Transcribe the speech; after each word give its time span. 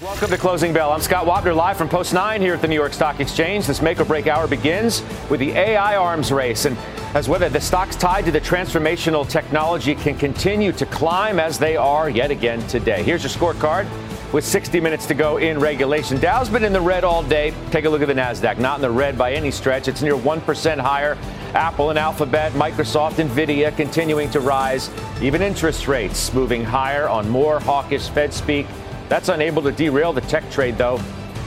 Welcome 0.00 0.30
to 0.30 0.38
Closing 0.38 0.72
Bell. 0.72 0.92
I'm 0.92 1.02
Scott 1.02 1.26
Wapner, 1.26 1.54
live 1.54 1.76
from 1.76 1.90
Post 1.90 2.14
9 2.14 2.40
here 2.40 2.54
at 2.54 2.62
the 2.62 2.68
New 2.68 2.74
York 2.74 2.94
Stock 2.94 3.20
Exchange. 3.20 3.66
This 3.66 3.82
make 3.82 4.00
or 4.00 4.06
break 4.06 4.26
hour 4.28 4.48
begins 4.48 5.02
with 5.28 5.40
the 5.40 5.50
AI 5.50 5.96
arms 5.96 6.32
race 6.32 6.64
and 6.64 6.74
as 7.12 7.28
whether 7.28 7.50
the 7.50 7.60
stocks 7.60 7.96
tied 7.96 8.24
to 8.24 8.30
the 8.30 8.40
transformational 8.40 9.28
technology 9.28 9.94
can 9.94 10.16
continue 10.16 10.72
to 10.72 10.86
climb 10.86 11.38
as 11.38 11.58
they 11.58 11.76
are 11.76 12.08
yet 12.08 12.30
again 12.30 12.66
today. 12.66 13.02
Here's 13.02 13.22
your 13.22 13.28
scorecard 13.30 13.86
with 14.32 14.42
60 14.42 14.80
minutes 14.80 15.04
to 15.04 15.12
go 15.12 15.36
in 15.36 15.60
regulation. 15.60 16.18
Dow's 16.18 16.48
been 16.48 16.64
in 16.64 16.72
the 16.72 16.80
red 16.80 17.04
all 17.04 17.22
day. 17.22 17.52
Take 17.70 17.84
a 17.84 17.90
look 17.90 18.00
at 18.00 18.08
the 18.08 18.14
NASDAQ. 18.14 18.56
Not 18.56 18.76
in 18.76 18.80
the 18.80 18.90
red 18.90 19.18
by 19.18 19.34
any 19.34 19.50
stretch. 19.50 19.86
It's 19.86 20.00
near 20.00 20.16
1% 20.16 20.78
higher. 20.78 21.18
Apple 21.52 21.90
and 21.90 21.98
Alphabet, 21.98 22.52
Microsoft, 22.52 23.16
Nvidia 23.16 23.76
continuing 23.76 24.30
to 24.30 24.40
rise. 24.40 24.88
Even 25.20 25.42
interest 25.42 25.88
rates 25.88 26.32
moving 26.32 26.64
higher 26.64 27.06
on 27.06 27.28
more 27.28 27.60
hawkish 27.60 28.08
Fed 28.08 28.32
speak. 28.32 28.66
That's 29.10 29.28
unable 29.28 29.60
to 29.62 29.72
derail 29.72 30.12
the 30.12 30.20
tech 30.20 30.48
trade, 30.52 30.78
though. 30.78 31.00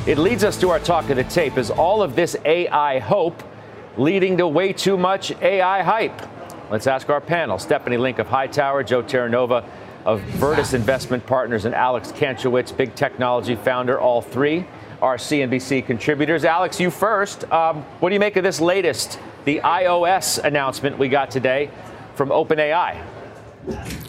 It 0.05 0.17
leads 0.17 0.43
us 0.43 0.59
to 0.59 0.69
our 0.69 0.81
talk 0.81 1.09
of 1.09 1.15
the 1.15 1.23
tape. 1.23 1.57
Is 1.57 1.71
all 1.71 2.03
of 2.03 2.13
this 2.13 2.35
AI 2.43 2.99
hope 2.99 3.41
leading 3.95 4.35
to 4.39 4.47
way 4.49 4.73
too 4.73 4.97
much 4.97 5.31
AI 5.41 5.81
hype? 5.81 6.21
Let's 6.69 6.87
ask 6.87 7.09
our 7.09 7.21
panel 7.21 7.57
Stephanie 7.57 7.95
Link 7.95 8.19
of 8.19 8.27
Hightower, 8.27 8.83
Joe 8.83 9.01
Terranova 9.01 9.65
of 10.03 10.19
Virtus 10.19 10.73
Investment 10.73 11.25
Partners 11.25 11.63
and 11.63 11.73
Alex 11.73 12.11
Kantrowitz, 12.11 12.75
big 12.75 12.95
technology 12.95 13.55
founder, 13.55 13.97
all 13.97 14.21
three 14.21 14.65
are 15.01 15.15
CNBC 15.15 15.85
contributors. 15.85 16.43
Alex, 16.43 16.81
you 16.81 16.91
first. 16.91 17.49
Um, 17.49 17.83
what 18.01 18.09
do 18.09 18.13
you 18.13 18.19
make 18.19 18.35
of 18.35 18.43
this 18.43 18.59
latest, 18.59 19.19
the 19.45 19.61
iOS 19.63 20.43
announcement 20.43 20.97
we 20.97 21.07
got 21.07 21.31
today 21.31 21.71
from 22.15 22.27
OpenAI? 22.27 23.01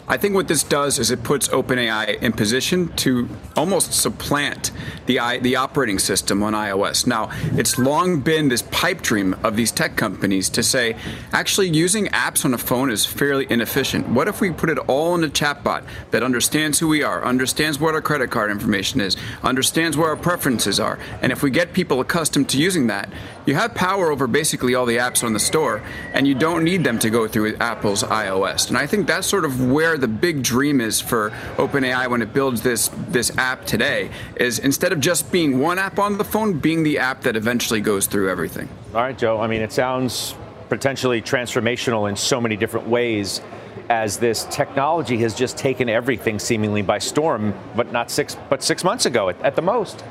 I 0.07 0.17
think 0.17 0.35
what 0.35 0.47
this 0.47 0.63
does 0.63 0.99
is 0.99 1.11
it 1.11 1.23
puts 1.23 1.47
OpenAI 1.47 2.21
in 2.21 2.33
position 2.33 2.89
to 2.97 3.27
almost 3.55 3.93
supplant 3.93 4.71
the 5.05 5.19
the 5.41 5.55
operating 5.55 5.97
system 5.97 6.43
on 6.43 6.53
iOS. 6.53 7.07
Now, 7.07 7.31
it's 7.57 7.77
long 7.77 8.19
been 8.19 8.49
this 8.49 8.61
pipe 8.63 9.01
dream 9.01 9.35
of 9.43 9.55
these 9.55 9.71
tech 9.71 9.95
companies 9.95 10.49
to 10.49 10.63
say, 10.63 10.95
actually 11.31 11.69
using 11.69 12.07
apps 12.07 12.45
on 12.45 12.53
a 12.53 12.57
phone 12.57 12.91
is 12.91 13.05
fairly 13.05 13.47
inefficient. 13.49 14.09
What 14.09 14.27
if 14.27 14.41
we 14.41 14.51
put 14.51 14.69
it 14.69 14.77
all 14.77 15.15
in 15.15 15.23
a 15.23 15.27
chatbot 15.27 15.83
that 16.11 16.21
understands 16.21 16.79
who 16.79 16.87
we 16.87 17.01
are, 17.01 17.25
understands 17.25 17.79
what 17.79 17.95
our 17.95 18.01
credit 18.01 18.29
card 18.29 18.51
information 18.51 19.01
is, 19.01 19.17
understands 19.43 19.97
where 19.97 20.09
our 20.09 20.17
preferences 20.17 20.79
are, 20.79 20.99
and 21.21 21.31
if 21.31 21.41
we 21.41 21.49
get 21.49 21.73
people 21.73 21.99
accustomed 22.01 22.49
to 22.49 22.57
using 22.57 22.87
that, 22.87 23.09
you 23.45 23.55
have 23.55 23.73
power 23.73 24.11
over 24.11 24.27
basically 24.27 24.75
all 24.75 24.85
the 24.85 24.97
apps 24.97 25.23
on 25.23 25.33
the 25.33 25.39
store, 25.39 25.81
and 26.13 26.27
you 26.27 26.35
don't 26.35 26.63
need 26.63 26.83
them 26.83 26.99
to 26.99 27.09
go 27.09 27.27
through 27.27 27.55
Apple's 27.57 28.03
iOS. 28.03 28.67
And 28.69 28.77
I 28.77 28.87
think 28.87 29.07
that's 29.07 29.27
sort 29.27 29.44
of 29.45 29.71
where 29.71 29.85
where 29.85 29.97
the 29.99 30.07
big 30.07 30.41
dream 30.41 30.81
is 30.81 30.99
for 30.99 31.29
OpenAI 31.57 32.09
when 32.09 32.21
it 32.21 32.33
builds 32.33 32.61
this 32.61 32.89
this 33.09 33.37
app 33.37 33.65
today 33.65 34.09
is 34.37 34.57
instead 34.57 34.91
of 34.91 34.99
just 34.99 35.31
being 35.31 35.59
one 35.59 35.77
app 35.77 35.99
on 35.99 36.17
the 36.17 36.23
phone, 36.23 36.57
being 36.57 36.81
the 36.81 36.97
app 36.97 37.21
that 37.21 37.35
eventually 37.35 37.79
goes 37.79 38.07
through 38.07 38.29
everything. 38.29 38.67
All 38.95 39.01
right, 39.01 39.17
Joe. 39.17 39.39
I 39.39 39.45
mean, 39.45 39.61
it 39.61 39.71
sounds 39.71 40.35
potentially 40.69 41.21
transformational 41.21 42.09
in 42.09 42.15
so 42.15 42.41
many 42.41 42.57
different 42.57 42.87
ways 42.87 43.41
as 43.89 44.17
this 44.17 44.45
technology 44.49 45.17
has 45.17 45.35
just 45.35 45.55
taken 45.55 45.87
everything 45.87 46.39
seemingly 46.39 46.81
by 46.81 46.97
storm, 46.97 47.53
but 47.75 47.91
not 47.91 48.09
six, 48.09 48.35
but 48.49 48.63
six 48.63 48.83
months 48.83 49.05
ago 49.05 49.29
at, 49.29 49.39
at 49.43 49.55
the 49.55 49.61
most. 49.61 50.03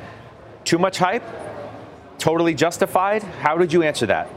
Too 0.65 0.79
much 0.79 0.99
hype? 0.99 1.25
Totally 2.19 2.55
justified? 2.55 3.23
How 3.23 3.59
did 3.59 3.73
you 3.73 3.83
answer 3.83 4.07
that? 4.07 4.31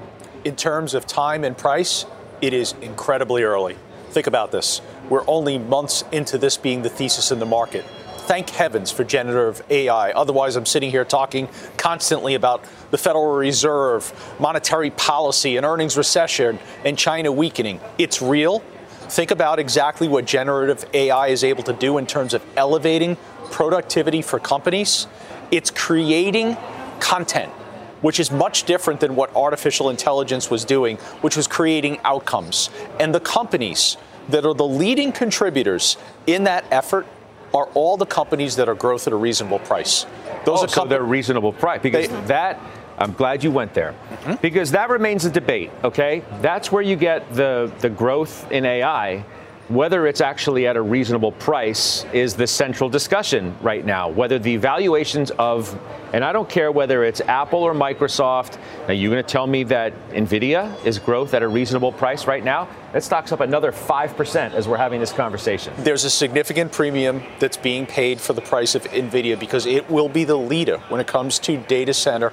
In 0.44 0.56
terms 0.56 0.96
of 0.96 1.06
time 1.06 1.44
and 1.44 1.56
price, 1.56 2.06
it 2.42 2.54
is 2.54 2.74
incredibly 2.82 3.44
early. 3.44 3.78
Think 4.12 4.28
about 4.28 4.52
this. 4.52 4.82
We're 5.10 5.28
only 5.28 5.58
months 5.58 6.04
into 6.12 6.38
this 6.38 6.58
being 6.58 6.82
the 6.82 6.90
thesis 6.90 7.32
in 7.32 7.40
the 7.40 7.46
market. 7.46 7.86
Thank 8.28 8.50
heavens 8.50 8.92
for 8.92 9.04
generative 9.04 9.62
AI. 9.70 10.12
Otherwise, 10.12 10.58
I'm 10.58 10.66
sitting 10.66 10.92
here 10.92 11.06
talking 11.06 11.48
constantly 11.78 12.36
about 12.36 12.64
the 12.92 12.98
Federal 12.98 13.36
Reserve, 13.36 14.12
monetary 14.40 14.90
policy, 14.92 15.56
and 15.56 15.66
earnings 15.66 15.96
recession, 15.96 16.60
and 16.84 16.98
China 16.98 17.32
weakening. 17.32 17.80
It's 17.98 18.22
real. 18.22 18.60
Think 19.10 19.32
about 19.32 19.60
exactly 19.60 20.10
what 20.10 20.26
generative 20.26 20.86
AI 20.94 21.28
is 21.28 21.44
able 21.46 21.64
to 21.64 21.74
do 21.74 21.98
in 21.98 22.06
terms 22.06 22.34
of 22.34 22.44
elevating 22.58 23.16
productivity 23.50 24.22
for 24.22 24.40
companies. 24.40 25.08
It's 25.52 25.72
creating 25.72 26.58
content 27.00 27.54
which 28.02 28.20
is 28.20 28.32
much 28.32 28.64
different 28.64 29.00
than 29.00 29.16
what 29.16 29.36
artificial 29.36 29.90
intelligence 29.90 30.50
was 30.50 30.66
doing, 30.66 30.98
which 31.22 31.36
was 31.36 31.48
creating 31.48 32.00
outcomes. 32.04 32.70
And 33.00 33.14
the 33.14 33.20
companies 33.20 33.98
that 34.30 34.46
are 34.46 34.54
the 34.54 34.68
leading 34.68 35.12
contributors 35.12 35.98
in 36.26 36.44
that 36.46 36.66
effort 36.72 37.08
are 37.54 37.68
all 37.74 37.98
the 37.98 38.06
companies 38.06 38.56
that 38.58 38.68
are 38.68 38.76
growth 38.76 39.08
at 39.08 39.14
a 39.14 39.16
reasonable 39.16 39.60
price. 39.60 40.06
Those 40.46 40.60
oh, 40.60 40.66
are 40.66 40.68
so 40.68 40.86
they're 40.86 41.04
reasonable 41.04 41.54
price 41.54 41.82
because 41.82 42.08
they, 42.08 42.22
that 42.26 42.60
I'm 42.98 43.14
glad 43.14 43.44
you 43.44 43.52
went 43.52 43.74
there 43.74 43.94
mm-hmm. 43.94 44.36
because 44.42 44.72
that 44.72 44.90
remains 44.90 45.26
a 45.26 45.30
debate. 45.30 45.72
Okay, 45.84 46.24
that's 46.42 46.72
where 46.72 46.82
you 46.82 46.96
get 46.96 47.34
the 47.34 47.72
the 47.80 47.90
growth 47.90 48.52
in 48.52 48.66
AI 48.66 49.24
whether 49.70 50.08
it's 50.08 50.22
actually 50.22 50.66
at 50.66 50.78
a 50.78 50.82
reasonable 50.82 51.34
price 51.34 52.06
is 52.14 52.36
the 52.36 52.48
central 52.48 52.90
discussion 52.90 53.56
right 53.62 53.86
now. 53.86 54.08
Whether 54.10 54.40
the 54.40 54.58
valuations 54.58 55.30
of, 55.32 55.78
and 56.14 56.24
I 56.24 56.32
don't 56.32 56.48
care 56.48 56.72
whether 56.72 57.04
it's 57.04 57.20
Apple 57.22 57.64
or 57.64 57.74
Microsoft. 57.74 58.58
Now, 58.88 58.94
you're 58.94 59.12
going 59.12 59.24
to 59.24 59.30
tell 59.30 59.46
me 59.46 59.64
that 59.64 59.94
Nvidia 60.12 60.86
is 60.86 61.00
growth 61.00 61.34
at 61.34 61.44
a 61.44 61.48
reasonable 61.48 61.92
price 61.92 62.28
right 62.28 62.44
now? 62.44 62.70
That 62.94 63.04
stock's 63.04 63.34
up 63.34 63.42
another 63.42 63.74
5% 63.74 64.54
as 64.54 64.68
we're 64.68 64.78
having 64.78 65.02
this 65.02 65.12
conversation. 65.12 65.74
There's 65.80 66.06
a 66.06 66.10
significant 66.10 66.72
premium 66.72 67.22
that's 67.40 67.58
being 67.58 67.86
paid 67.86 68.22
for 68.22 68.32
the 68.32 68.42
price 68.42 68.74
of 68.74 68.84
Nvidia 68.86 69.38
because 69.38 69.66
it 69.66 69.90
will 69.90 70.08
be 70.08 70.24
the 70.24 70.38
leader 70.38 70.78
when 70.88 71.02
it 71.02 71.08
comes 71.08 71.40
to 71.40 71.58
data 71.58 71.94
center 71.94 72.32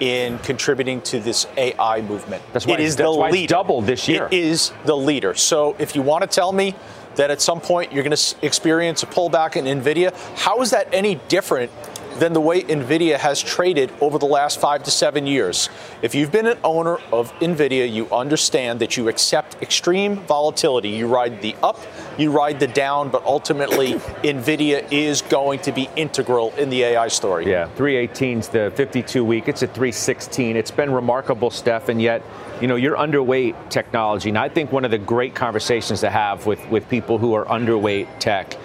in 0.00 0.38
contributing 0.40 1.00
to 1.02 1.20
this 1.20 1.46
AI 1.56 2.00
movement. 2.02 2.42
That's 2.52 2.66
why, 2.66 2.74
it 2.74 2.80
is 2.80 2.96
the 2.96 3.10
leader. 3.10 3.48
doubled 3.48 3.86
this 3.86 4.08
year. 4.08 4.26
It 4.26 4.34
is 4.34 4.72
the 4.84 4.96
leader. 4.96 5.34
So 5.34 5.76
if 5.78 5.94
you 5.94 6.02
want 6.02 6.22
to 6.22 6.28
tell 6.28 6.52
me 6.52 6.74
that 7.16 7.30
at 7.30 7.40
some 7.40 7.60
point 7.60 7.92
you're 7.92 8.04
going 8.04 8.16
to 8.16 8.36
experience 8.42 9.02
a 9.02 9.06
pullback 9.06 9.56
in 9.56 9.64
NVIDIA, 9.64 10.14
how 10.38 10.60
is 10.60 10.70
that 10.70 10.88
any 10.92 11.16
different 11.28 11.70
than 12.18 12.32
the 12.32 12.40
way 12.40 12.62
NVIDIA 12.62 13.16
has 13.18 13.42
traded 13.42 13.92
over 14.00 14.18
the 14.18 14.26
last 14.26 14.60
five 14.60 14.82
to 14.84 14.90
seven 14.90 15.26
years. 15.26 15.68
If 16.02 16.14
you've 16.14 16.32
been 16.32 16.46
an 16.46 16.58
owner 16.64 16.98
of 17.12 17.32
NVIDIA, 17.34 17.90
you 17.90 18.08
understand 18.10 18.80
that 18.80 18.96
you 18.96 19.08
accept 19.08 19.60
extreme 19.62 20.16
volatility. 20.16 20.88
You 20.88 21.06
ride 21.06 21.42
the 21.42 21.54
up, 21.62 21.78
you 22.18 22.30
ride 22.30 22.60
the 22.60 22.66
down, 22.66 23.10
but 23.10 23.24
ultimately, 23.24 23.94
NVIDIA 24.24 24.90
is 24.90 25.22
going 25.22 25.60
to 25.60 25.72
be 25.72 25.88
integral 25.96 26.52
in 26.54 26.70
the 26.70 26.82
AI 26.82 27.08
story. 27.08 27.50
Yeah, 27.50 27.68
318 27.76 28.38
is 28.38 28.48
the 28.48 28.72
52 28.74 29.24
week. 29.24 29.48
It's 29.48 29.62
at 29.62 29.70
316. 29.70 30.56
It's 30.56 30.70
been 30.70 30.92
remarkable, 30.92 31.50
Steph, 31.50 31.88
and 31.88 32.00
yet, 32.00 32.22
you 32.60 32.68
know, 32.68 32.76
you're 32.76 32.96
underweight 32.96 33.70
technology. 33.70 34.30
And 34.30 34.38
I 34.38 34.48
think 34.48 34.72
one 34.72 34.84
of 34.84 34.90
the 34.90 34.98
great 34.98 35.34
conversations 35.34 36.00
to 36.00 36.10
have 36.10 36.46
with, 36.46 36.66
with 36.68 36.88
people 36.88 37.18
who 37.18 37.34
are 37.34 37.44
underweight 37.44 38.18
tech, 38.18 38.56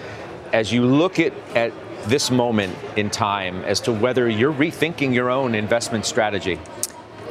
as 0.54 0.72
you 0.72 0.86
look 0.86 1.20
at, 1.20 1.34
at 1.56 1.72
this 2.06 2.32
moment 2.32 2.76
in 2.96 3.10
time 3.10 3.64
as 3.64 3.80
to 3.82 3.94
whether 3.94 4.30
you're 4.30 4.54
rethinking 4.54 5.14
your 5.14 5.30
own 5.30 5.56
investment 5.56 6.06
strategy? 6.06 6.60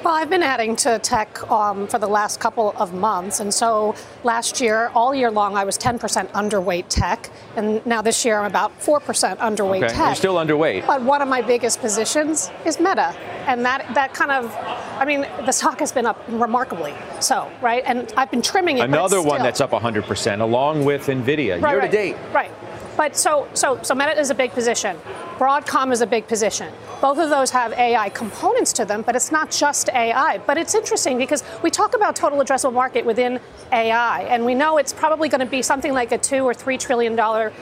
Well, 0.04 0.14
I've 0.14 0.30
been 0.30 0.42
adding 0.42 0.76
to 0.76 0.98
tech 0.98 1.50
um, 1.50 1.86
for 1.86 1.98
the 1.98 2.06
last 2.06 2.40
couple 2.40 2.72
of 2.78 2.94
months. 2.94 3.38
And 3.40 3.52
so 3.52 3.94
last 4.24 4.58
year, 4.58 4.90
all 4.94 5.14
year 5.14 5.30
long, 5.30 5.58
I 5.58 5.64
was 5.64 5.76
10% 5.76 5.98
underweight 6.28 6.86
tech. 6.88 7.30
And 7.54 7.84
now 7.84 8.00
this 8.00 8.24
year, 8.24 8.38
I'm 8.38 8.46
about 8.46 8.78
4% 8.80 9.36
underweight 9.36 9.84
okay. 9.84 9.88
tech. 9.88 10.06
You're 10.06 10.14
still 10.14 10.36
underweight. 10.36 10.86
But 10.86 11.02
one 11.02 11.20
of 11.20 11.28
my 11.28 11.42
biggest 11.42 11.80
positions 11.80 12.50
is 12.64 12.78
Meta. 12.78 13.14
And 13.46 13.62
that, 13.66 13.94
that 13.94 14.14
kind 14.14 14.30
of, 14.30 14.50
I 14.98 15.04
mean, 15.04 15.26
the 15.44 15.52
stock 15.52 15.80
has 15.80 15.92
been 15.92 16.06
up 16.06 16.18
remarkably 16.28 16.94
so, 17.22 17.50
right? 17.60 17.82
And 17.86 18.12
I've 18.16 18.30
been 18.30 18.42
trimming 18.42 18.78
it. 18.78 18.84
Another 18.84 19.22
one 19.22 19.42
that's 19.42 19.60
up 19.60 19.70
100%, 19.70 20.40
along 20.40 20.84
with 20.84 21.06
NVIDIA, 21.06 21.60
right, 21.60 21.70
year 21.70 21.78
right, 21.80 21.90
to 21.90 21.96
date. 21.96 22.16
Right. 22.32 22.50
But 22.96 23.16
so, 23.16 23.48
so, 23.54 23.80
so 23.82 23.94
Meta 23.94 24.18
is 24.18 24.30
a 24.30 24.34
big 24.34 24.52
position. 24.52 24.96
Broadcom 25.38 25.92
is 25.92 26.00
a 26.00 26.06
big 26.06 26.26
position. 26.26 26.72
Both 27.00 27.18
of 27.18 27.30
those 27.30 27.50
have 27.50 27.72
AI 27.72 28.10
components 28.10 28.72
to 28.74 28.84
them, 28.84 29.02
but 29.02 29.16
it's 29.16 29.32
not 29.32 29.50
just 29.50 29.88
AI. 29.88 30.38
But 30.38 30.58
it's 30.58 30.74
interesting 30.74 31.16
because 31.16 31.42
we 31.62 31.70
talk 31.70 31.94
about 31.94 32.14
total 32.14 32.38
addressable 32.40 32.74
market 32.74 33.06
within 33.06 33.40
AI, 33.72 34.22
and 34.24 34.44
we 34.44 34.54
know 34.54 34.76
it's 34.76 34.92
probably 34.92 35.28
going 35.28 35.40
to 35.40 35.46
be 35.46 35.62
something 35.62 35.94
like 35.94 36.12
a 36.12 36.18
two 36.18 36.44
or 36.44 36.52
three 36.52 36.76
trillion 36.76 37.16
dollar 37.16 37.52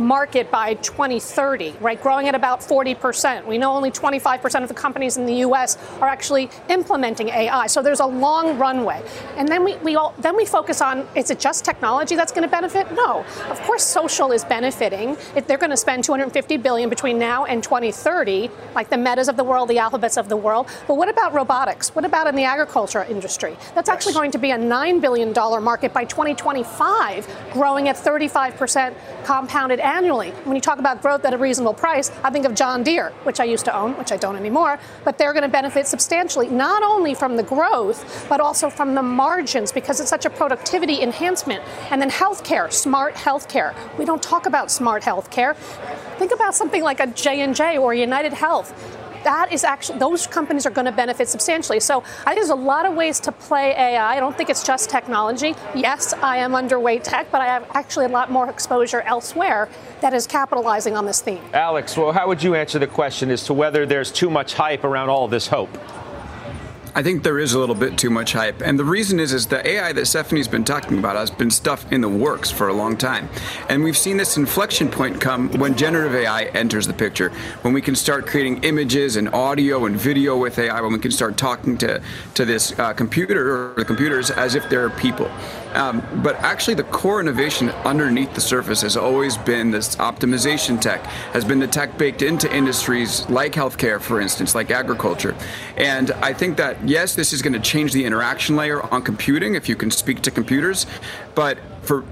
market 0.00 0.50
by 0.50 0.74
2030, 0.74 1.74
right? 1.80 2.00
Growing 2.00 2.28
at 2.28 2.34
about 2.34 2.60
40%. 2.60 3.46
We 3.46 3.58
know 3.58 3.72
only 3.72 3.90
25% 3.90 4.62
of 4.62 4.68
the 4.68 4.74
companies 4.74 5.16
in 5.16 5.26
the 5.26 5.34
US 5.46 5.76
are 6.00 6.08
actually 6.08 6.50
implementing 6.68 7.28
AI. 7.28 7.66
So 7.66 7.82
there's 7.82 8.00
a 8.00 8.06
long 8.06 8.58
runway. 8.58 9.02
And 9.36 9.48
then 9.48 9.64
we, 9.64 9.76
we 9.78 9.96
all 9.96 10.14
then 10.18 10.36
we 10.36 10.44
focus 10.44 10.80
on 10.80 11.06
is 11.14 11.30
it 11.30 11.40
just 11.40 11.64
technology 11.64 12.16
that's 12.16 12.32
going 12.32 12.42
to 12.42 12.50
benefit? 12.50 12.90
No. 12.92 13.24
Of 13.50 13.60
course 13.62 13.84
social 13.84 14.32
is 14.32 14.44
benefiting. 14.44 15.16
If 15.34 15.46
they're 15.46 15.58
going 15.58 15.70
to 15.70 15.76
spend 15.76 16.04
250 16.04 16.56
billion 16.58 16.88
between 16.88 17.18
now 17.18 17.44
and 17.44 17.62
2030, 17.62 18.50
like 18.74 18.90
the 18.90 18.96
metas 18.96 19.28
of 19.28 19.36
the 19.36 19.44
world, 19.44 19.68
the 19.68 19.78
alphabets 19.78 20.16
of 20.16 20.28
the 20.28 20.36
world. 20.36 20.68
But 20.86 20.96
what 20.96 21.08
about 21.08 21.34
robotics? 21.34 21.94
What 21.94 22.04
about 22.04 22.26
in 22.26 22.34
the 22.34 22.44
agriculture 22.44 23.04
industry? 23.04 23.56
That's 23.74 23.88
actually 23.88 24.14
going 24.14 24.30
to 24.32 24.38
be 24.38 24.50
a 24.50 24.58
9 24.58 25.00
billion 25.00 25.32
dollar 25.32 25.60
market 25.60 25.92
by 25.92 26.04
2025, 26.04 27.28
growing 27.52 27.88
at 27.88 27.96
35% 27.96 28.94
compounded 29.24 29.75
annually. 29.80 30.30
When 30.44 30.56
you 30.56 30.60
talk 30.60 30.78
about 30.78 31.02
growth 31.02 31.24
at 31.24 31.34
a 31.34 31.38
reasonable 31.38 31.74
price, 31.74 32.10
I 32.22 32.30
think 32.30 32.46
of 32.46 32.54
John 32.54 32.82
Deere, 32.82 33.10
which 33.22 33.40
I 33.40 33.44
used 33.44 33.64
to 33.66 33.76
own, 33.76 33.96
which 33.98 34.12
I 34.12 34.16
don't 34.16 34.36
anymore, 34.36 34.78
but 35.04 35.18
they're 35.18 35.32
going 35.32 35.42
to 35.42 35.48
benefit 35.48 35.86
substantially, 35.86 36.48
not 36.48 36.82
only 36.82 37.14
from 37.14 37.36
the 37.36 37.42
growth, 37.42 38.26
but 38.28 38.40
also 38.40 38.70
from 38.70 38.94
the 38.94 39.02
margins 39.02 39.72
because 39.72 40.00
it's 40.00 40.10
such 40.10 40.24
a 40.24 40.30
productivity 40.30 41.02
enhancement. 41.02 41.62
And 41.90 42.00
then 42.00 42.10
healthcare, 42.10 42.72
smart 42.72 43.14
healthcare. 43.14 43.74
We 43.98 44.04
don't 44.04 44.22
talk 44.22 44.46
about 44.46 44.70
smart 44.70 45.02
healthcare. 45.02 45.56
Think 46.18 46.32
about 46.32 46.54
something 46.54 46.82
like 46.82 47.00
a 47.00 47.06
J&J 47.06 47.78
or 47.78 47.94
United 47.94 48.32
Health 48.32 48.72
that 49.26 49.52
is 49.52 49.64
actually 49.64 49.98
those 49.98 50.26
companies 50.26 50.66
are 50.66 50.70
going 50.70 50.84
to 50.84 50.92
benefit 50.92 51.28
substantially. 51.28 51.80
So 51.80 52.02
I 52.20 52.34
think 52.34 52.36
there's 52.36 52.50
a 52.50 52.54
lot 52.54 52.86
of 52.86 52.94
ways 52.94 53.18
to 53.20 53.32
play 53.32 53.72
AI. 53.72 54.16
I 54.16 54.20
don't 54.20 54.36
think 54.36 54.48
it's 54.50 54.62
just 54.62 54.88
technology. 54.88 55.54
Yes, 55.74 56.12
I 56.14 56.38
am 56.38 56.52
underweight 56.52 57.02
tech, 57.02 57.30
but 57.32 57.40
I 57.40 57.46
have 57.46 57.68
actually 57.74 58.06
a 58.06 58.08
lot 58.08 58.30
more 58.30 58.48
exposure 58.48 59.00
elsewhere 59.02 59.68
that 60.00 60.14
is 60.14 60.26
capitalizing 60.26 60.96
on 60.96 61.06
this 61.06 61.20
theme. 61.20 61.42
Alex, 61.52 61.96
well, 61.96 62.12
how 62.12 62.28
would 62.28 62.42
you 62.42 62.54
answer 62.54 62.78
the 62.78 62.86
question 62.86 63.30
as 63.30 63.44
to 63.44 63.54
whether 63.54 63.84
there's 63.84 64.12
too 64.12 64.30
much 64.30 64.54
hype 64.54 64.84
around 64.84 65.08
all 65.08 65.26
this 65.26 65.48
hope? 65.48 65.76
I 66.96 67.02
think 67.02 67.24
there 67.24 67.38
is 67.38 67.52
a 67.52 67.58
little 67.58 67.74
bit 67.74 67.98
too 67.98 68.08
much 68.08 68.32
hype. 68.32 68.62
And 68.62 68.78
the 68.78 68.84
reason 68.84 69.20
is 69.20 69.34
is 69.34 69.48
the 69.48 69.68
AI 69.68 69.92
that 69.92 70.06
Stephanie's 70.06 70.48
been 70.48 70.64
talking 70.64 70.98
about 70.98 71.14
has 71.14 71.30
been 71.30 71.50
stuff 71.50 71.84
in 71.92 72.00
the 72.00 72.08
works 72.08 72.50
for 72.50 72.68
a 72.68 72.72
long 72.72 72.96
time. 72.96 73.28
And 73.68 73.84
we've 73.84 73.98
seen 73.98 74.16
this 74.16 74.38
inflection 74.38 74.88
point 74.88 75.20
come 75.20 75.50
when 75.58 75.76
generative 75.76 76.14
AI 76.14 76.44
enters 76.44 76.86
the 76.86 76.94
picture, 76.94 77.28
when 77.60 77.74
we 77.74 77.82
can 77.82 77.94
start 77.94 78.26
creating 78.26 78.64
images 78.64 79.16
and 79.16 79.28
audio 79.34 79.84
and 79.84 79.94
video 79.94 80.38
with 80.38 80.58
AI, 80.58 80.80
when 80.80 80.94
we 80.94 80.98
can 80.98 81.10
start 81.10 81.36
talking 81.36 81.76
to, 81.76 82.00
to 82.32 82.46
this 82.46 82.72
uh, 82.78 82.94
computer 82.94 83.72
or 83.72 83.74
the 83.74 83.84
computers 83.84 84.30
as 84.30 84.54
if 84.54 84.66
they're 84.70 84.88
people. 84.88 85.30
Um, 85.76 86.02
but 86.22 86.36
actually, 86.36 86.74
the 86.74 86.84
core 86.84 87.20
innovation 87.20 87.68
underneath 87.84 88.34
the 88.34 88.40
surface 88.40 88.80
has 88.80 88.96
always 88.96 89.36
been 89.36 89.70
this 89.70 89.96
optimization 89.96 90.80
tech, 90.80 91.04
has 91.32 91.44
been 91.44 91.58
the 91.58 91.66
tech 91.66 91.98
baked 91.98 92.22
into 92.22 92.52
industries 92.54 93.28
like 93.28 93.52
healthcare, 93.52 94.00
for 94.00 94.20
instance, 94.20 94.54
like 94.54 94.70
agriculture. 94.70 95.34
And 95.76 96.10
I 96.12 96.32
think 96.32 96.56
that 96.56 96.88
yes, 96.88 97.14
this 97.14 97.32
is 97.32 97.42
going 97.42 97.52
to 97.52 97.60
change 97.60 97.92
the 97.92 98.06
interaction 98.06 98.56
layer 98.56 98.82
on 98.92 99.02
computing 99.02 99.54
if 99.54 99.68
you 99.68 99.76
can 99.76 99.90
speak 99.90 100.22
to 100.22 100.30
computers, 100.30 100.86
but 101.36 101.58
for 101.82 102.02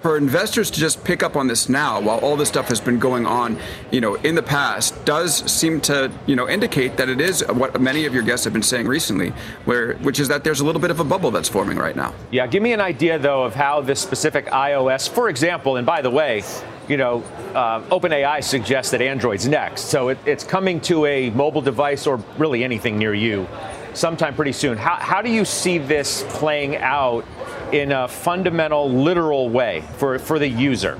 for 0.00 0.16
investors 0.16 0.70
to 0.70 0.80
just 0.80 1.04
pick 1.04 1.22
up 1.22 1.36
on 1.36 1.46
this 1.46 1.68
now 1.68 2.00
while 2.00 2.18
all 2.20 2.34
this 2.34 2.48
stuff 2.48 2.66
has 2.66 2.80
been 2.80 2.98
going 2.98 3.24
on, 3.24 3.56
you 3.92 4.00
know, 4.00 4.14
in 4.16 4.34
the 4.34 4.42
past 4.42 5.04
does 5.04 5.48
seem 5.50 5.80
to, 5.82 6.10
you 6.26 6.34
know, 6.34 6.48
indicate 6.48 6.96
that 6.96 7.08
it 7.08 7.20
is 7.20 7.44
what 7.50 7.80
many 7.80 8.06
of 8.06 8.14
your 8.14 8.24
guests 8.24 8.42
have 8.44 8.52
been 8.52 8.62
saying 8.62 8.88
recently, 8.88 9.28
where 9.66 9.94
which 9.98 10.18
is 10.18 10.26
that 10.26 10.42
there's 10.42 10.58
a 10.60 10.64
little 10.64 10.80
bit 10.80 10.90
of 10.90 10.98
a 10.98 11.04
bubble 11.04 11.30
that's 11.30 11.48
forming 11.48 11.76
right 11.76 11.94
now. 11.94 12.12
Yeah, 12.32 12.48
give 12.48 12.62
me 12.62 12.72
an 12.72 12.80
idea 12.80 13.18
though 13.18 13.44
of 13.44 13.54
how 13.54 13.82
this 13.82 14.00
specific 14.00 14.46
iOS, 14.46 15.08
for 15.08 15.28
example, 15.28 15.76
and 15.76 15.86
by 15.86 16.02
the 16.02 16.10
way, 16.10 16.42
you 16.88 16.96
know, 16.96 17.22
uh, 17.54 17.82
OpenAI 17.90 18.42
suggests 18.42 18.90
that 18.90 19.02
Android's 19.02 19.46
next, 19.46 19.82
so 19.82 20.08
it, 20.08 20.18
it's 20.26 20.42
coming 20.42 20.80
to 20.80 21.06
a 21.06 21.30
mobile 21.30 21.60
device 21.60 22.06
or 22.06 22.16
really 22.38 22.64
anything 22.64 22.98
near 22.98 23.14
you 23.14 23.46
sometime 23.94 24.34
pretty 24.34 24.52
soon. 24.52 24.78
How, 24.78 24.96
how 24.96 25.22
do 25.22 25.30
you 25.30 25.44
see 25.44 25.78
this 25.78 26.24
playing 26.30 26.76
out 26.76 27.26
in 27.72 27.92
a 27.92 28.06
fundamental, 28.06 28.90
literal 28.90 29.48
way 29.48 29.82
for, 29.96 30.18
for 30.18 30.38
the 30.38 30.48
user? 30.48 30.98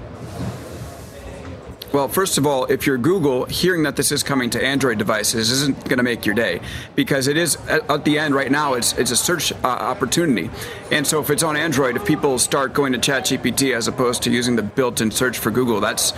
Well, 1.92 2.08
first 2.08 2.38
of 2.38 2.46
all, 2.46 2.64
if 2.64 2.86
you're 2.86 2.96
Google, 2.96 3.44
hearing 3.44 3.82
that 3.82 3.96
this 3.96 4.12
is 4.12 4.22
coming 4.22 4.48
to 4.50 4.64
Android 4.64 4.96
devices 4.96 5.50
isn't 5.50 5.84
going 5.84 5.98
to 5.98 6.02
make 6.02 6.24
your 6.24 6.34
day 6.34 6.62
because 6.94 7.28
it 7.28 7.36
is 7.36 7.56
at, 7.68 8.06
the 8.06 8.18
end 8.18 8.34
right 8.34 8.50
now. 8.50 8.72
It's 8.72 8.94
it's 8.94 9.10
a 9.10 9.16
search 9.16 9.52
uh, 9.52 9.66
opportunity, 9.66 10.48
and 10.90 11.06
so 11.06 11.20
if 11.20 11.28
it's 11.28 11.42
on 11.42 11.54
Android, 11.54 11.96
if 11.96 12.06
people 12.06 12.38
start 12.38 12.72
going 12.72 12.94
to 12.94 12.98
ChatGPT 12.98 13.76
as 13.76 13.88
opposed 13.88 14.22
to 14.22 14.30
using 14.30 14.56
the 14.56 14.62
built-in 14.62 15.10
search 15.10 15.38
for 15.38 15.50
Google, 15.50 15.80
that's 15.80 16.14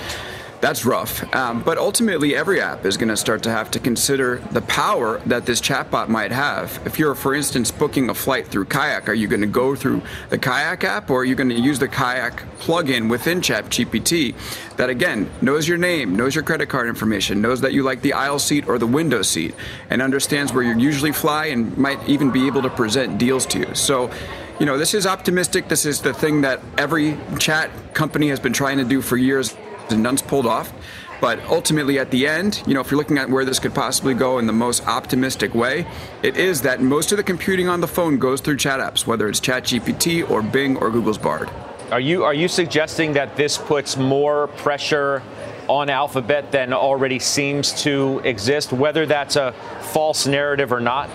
that's 0.64 0.87
rough. 0.87 1.22
Um, 1.37 1.62
but 1.62 1.76
ultimately, 1.76 2.34
every 2.34 2.58
app 2.58 2.87
is 2.87 2.96
going 2.96 3.11
to 3.11 3.19
start 3.19 3.43
to 3.43 3.50
have 3.50 3.70
to 3.72 3.78
consider 3.78 4.37
the 4.50 4.62
power 4.62 5.19
that 5.26 5.44
this 5.44 5.61
chatbot 5.61 6.08
might 6.08 6.32
have. 6.32 6.81
If 6.87 6.99
you're, 6.99 7.14
for 7.14 7.34
instance, 7.34 7.70
booking 7.70 8.08
a 8.08 8.14
flight 8.14 8.49
through 8.49 8.64
Kayak, 8.64 9.06
are 9.11 9.12
you 9.12 9.28
going 9.28 9.43
to 9.43 9.46
go 9.46 9.75
through 9.75 10.00
the 10.31 10.38
Kayak 10.38 10.82
app 10.84 11.11
or 11.11 11.20
are 11.20 11.25
you 11.26 11.34
going 11.34 11.50
to 11.50 11.61
use 11.61 11.78
the 11.78 11.87
Kayak 11.87 12.44
plugin 12.61 13.11
within 13.11 13.43
ChatGPT 13.43 14.34
that, 14.78 14.88
again, 14.88 15.28
knows 15.43 15.69
your 15.69 15.76
name, 15.76 16.16
knows 16.16 16.34
your 16.34 16.43
credit 16.43 16.70
card 16.70 16.88
information, 16.88 17.43
knows 17.43 17.61
that 17.61 17.75
you 17.75 17.82
like 17.82 18.00
the 18.00 18.14
aisle 18.14 18.38
seat 18.38 18.66
or 18.66 18.78
the 18.78 18.87
window 18.87 19.20
seat, 19.20 19.55
and 19.90 20.00
understands 20.00 20.55
where 20.55 20.64
you 20.64 20.78
usually 20.78 21.12
fly 21.12 21.44
and 21.46 21.76
might 21.76 22.02
even 22.08 22.31
be 22.31 22.46
able 22.46 22.62
to 22.62 22.70
present 22.70 23.19
deals 23.19 23.44
to 23.44 23.58
you? 23.58 23.75
So, 23.75 24.11
you 24.58 24.64
know, 24.64 24.78
this 24.78 24.94
is 24.94 25.06
optimistic. 25.06 25.69
This 25.69 25.84
is 25.84 26.00
the 26.00 26.14
thing 26.14 26.40
that 26.40 26.62
every 26.78 27.19
chat 27.38 27.70
company 27.93 28.31
has 28.31 28.40
been 28.40 28.55
trying 28.55 28.78
to 28.78 28.84
do 28.84 29.02
for 29.02 29.19
years 29.19 29.55
and 29.91 30.03
none's 30.03 30.23
pulled 30.23 30.47
off. 30.47 30.73
But 31.21 31.43
ultimately, 31.47 31.99
at 31.99 32.11
the 32.11 32.27
end, 32.27 32.63
you 32.67 32.75
know, 32.75 32.81
if 32.81 32.91
you're 32.91 32.99
looking 32.99 33.19
at 33.19 33.31
where 33.31 33.45
this 33.45 33.59
could 33.59 33.75
possibly 33.75 34.15
go 34.15 34.39
in 34.39 34.47
the 34.47 34.53
most 34.53 34.87
optimistic 34.87 35.55
way, 35.55 35.87
it 36.23 36.37
is 36.37 36.61
that 36.63 36.83
most 36.83 37.13
of 37.13 37.17
the 37.17 37.23
computing 37.23 37.69
on 37.69 37.81
the 37.81 37.89
phone 37.89 38.19
goes 38.19 38.41
through 38.41 38.57
chat 38.57 38.81
apps, 38.81 39.07
whether 39.07 39.29
it's 39.29 39.41
ChatGPT 39.41 40.29
or 40.29 40.43
Bing 40.43 40.77
or 40.77 40.91
Google's 40.91 41.19
Bard. 41.19 41.51
Are 41.91 42.01
you 42.01 42.25
are 42.25 42.35
you 42.35 42.49
suggesting 42.49 43.13
that 43.13 43.37
this 43.37 43.57
puts 43.57 43.97
more 43.97 44.49
pressure 44.49 45.23
on 45.69 45.89
Alphabet 45.89 46.51
than 46.51 46.73
already 46.73 47.19
seems 47.19 47.73
to 47.83 48.21
exist, 48.25 48.73
whether 48.73 49.07
that's 49.07 49.37
a 49.37 49.53
false 49.93 50.27
narrative 50.27 50.73
or 50.73 50.81
not? 50.81 51.09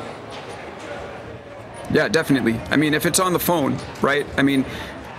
Yeah, 1.92 2.08
definitely. 2.08 2.60
I 2.70 2.78
mean, 2.78 2.94
if 2.94 3.06
it's 3.06 3.20
on 3.20 3.34
the 3.34 3.40
phone, 3.40 3.78
right? 4.02 4.26
I 4.38 4.44
mean, 4.44 4.64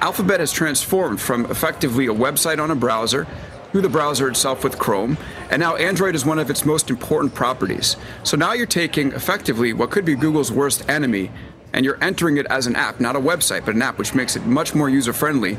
Alphabet 0.02 0.40
has 0.40 0.50
transformed 0.50 1.20
from 1.20 1.44
effectively 1.50 2.06
a 2.06 2.14
website 2.14 2.58
on 2.58 2.70
a 2.70 2.74
browser 2.74 3.26
to 3.72 3.82
the 3.82 3.88
browser 3.88 4.28
itself 4.28 4.64
with 4.64 4.78
Chrome, 4.78 5.18
and 5.50 5.60
now 5.60 5.76
Android 5.76 6.14
is 6.14 6.24
one 6.24 6.38
of 6.38 6.48
its 6.48 6.64
most 6.64 6.88
important 6.88 7.34
properties. 7.34 7.98
So 8.22 8.38
now 8.38 8.54
you're 8.54 8.64
taking 8.64 9.12
effectively 9.12 9.74
what 9.74 9.90
could 9.90 10.06
be 10.06 10.14
Google's 10.14 10.50
worst 10.50 10.88
enemy, 10.88 11.30
and 11.74 11.84
you're 11.84 12.02
entering 12.02 12.38
it 12.38 12.46
as 12.46 12.66
an 12.66 12.76
app, 12.76 12.98
not 12.98 13.14
a 13.14 13.20
website, 13.20 13.66
but 13.66 13.74
an 13.74 13.82
app, 13.82 13.98
which 13.98 14.14
makes 14.14 14.36
it 14.36 14.46
much 14.46 14.74
more 14.74 14.88
user 14.88 15.12
friendly, 15.12 15.58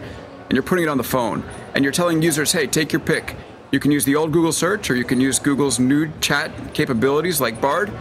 and 0.49 0.53
you're 0.53 0.63
putting 0.63 0.85
it 0.85 0.89
on 0.89 0.97
the 0.97 1.03
phone, 1.03 1.43
and 1.75 1.83
you're 1.83 1.93
telling 1.93 2.23
users, 2.23 2.51
hey, 2.51 2.65
take 2.65 2.91
your 2.91 2.99
pick. 2.99 3.35
You 3.71 3.79
can 3.79 3.91
use 3.91 4.05
the 4.05 4.15
old 4.15 4.31
Google 4.31 4.51
search, 4.51 4.89
or 4.89 4.95
you 4.95 5.05
can 5.05 5.21
use 5.21 5.37
Google's 5.37 5.79
new 5.79 6.09
chat 6.19 6.73
capabilities 6.73 7.39
like 7.39 7.61
Bard, 7.61 7.91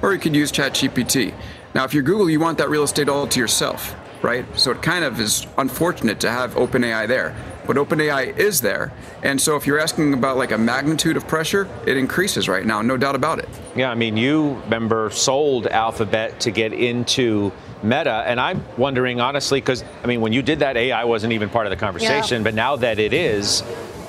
or 0.00 0.14
you 0.14 0.18
could 0.18 0.34
use 0.34 0.50
ChatGPT. 0.50 1.34
Now, 1.74 1.84
if 1.84 1.92
you're 1.92 2.02
Google, 2.02 2.30
you 2.30 2.40
want 2.40 2.56
that 2.56 2.70
real 2.70 2.84
estate 2.84 3.10
all 3.10 3.26
to 3.26 3.38
yourself 3.38 3.94
right? 4.22 4.44
So 4.58 4.70
it 4.70 4.82
kind 4.82 5.04
of 5.04 5.20
is 5.20 5.46
unfortunate 5.58 6.20
to 6.20 6.30
have 6.30 6.54
OpenAI 6.54 7.08
there. 7.08 7.34
But 7.66 7.76
OpenAI 7.76 8.36
is 8.36 8.60
there. 8.60 8.92
And 9.22 9.40
so 9.40 9.56
if 9.56 9.66
you're 9.66 9.78
asking 9.78 10.12
about 10.14 10.36
like 10.36 10.50
a 10.50 10.58
magnitude 10.58 11.16
of 11.16 11.26
pressure, 11.28 11.68
it 11.86 11.96
increases 11.96 12.48
right 12.48 12.66
now, 12.66 12.82
no 12.82 12.96
doubt 12.96 13.14
about 13.14 13.38
it. 13.38 13.48
Yeah, 13.76 13.90
I 13.90 13.94
mean, 13.94 14.16
you 14.16 14.54
remember 14.64 15.10
sold 15.10 15.66
Alphabet 15.66 16.40
to 16.40 16.50
get 16.50 16.72
into 16.72 17.52
Meta, 17.82 18.24
and 18.26 18.38
I'm 18.40 18.64
wondering 18.76 19.20
honestly, 19.20 19.60
because 19.60 19.84
I 20.02 20.06
mean, 20.06 20.20
when 20.20 20.32
you 20.32 20.42
did 20.42 20.58
that, 20.58 20.76
AI 20.76 21.04
wasn't 21.04 21.32
even 21.32 21.48
part 21.48 21.66
of 21.66 21.70
the 21.70 21.76
conversation, 21.76 22.38
yeah. 22.38 22.44
but 22.44 22.54
now 22.54 22.76
that 22.76 22.98
it 22.98 23.12
is, 23.12 23.60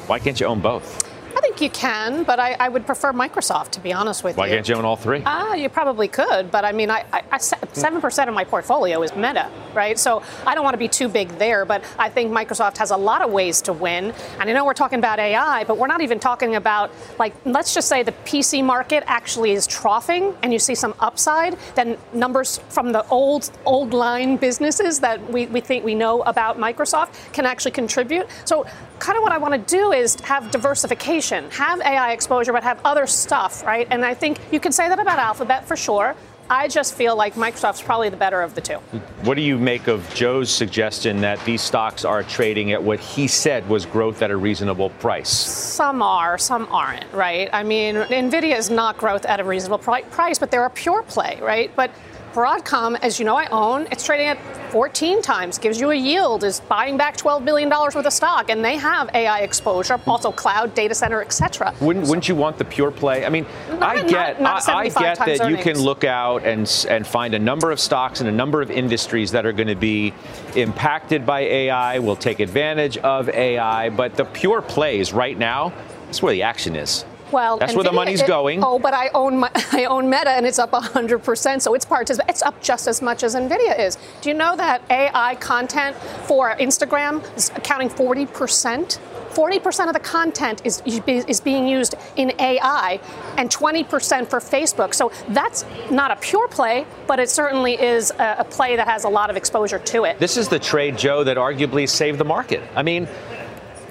why 0.08 0.20
can't 0.20 0.40
you 0.40 0.46
own 0.46 0.60
both? 0.60 1.11
You 1.60 1.70
can, 1.70 2.24
but 2.24 2.40
I, 2.40 2.54
I, 2.54 2.70
would 2.70 2.86
prefer 2.86 3.12
Microsoft, 3.12 3.72
to 3.72 3.80
be 3.80 3.92
honest 3.92 4.24
with 4.24 4.38
Why 4.38 4.46
you. 4.46 4.52
Why 4.52 4.56
can't 4.58 4.70
you 4.70 4.76
own 4.76 4.86
all 4.86 4.96
three? 4.96 5.24
Ah, 5.26 5.50
uh, 5.50 5.54
you 5.56 5.68
probably 5.70 6.08
could, 6.08 6.52
but 6.52 6.64
I 6.64 6.72
mean, 6.72 6.92
I, 6.92 7.04
I, 7.12 7.38
7% 7.38 8.28
of 8.28 8.34
my 8.34 8.44
portfolio 8.44 9.02
is 9.02 9.16
Meta, 9.16 9.50
right? 9.74 9.98
So 9.98 10.22
I 10.46 10.56
don't 10.56 10.64
want 10.64 10.76
to 10.76 10.80
be 10.80 10.88
too 10.88 11.10
big 11.10 11.30
there, 11.40 11.66
but 11.66 11.84
I 11.98 12.10
think 12.10 12.32
Microsoft 12.32 12.78
has 12.78 12.92
a 12.92 12.98
lot 12.98 13.22
of 13.22 13.32
ways 13.32 13.62
to 13.64 13.74
win. 13.74 14.14
And 14.40 14.50
I 14.50 14.54
know 14.54 14.64
we're 14.64 14.74
talking 14.74 15.00
about 15.00 15.20
AI, 15.20 15.64
but 15.64 15.78
we're 15.78 15.88
not 15.88 16.02
even 16.02 16.20
talking 16.20 16.56
about, 16.56 16.92
like, 17.18 17.34
let's 17.46 17.74
just 17.74 17.88
say 17.90 18.04
the 18.04 18.12
PC 18.12 18.64
market 18.64 19.04
actually 19.08 19.52
is 19.52 19.66
troughing 19.66 20.36
and 20.44 20.54
you 20.54 20.60
see 20.60 20.76
some 20.76 20.94
upside, 21.00 21.58
then 21.76 21.98
numbers 22.14 22.60
from 22.70 22.92
the 22.92 23.08
old, 23.10 23.50
old 23.66 23.94
line 23.94 24.38
businesses 24.38 25.00
that 25.00 25.32
we, 25.32 25.48
we 25.48 25.62
think 25.62 25.84
we 25.84 25.96
know 25.96 26.22
about 26.22 26.58
Microsoft 26.58 27.34
can 27.34 27.46
actually 27.46 27.72
contribute. 27.72 28.28
So 28.46 28.66
kind 29.02 29.18
of 29.18 29.24
what 29.24 29.32
I 29.32 29.38
want 29.40 29.54
to 29.54 29.76
do 29.76 29.92
is 29.92 30.16
have 30.22 30.52
diversification, 30.52 31.50
have 31.52 31.82
AI 31.82 32.14
exposure, 32.14 32.54
but 32.54 32.64
have 32.64 32.80
other 32.86 33.06
stuff, 33.06 33.64
right? 33.66 33.88
And 33.92 34.06
I 34.06 34.14
think 34.14 34.40
you 34.52 34.60
can 34.60 34.72
say 34.72 34.88
that 34.88 35.00
about 35.00 35.20
Alphabet 35.20 35.68
for 35.68 35.76
sure. 35.76 36.16
I 36.50 36.68
just 36.68 36.96
feel 36.96 37.16
like 37.16 37.36
Microsoft's 37.36 37.82
probably 37.82 38.10
the 38.10 38.18
better 38.18 38.42
of 38.42 38.56
the 38.56 38.62
two. 38.62 38.76
What 39.24 39.36
do 39.36 39.42
you 39.42 39.58
make 39.58 39.88
of 39.88 40.14
Joe's 40.14 40.50
suggestion 40.50 41.22
that 41.22 41.44
these 41.46 41.62
stocks 41.62 42.04
are 42.04 42.24
trading 42.24 42.74
at 42.74 42.84
what 42.84 43.00
he 43.00 43.28
said 43.28 43.68
was 43.70 43.86
growth 43.86 44.22
at 44.22 44.32
a 44.32 44.36
reasonable 44.36 44.90
price? 44.90 45.30
Some 45.30 46.02
are, 46.02 46.38
some 46.38 46.68
aren't, 46.70 47.06
right? 47.14 47.50
I 47.54 47.64
mean, 47.64 47.96
Nvidia 47.96 48.58
is 48.58 48.70
not 48.70 48.98
growth 48.98 49.26
at 49.26 49.40
a 49.40 49.46
reasonable 49.46 49.78
price, 49.78 50.40
but 50.40 50.52
they're 50.52 50.66
a 50.66 50.70
pure 50.70 51.04
play, 51.04 51.40
right? 51.42 51.72
But 51.76 51.92
Broadcom, 52.34 52.98
as 53.02 53.18
you 53.18 53.26
know, 53.26 53.38
I 53.38 53.46
own, 53.48 53.88
it's 53.92 54.06
trading 54.06 54.28
at 54.28 54.38
14 54.72 55.22
times, 55.22 55.58
gives 55.58 55.82
you 55.82 55.92
a 55.92 55.96
yield, 55.96 56.46
is 56.46 56.62
buying 56.62 56.96
back 56.96 57.18
$12 57.18 57.44
billion 57.44 57.70
worth 57.70 57.96
of 57.96 58.14
stock, 58.14 58.50
and 58.50 58.64
they 58.64 58.78
have 58.78 59.10
AI 59.14 59.40
exposure, 59.40 59.98
mm. 59.98 60.08
also 60.08 60.32
cloud, 60.32 60.74
data 60.74 60.96
center, 60.96 61.22
etc. 61.22 61.76
Wouldn't, 61.82 62.08
wouldn't 62.08 62.30
you 62.30 62.36
want 62.36 62.58
the 62.58 62.64
pure 62.64 62.90
play? 62.90 63.26
I 63.26 63.30
mean, 63.30 63.46
Not- 63.70 63.84
I 63.84 64.04
get, 64.04 64.42
not- 64.42 64.66
not 64.66 64.70
I, 64.70 64.84
I 64.84 64.90
get 64.90 65.18
that 65.20 65.50
you 65.50 65.58
can 65.58 65.78
look 65.78 66.04
out 66.04 66.44
and 66.46 66.62
and 66.90 67.06
find 67.06 67.34
a 67.34 67.40
number 67.40 67.72
of 67.72 67.80
stocks 67.80 68.22
and 68.22 68.30
a 68.30 68.32
number 68.32 68.62
of 68.62 68.72
industries 68.72 69.32
that 69.32 69.46
are 69.46 69.52
going 69.52 69.68
to 69.68 69.76
be 69.76 70.14
impacted 70.56 71.26
by 71.26 71.42
AI, 71.42 72.00
will 72.00 72.16
take 72.16 72.40
advantage 72.40 72.98
of 73.00 73.28
AI, 73.30 73.90
but 73.90 74.16
the 74.16 74.26
pure 74.26 74.62
plays 74.62 75.12
right 75.12 75.38
now, 75.38 75.74
that's 76.06 76.22
where 76.22 76.34
the 76.34 76.44
action 76.44 76.76
is. 76.76 77.06
Well, 77.32 77.58
That's 77.58 77.76
where 77.76 77.84
the 77.84 77.92
money's 77.92 78.22
it- 78.22 78.28
going. 78.28 78.64
Oh, 78.64 78.80
but 78.80 78.94
I 78.94 79.10
own 79.10 79.40
my, 79.40 79.52
I 79.72 79.86
own 79.86 80.10
Meta, 80.10 80.30
and 80.30 80.46
it's 80.46 80.60
up 80.60 80.74
100 80.74 81.20
percent. 81.20 81.62
So 81.62 81.74
its 81.74 81.86
particip- 81.86 82.30
it's 82.30 82.42
up 82.42 82.62
just 82.62 82.88
as 82.88 83.02
much 83.02 83.24
as 83.24 83.36
Nvidia 83.36 83.80
is. 83.80 83.98
Do 84.22 84.30
you 84.30 84.36
know 84.36 84.56
that 84.56 84.82
AI 84.90 85.36
content 85.36 85.96
for 86.26 86.56
Instagram 86.56 87.24
is 87.38 87.50
accounting 87.56 87.90
40 87.90 88.26
percent? 88.28 89.00
40% 89.32 89.88
of 89.88 89.94
the 89.94 90.00
content 90.00 90.62
is, 90.66 90.84
is 90.86 91.40
being 91.40 91.68
used 91.68 91.96
in 92.18 92.34
AI 92.40 93.00
and 93.38 93.50
20% 93.50 94.28
for 94.28 94.40
Facebook. 94.40 94.94
So 94.94 95.12
that's 95.30 95.66
not 95.90 96.12
a 96.12 96.18
pure 96.18 96.48
play, 96.50 96.86
but 97.08 97.20
it 97.20 97.30
certainly 97.30 97.82
is 97.82 98.12
a, 98.12 98.36
a 98.40 98.44
play 98.44 98.76
that 98.76 98.88
has 98.88 99.06
a 99.06 99.10
lot 99.10 99.30
of 99.30 99.38
exposure 99.38 99.80
to 99.80 100.04
it. 100.04 100.20
This 100.20 100.36
is 100.38 100.50
the 100.50 100.60
trade, 100.60 100.98
Joe, 100.98 101.24
that 101.24 101.38
arguably 101.38 101.88
saved 101.88 102.18
the 102.18 102.26
market. 102.26 102.62
I 102.76 102.84
mean, 102.84 103.08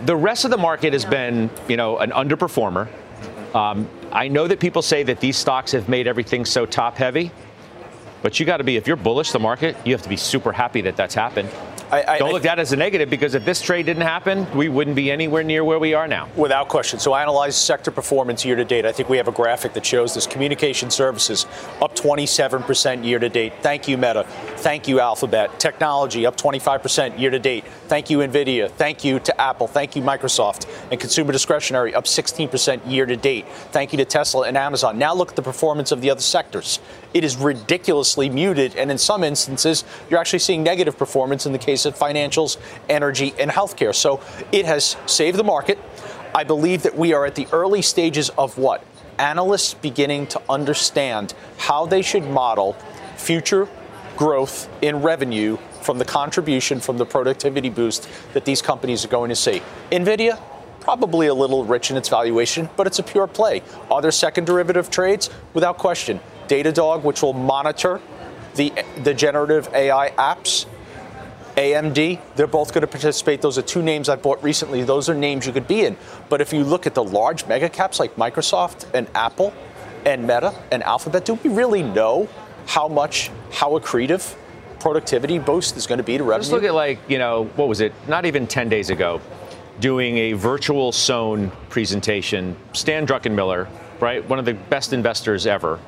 the 0.05 0.17
rest 0.17 0.45
of 0.45 0.51
the 0.51 0.59
market 0.59 0.93
has 0.93 1.05
been, 1.05 1.51
you 1.69 1.77
know, 1.77 1.99
an 1.99 2.11
underperformer. 2.11 2.89
Um, 3.55 3.89
I 4.13 4.29
know 4.29 4.47
that 4.47 4.61
people 4.61 4.83
say 4.83 5.03
that 5.05 5.21
these 5.21 5.37
stocks 5.37 5.73
have 5.73 5.89
made 5.89 6.07
everything 6.07 6.45
so 6.45 6.67
top 6.67 6.97
heavy, 6.97 7.33
but 8.23 8.39
you 8.39 8.47
got 8.47 8.59
to 8.59 8.65
be, 8.65 8.77
if 8.77 8.87
you're 8.87 8.97
bullish 8.97 9.33
the 9.33 9.39
market, 9.39 9.77
you 9.85 9.93
have 9.93 10.03
to 10.03 10.09
be 10.09 10.17
super 10.17 10.53
happy 10.53 10.83
that 10.83 10.97
that's 10.97 11.15
happened. 11.15 11.49
I- 11.93 12.05
I- 12.07 12.19
Don't 12.19 12.33
look 12.33 12.45
at 12.45 12.57
that 12.57 12.59
as 12.61 12.73
a 12.73 12.77
negative 12.77 13.11
because 13.11 13.35
if 13.35 13.45
this 13.45 13.61
trade 13.61 13.87
didn't 13.87 14.05
happen, 14.05 14.47
we 14.55 14.69
wouldn't 14.69 14.95
be 14.95 15.11
anywhere 15.11 15.43
near 15.43 15.65
where 15.65 15.79
we 15.79 15.93
are 15.95 16.07
now. 16.07 16.29
Without 16.37 16.69
question. 16.69 16.99
So 17.01 17.13
I 17.13 17.23
analyze 17.23 17.57
sector 17.57 17.91
performance 17.91 18.45
year 18.45 18.57
to 18.57 18.65
date. 18.65 18.87
I 18.87 18.93
think 18.93 19.09
we 19.09 19.17
have 19.17 19.27
a 19.29 19.33
graphic 19.33 19.73
that 19.75 19.85
shows 19.85 20.15
this 20.15 20.27
communication 20.27 20.91
services 20.91 21.47
up 21.83 21.97
27% 21.97 23.05
year 23.05 23.19
to 23.19 23.29
date. 23.29 23.55
Thank 23.63 23.89
you, 23.89 23.97
Meta. 23.97 24.25
Thank 24.59 24.87
you, 24.87 25.01
Alphabet. 25.01 25.59
Technology 25.59 26.27
up 26.27 26.37
25% 26.37 27.19
year 27.19 27.31
to 27.31 27.39
date. 27.39 27.65
Thank 27.89 28.09
you, 28.09 28.19
Nvidia. 28.19 28.71
Thank 28.71 29.05
you 29.05 29.19
to 29.21 29.41
Apple. 29.41 29.67
Thank 29.67 29.97
you, 29.97 30.03
Microsoft. 30.03 30.67
And 30.93 31.01
consumer 31.01 31.33
discretionary 31.33 31.95
up 31.95 32.05
16% 32.07 32.81
year 32.87 33.07
to 33.07 33.17
date. 33.17 33.47
Thank 33.73 33.93
you 33.93 33.97
to 33.99 34.05
Tesla 34.05 34.47
and 34.47 34.57
Amazon. 34.57 34.99
Now 34.99 35.13
look 35.15 35.31
at 35.31 35.37
the 35.37 35.43
performance 35.43 35.91
of 35.91 36.01
the 36.01 36.11
other 36.11 36.21
sectors. 36.21 36.79
It 37.13 37.25
is 37.25 37.37
ridiculously 37.37 38.29
muted, 38.29 38.77
and 38.77 38.91
in 38.91 38.99
some 38.99 39.25
instances, 39.25 39.83
you're 40.09 40.21
actually 40.21 40.39
seeing 40.39 40.63
negative 40.63 40.97
performance 40.97 41.45
in 41.45 41.53
the 41.53 41.59
case 41.59 41.80
of 41.87 41.97
financials, 41.97 42.57
energy, 42.89 43.35
and 43.39 43.51
healthcare. 43.51 43.95
So 43.95 44.21
it 44.53 44.67
has 44.67 44.97
saved 45.07 45.39
the 45.39 45.45
market. 45.45 45.79
I 46.35 46.45
believe 46.45 46.83
that 46.83 46.97
we 46.97 47.13
are 47.13 47.27
at 47.27 47.35
the 47.35 47.47
early 47.53 47.83
stages 47.83 48.31
of 48.31 48.57
what? 48.59 48.85
Analysts 49.19 49.75
beginning 49.75 50.29
to 50.29 50.43
understand 50.49 51.35
how 51.59 51.87
they 51.87 52.03
should 52.03 52.25
model 52.25 52.75
future 53.17 53.69
growth 54.17 54.69
in 54.83 55.03
revenue 55.03 55.59
from 55.83 55.99
the 55.99 56.05
contribution 56.05 56.81
from 56.81 56.99
the 56.99 57.07
productivity 57.07 57.71
boost 57.71 58.09
that 58.35 58.45
these 58.45 58.63
companies 58.63 59.05
are 59.05 59.09
going 59.09 59.31
to 59.31 59.37
see. 59.37 59.63
Nvidia, 59.91 60.41
probably 60.81 61.27
a 61.27 61.35
little 61.35 61.65
rich 61.65 61.91
in 61.91 61.97
its 61.97 62.09
valuation, 62.09 62.69
but 62.77 62.87
it's 62.87 62.99
a 62.99 63.03
pure 63.03 63.27
play. 63.27 63.63
Are 63.91 64.03
there 64.03 64.11
second 64.11 64.47
derivative 64.47 64.91
trades? 64.91 65.31
Without 65.55 65.79
question. 65.79 66.21
Datadog, 66.49 67.03
which 67.03 67.23
will 67.23 67.33
monitor 67.33 68.01
the, 68.57 68.73
the 69.05 69.15
generative 69.15 69.69
AI 69.73 70.11
apps, 70.11 70.67
AMD, 71.57 72.21
they're 72.37 72.47
both 72.47 72.73
going 72.73 72.83
to 72.83 72.87
participate. 72.87 73.43
Those 73.43 73.59
are 73.59 73.63
two 73.63 73.83
names 73.83 74.09
I 74.09 74.17
bought 74.17 74.43
recently. 74.43 74.83
Those 74.83 75.09
are 75.09 75.15
names 75.15 75.47
you 75.47 75.53
could 75.53 75.69
be 75.69 75.85
in. 75.85 75.97
But 76.29 76.41
if 76.41 76.53
you 76.53 76.65
look 76.65 76.87
at 76.87 76.95
the 76.95 77.05
large 77.05 77.47
mega 77.47 77.69
caps 77.69 78.01
like 78.01 78.17
Microsoft 78.17 78.87
and 78.95 79.09
Apple 79.15 79.53
and 80.05 80.23
Meta 80.23 80.55
and 80.71 80.83
Alphabet, 80.83 81.25
do 81.25 81.35
we 81.35 81.51
really 81.51 81.83
know 81.83 82.29
how 82.67 82.89
much, 82.89 83.31
how 83.51 83.79
accretive 83.79 84.35
productivity 84.79 85.39
boost 85.39 85.77
is 85.77 85.87
going 85.87 85.99
to 85.99 86.05
be 86.05 86.17
to 86.19 86.25
revenue? 86.25 86.43
Just 86.43 86.53
look 86.53 86.65
at 86.65 86.75
like, 86.75 86.99
you 87.09 87.19
know, 87.19 87.45
what 87.57 87.69
was 87.69 87.81
it? 87.81 87.93
Not 88.09 88.25
even 88.27 88.47
10 88.47 88.69
days 88.69 88.91
ago, 88.91 89.21
doing 89.81 90.17
a 90.19 90.33
virtual 90.33 90.93
Sohn 90.93 91.51
presentation. 91.69 92.57
Stan 92.73 93.07
Druckenmiller, 93.07 93.69
right, 94.01 94.27
one 94.29 94.39
of 94.39 94.45
the 94.45 94.55
best 94.55 94.93
investors 94.93 95.47
ever, 95.47 95.79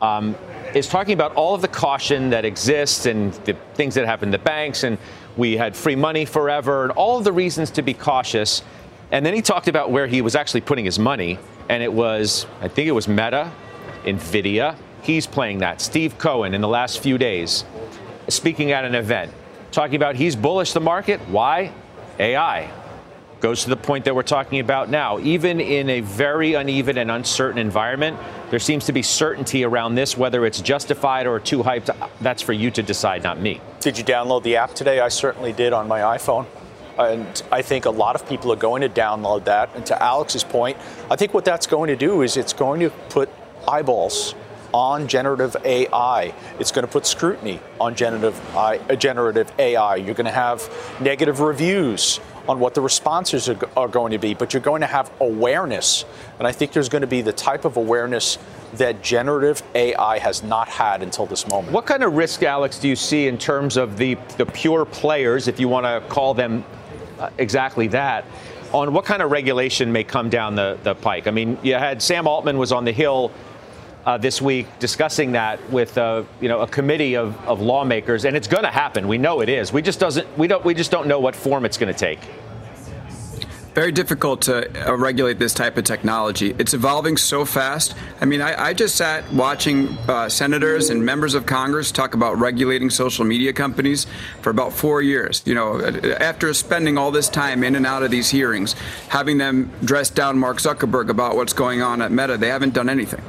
um, 0.00 0.36
is 0.74 0.88
talking 0.88 1.14
about 1.14 1.34
all 1.34 1.54
of 1.54 1.62
the 1.62 1.68
caution 1.68 2.30
that 2.30 2.44
exists 2.44 3.06
and 3.06 3.32
the 3.44 3.54
things 3.74 3.94
that 3.94 4.06
happened 4.06 4.32
to 4.32 4.38
banks, 4.38 4.84
and 4.84 4.98
we 5.36 5.56
had 5.56 5.76
free 5.76 5.96
money 5.96 6.24
forever, 6.24 6.84
and 6.84 6.92
all 6.92 7.18
of 7.18 7.24
the 7.24 7.32
reasons 7.32 7.70
to 7.72 7.82
be 7.82 7.94
cautious. 7.94 8.62
And 9.10 9.24
then 9.24 9.34
he 9.34 9.42
talked 9.42 9.68
about 9.68 9.90
where 9.90 10.06
he 10.06 10.20
was 10.20 10.34
actually 10.34 10.60
putting 10.60 10.84
his 10.84 10.98
money, 10.98 11.38
and 11.68 11.82
it 11.82 11.92
was, 11.92 12.46
I 12.60 12.68
think 12.68 12.88
it 12.88 12.92
was 12.92 13.08
Meta, 13.08 13.50
Nvidia. 14.04 14.76
He's 15.02 15.26
playing 15.26 15.58
that. 15.58 15.80
Steve 15.80 16.18
Cohen 16.18 16.54
in 16.54 16.60
the 16.60 16.68
last 16.68 17.00
few 17.00 17.18
days 17.18 17.64
speaking 18.28 18.72
at 18.72 18.84
an 18.84 18.94
event, 18.94 19.32
talking 19.72 19.96
about 19.96 20.16
he's 20.16 20.36
bullish 20.36 20.72
the 20.72 20.80
market. 20.80 21.20
Why? 21.28 21.72
AI. 22.18 22.70
Goes 23.40 23.62
to 23.62 23.70
the 23.70 23.76
point 23.76 24.04
that 24.06 24.16
we're 24.16 24.22
talking 24.24 24.58
about 24.58 24.90
now. 24.90 25.20
Even 25.20 25.60
in 25.60 25.88
a 25.90 26.00
very 26.00 26.54
uneven 26.54 26.98
and 26.98 27.08
uncertain 27.08 27.58
environment, 27.58 28.18
there 28.50 28.58
seems 28.58 28.86
to 28.86 28.92
be 28.92 29.02
certainty 29.02 29.62
around 29.62 29.94
this, 29.94 30.16
whether 30.16 30.44
it's 30.44 30.60
justified 30.60 31.26
or 31.28 31.38
too 31.38 31.62
hyped. 31.62 31.94
That's 32.20 32.42
for 32.42 32.52
you 32.52 32.72
to 32.72 32.82
decide, 32.82 33.22
not 33.22 33.38
me. 33.38 33.60
Did 33.78 33.96
you 33.96 34.02
download 34.02 34.42
the 34.42 34.56
app 34.56 34.74
today? 34.74 34.98
I 34.98 35.08
certainly 35.08 35.52
did 35.52 35.72
on 35.72 35.86
my 35.86 36.00
iPhone. 36.00 36.46
And 36.98 37.40
I 37.52 37.62
think 37.62 37.84
a 37.84 37.90
lot 37.90 38.16
of 38.16 38.28
people 38.28 38.52
are 38.52 38.56
going 38.56 38.82
to 38.82 38.88
download 38.88 39.44
that. 39.44 39.70
And 39.76 39.86
to 39.86 40.02
Alex's 40.02 40.42
point, 40.42 40.76
I 41.08 41.14
think 41.14 41.32
what 41.32 41.44
that's 41.44 41.68
going 41.68 41.88
to 41.88 41.96
do 41.96 42.22
is 42.22 42.36
it's 42.36 42.52
going 42.52 42.80
to 42.80 42.90
put 42.90 43.30
eyeballs 43.68 44.34
on 44.74 45.06
generative 45.06 45.56
AI. 45.64 46.34
It's 46.58 46.72
going 46.72 46.84
to 46.84 46.90
put 46.90 47.06
scrutiny 47.06 47.60
on 47.80 47.94
generative, 47.94 48.40
AI. 48.56 49.94
You're 49.96 50.14
going 50.14 50.26
to 50.26 50.32
have 50.32 50.68
negative 51.00 51.38
reviews 51.38 52.18
on 52.48 52.58
what 52.58 52.74
the 52.74 52.80
responses 52.80 53.48
are, 53.48 53.58
are 53.76 53.88
going 53.88 54.12
to 54.12 54.18
be, 54.18 54.34
but 54.34 54.54
you're 54.54 54.62
going 54.62 54.80
to 54.80 54.86
have 54.86 55.10
awareness. 55.20 56.04
And 56.38 56.48
I 56.48 56.52
think 56.52 56.72
there's 56.72 56.88
going 56.88 57.02
to 57.02 57.08
be 57.08 57.20
the 57.20 57.32
type 57.32 57.64
of 57.64 57.76
awareness 57.76 58.38
that 58.74 59.02
generative 59.02 59.62
AI 59.74 60.18
has 60.18 60.42
not 60.42 60.68
had 60.68 61.02
until 61.02 61.26
this 61.26 61.46
moment. 61.48 61.72
What 61.72 61.86
kind 61.86 62.02
of 62.02 62.14
risk, 62.14 62.42
Alex, 62.42 62.78
do 62.78 62.88
you 62.88 62.96
see 62.96 63.26
in 63.26 63.38
terms 63.38 63.76
of 63.76 63.98
the, 63.98 64.14
the 64.36 64.46
pure 64.46 64.84
players, 64.84 65.48
if 65.48 65.60
you 65.60 65.68
want 65.68 65.84
to 65.84 66.06
call 66.08 66.34
them 66.34 66.64
uh, 67.18 67.30
exactly 67.38 67.88
that, 67.88 68.24
on 68.72 68.92
what 68.92 69.04
kind 69.04 69.22
of 69.22 69.30
regulation 69.30 69.92
may 69.92 70.04
come 70.04 70.28
down 70.28 70.54
the, 70.54 70.78
the 70.82 70.94
pike? 70.94 71.26
I 71.26 71.30
mean, 71.30 71.58
you 71.62 71.74
had 71.74 72.02
Sam 72.02 72.26
Altman 72.26 72.58
was 72.58 72.72
on 72.72 72.84
the 72.84 72.92
Hill 72.92 73.30
uh, 74.06 74.16
this 74.18 74.40
week 74.40 74.66
discussing 74.78 75.32
that 75.32 75.70
with 75.70 75.98
uh, 75.98 76.24
you 76.40 76.48
know 76.48 76.60
a 76.60 76.66
committee 76.66 77.16
of, 77.16 77.36
of 77.46 77.60
lawmakers, 77.60 78.24
and 78.24 78.36
it's 78.36 78.48
going 78.48 78.64
to 78.64 78.70
happen. 78.70 79.08
We 79.08 79.18
know 79.18 79.40
it 79.40 79.48
is. 79.48 79.72
We 79.72 79.82
just 79.82 80.00
doesn't 80.00 80.26
we 80.38 80.48
don't 80.48 80.64
we 80.64 80.74
just 80.74 80.90
don't 80.90 81.06
know 81.06 81.20
what 81.20 81.36
form 81.36 81.64
it's 81.64 81.76
going 81.76 81.92
to 81.92 81.98
take. 81.98 82.20
very 83.74 83.92
difficult 83.92 84.42
to 84.42 84.88
uh, 84.88 84.96
regulate 84.96 85.38
this 85.38 85.54
type 85.54 85.76
of 85.76 85.84
technology. 85.84 86.52
It's 86.58 86.74
evolving 86.74 87.16
so 87.16 87.44
fast. 87.44 87.94
I 88.20 88.24
mean, 88.24 88.40
I, 88.40 88.70
I 88.70 88.74
just 88.74 88.96
sat 88.96 89.30
watching 89.32 89.88
uh, 90.08 90.28
senators 90.28 90.90
and 90.90 91.04
members 91.04 91.34
of 91.34 91.46
Congress 91.46 91.92
talk 91.92 92.14
about 92.14 92.38
regulating 92.38 92.90
social 92.90 93.24
media 93.24 93.52
companies 93.52 94.08
for 94.42 94.50
about 94.50 94.72
four 94.72 95.00
years. 95.00 95.42
You 95.46 95.54
know, 95.54 95.80
after 96.18 96.52
spending 96.54 96.98
all 96.98 97.12
this 97.12 97.28
time 97.28 97.62
in 97.62 97.76
and 97.76 97.86
out 97.86 98.02
of 98.02 98.10
these 98.10 98.30
hearings, 98.30 98.74
having 99.10 99.38
them 99.38 99.70
dress 99.84 100.10
down 100.10 100.38
Mark 100.38 100.58
Zuckerberg 100.58 101.08
about 101.08 101.36
what's 101.36 101.52
going 101.52 101.80
on 101.80 102.02
at 102.02 102.10
Meta, 102.10 102.36
they 102.36 102.48
haven't 102.48 102.74
done 102.74 102.88
anything. 102.88 103.22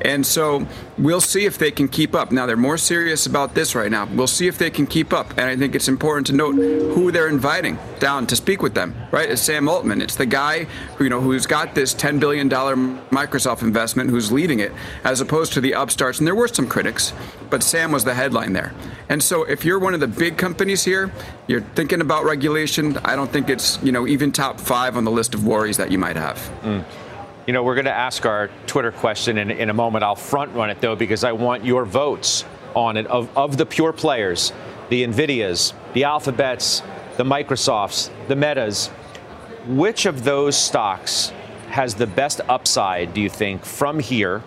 And 0.00 0.24
so 0.24 0.66
we'll 0.98 1.20
see 1.20 1.46
if 1.46 1.58
they 1.58 1.70
can 1.70 1.88
keep 1.88 2.14
up. 2.14 2.32
Now, 2.32 2.46
they're 2.46 2.56
more 2.56 2.78
serious 2.78 3.26
about 3.26 3.54
this 3.54 3.74
right 3.74 3.90
now. 3.90 4.06
We'll 4.06 4.26
see 4.26 4.46
if 4.46 4.58
they 4.58 4.70
can 4.70 4.86
keep 4.86 5.12
up. 5.12 5.30
And 5.32 5.42
I 5.42 5.56
think 5.56 5.74
it's 5.74 5.88
important 5.88 6.26
to 6.28 6.32
note 6.32 6.54
who 6.54 7.10
they're 7.10 7.28
inviting 7.28 7.78
down 7.98 8.26
to 8.28 8.36
speak 8.36 8.62
with 8.62 8.74
them, 8.74 8.94
right? 9.10 9.28
It's 9.28 9.42
Sam 9.42 9.68
Altman. 9.68 10.02
It's 10.02 10.16
the 10.16 10.26
guy 10.26 10.64
who, 10.96 11.04
you 11.04 11.10
know, 11.10 11.20
who's 11.20 11.46
got 11.46 11.74
this 11.74 11.94
$10 11.94 12.20
billion 12.20 12.48
Microsoft 12.48 13.62
investment, 13.62 14.10
who's 14.10 14.30
leading 14.30 14.60
it, 14.60 14.72
as 15.04 15.20
opposed 15.20 15.52
to 15.54 15.60
the 15.60 15.74
upstarts. 15.74 16.18
And 16.18 16.26
there 16.26 16.34
were 16.34 16.48
some 16.48 16.68
critics, 16.68 17.12
but 17.50 17.62
Sam 17.62 17.92
was 17.92 18.04
the 18.04 18.14
headline 18.14 18.52
there. 18.52 18.74
And 19.08 19.22
so 19.22 19.44
if 19.44 19.64
you're 19.64 19.78
one 19.78 19.94
of 19.94 20.00
the 20.00 20.08
big 20.08 20.36
companies 20.36 20.84
here, 20.84 21.12
you're 21.46 21.60
thinking 21.60 22.00
about 22.00 22.24
regulation, 22.24 22.98
I 22.98 23.16
don't 23.16 23.30
think 23.30 23.48
it's, 23.48 23.82
you 23.82 23.92
know, 23.92 24.06
even 24.06 24.32
top 24.32 24.60
five 24.60 24.96
on 24.96 25.04
the 25.04 25.10
list 25.10 25.34
of 25.34 25.46
worries 25.46 25.76
that 25.76 25.90
you 25.90 25.98
might 25.98 26.16
have. 26.16 26.36
Mm. 26.62 26.84
You 27.46 27.52
know, 27.52 27.62
we're 27.62 27.76
going 27.76 27.84
to 27.84 27.92
ask 27.92 28.26
our 28.26 28.50
Twitter 28.66 28.90
question 28.90 29.38
in, 29.38 29.52
in 29.52 29.70
a 29.70 29.72
moment. 29.72 30.02
I'll 30.02 30.16
front 30.16 30.52
run 30.52 30.68
it, 30.68 30.80
though, 30.80 30.96
because 30.96 31.22
I 31.22 31.30
want 31.30 31.64
your 31.64 31.84
votes 31.84 32.44
on 32.74 32.96
it 32.96 33.06
of, 33.06 33.34
of 33.38 33.56
the 33.56 33.64
pure 33.64 33.92
players, 33.92 34.52
the 34.88 35.04
NVIDIAs, 35.04 35.72
the 35.92 36.02
Alphabets, 36.02 36.82
the 37.16 37.22
Microsofts, 37.22 38.10
the 38.26 38.34
Metas. 38.34 38.88
Which 39.68 40.06
of 40.06 40.24
those 40.24 40.58
stocks 40.58 41.32
has 41.68 41.94
the 41.94 42.08
best 42.08 42.40
upside, 42.48 43.14
do 43.14 43.20
you 43.20 43.30
think, 43.30 43.64
from 43.64 44.00
here? 44.00 44.42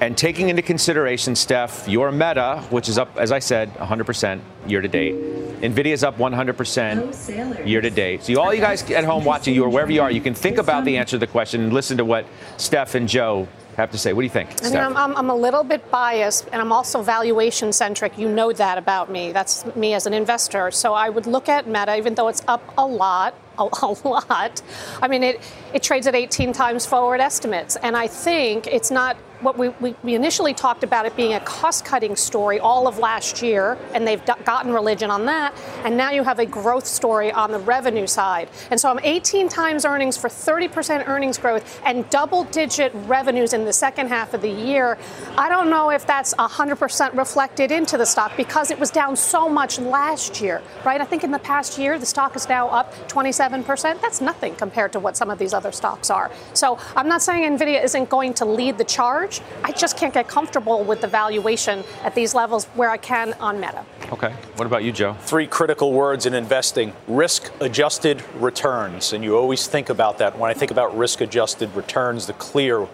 And 0.00 0.16
taking 0.16 0.48
into 0.48 0.62
consideration, 0.62 1.36
Steph, 1.36 1.86
your 1.86 2.10
Meta, 2.10 2.64
which 2.70 2.88
is 2.88 2.96
up, 2.96 3.14
as 3.18 3.30
I 3.32 3.38
said, 3.38 3.72
100% 3.74 4.40
year 4.66 4.80
to 4.80 4.88
date. 4.88 5.14
Nvidia's 5.60 6.02
up 6.02 6.16
100% 6.16 7.66
year 7.66 7.82
to 7.82 7.90
date. 7.90 8.22
So, 8.22 8.40
all 8.40 8.54
you 8.54 8.62
guys 8.62 8.90
at 8.90 9.04
home 9.04 9.26
watching 9.26 9.54
you 9.54 9.62
or 9.62 9.68
wherever 9.68 9.92
you 9.92 10.00
are, 10.00 10.10
you 10.10 10.22
can 10.22 10.32
think 10.32 10.56
about 10.56 10.86
the 10.86 10.96
answer 10.96 11.16
to 11.16 11.18
the 11.18 11.26
question 11.26 11.60
and 11.60 11.72
listen 11.72 11.98
to 11.98 12.04
what 12.06 12.24
Steph 12.56 12.94
and 12.94 13.06
Joe 13.06 13.46
have 13.76 13.90
to 13.90 13.98
say. 13.98 14.14
What 14.14 14.22
do 14.22 14.24
you 14.24 14.30
think? 14.30 14.64
I 14.64 14.70
mean, 14.70 14.78
I'm, 14.78 14.96
I'm, 14.96 15.16
I'm, 15.16 15.30
a 15.30 15.34
little 15.34 15.64
bit 15.64 15.90
biased, 15.90 16.48
and 16.50 16.62
I'm 16.62 16.72
also 16.72 17.02
valuation 17.02 17.70
centric. 17.70 18.16
You 18.16 18.28
know 18.28 18.52
that 18.54 18.78
about 18.78 19.10
me. 19.10 19.32
That's 19.32 19.66
me 19.76 19.92
as 19.92 20.06
an 20.06 20.14
investor. 20.14 20.70
So 20.70 20.94
I 20.94 21.10
would 21.10 21.26
look 21.26 21.48
at 21.50 21.66
Meta, 21.66 21.96
even 21.96 22.14
though 22.14 22.28
it's 22.28 22.42
up 22.48 22.62
a 22.78 22.86
lot 22.86 23.34
a, 23.58 23.64
a 23.82 24.08
lot. 24.08 24.62
I 25.02 25.08
mean, 25.08 25.22
it, 25.22 25.40
it 25.72 25.82
trades 25.82 26.06
at 26.06 26.14
18 26.14 26.52
times 26.52 26.86
forward 26.86 27.20
estimates. 27.20 27.76
And 27.76 27.96
I 27.96 28.06
think 28.06 28.66
it's 28.66 28.90
not 28.90 29.16
what 29.42 29.58
we, 29.58 29.68
we, 29.80 29.94
we, 30.02 30.14
initially 30.14 30.54
talked 30.54 30.82
about 30.82 31.06
it 31.06 31.14
being 31.16 31.34
a 31.34 31.40
cost 31.40 31.84
cutting 31.84 32.16
story 32.16 32.58
all 32.58 32.86
of 32.86 32.98
last 32.98 33.42
year, 33.42 33.78
and 33.94 34.06
they've 34.06 34.24
d- 34.24 34.32
gotten 34.44 34.72
religion 34.72 35.10
on 35.10 35.26
that. 35.26 35.54
And 35.84 35.96
now 35.96 36.10
you 36.10 36.22
have 36.24 36.38
a 36.38 36.46
growth 36.46 36.86
story 36.86 37.30
on 37.32 37.50
the 37.50 37.58
revenue 37.58 38.06
side. 38.06 38.48
And 38.70 38.80
so 38.80 38.90
I'm 38.90 39.00
18 39.02 39.48
times 39.48 39.84
earnings 39.84 40.16
for 40.16 40.28
30% 40.28 41.06
earnings 41.06 41.38
growth 41.38 41.80
and 41.84 42.08
double 42.10 42.44
digit 42.44 42.92
revenues 43.06 43.52
in 43.52 43.64
the 43.64 43.72
second 43.72 44.08
half 44.08 44.34
of 44.34 44.42
the 44.42 44.50
year. 44.50 44.98
I 45.36 45.48
don't 45.48 45.70
know 45.70 45.90
if 45.90 46.06
that's 46.06 46.34
100% 46.34 47.16
reflected 47.16 47.70
into 47.70 47.96
the 47.96 48.06
stock 48.06 48.36
because 48.36 48.70
it 48.70 48.78
was 48.78 48.90
down 48.90 49.16
so 49.16 49.48
much 49.48 49.78
last 49.78 50.40
year, 50.40 50.62
right? 50.84 51.00
I 51.00 51.04
think 51.04 51.24
in 51.24 51.30
the 51.30 51.38
past 51.38 51.78
year, 51.78 51.98
the 51.98 52.06
stock 52.06 52.36
is 52.36 52.48
now 52.48 52.68
up 52.68 52.94
27 53.08 53.50
7%, 53.50 54.00
that's 54.00 54.20
nothing 54.20 54.54
compared 54.54 54.92
to 54.92 55.00
what 55.00 55.16
some 55.16 55.30
of 55.30 55.38
these 55.38 55.54
other 55.54 55.72
stocks 55.72 56.10
are. 56.10 56.30
So 56.54 56.78
I'm 56.96 57.08
not 57.08 57.22
saying 57.22 57.58
NVIDIA 57.58 57.82
isn't 57.82 58.08
going 58.08 58.34
to 58.34 58.44
lead 58.44 58.78
the 58.78 58.84
charge. 58.84 59.29
I 59.62 59.72
just 59.72 59.96
can't 59.96 60.12
get 60.12 60.28
comfortable 60.28 60.84
with 60.84 61.00
the 61.00 61.06
valuation 61.06 61.84
at 62.02 62.14
these 62.14 62.34
levels 62.34 62.64
where 62.74 62.90
I 62.90 62.96
can 62.96 63.34
on 63.34 63.60
Meta. 63.60 63.84
Okay. 64.12 64.32
What 64.56 64.66
about 64.66 64.84
you, 64.84 64.92
Joe? 64.92 65.14
Three 65.20 65.46
critical 65.46 65.92
words 65.92 66.26
in 66.26 66.34
investing 66.34 66.92
risk 67.06 67.52
adjusted 67.60 68.22
returns. 68.36 69.12
And 69.12 69.22
you 69.22 69.36
always 69.36 69.66
think 69.66 69.88
about 69.88 70.18
that. 70.18 70.38
When 70.38 70.50
I 70.50 70.54
think 70.54 70.70
about 70.70 70.96
risk 70.96 71.20
adjusted 71.20 71.74
returns, 71.74 72.26
the 72.26 72.32
clear, 72.34 72.86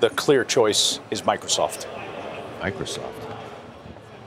the 0.00 0.10
clear 0.10 0.44
choice 0.44 1.00
is 1.10 1.22
Microsoft. 1.22 1.86
Microsoft. 2.60 3.12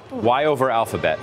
Why 0.09 0.45
over 0.45 0.69
Alphabet? 0.69 1.19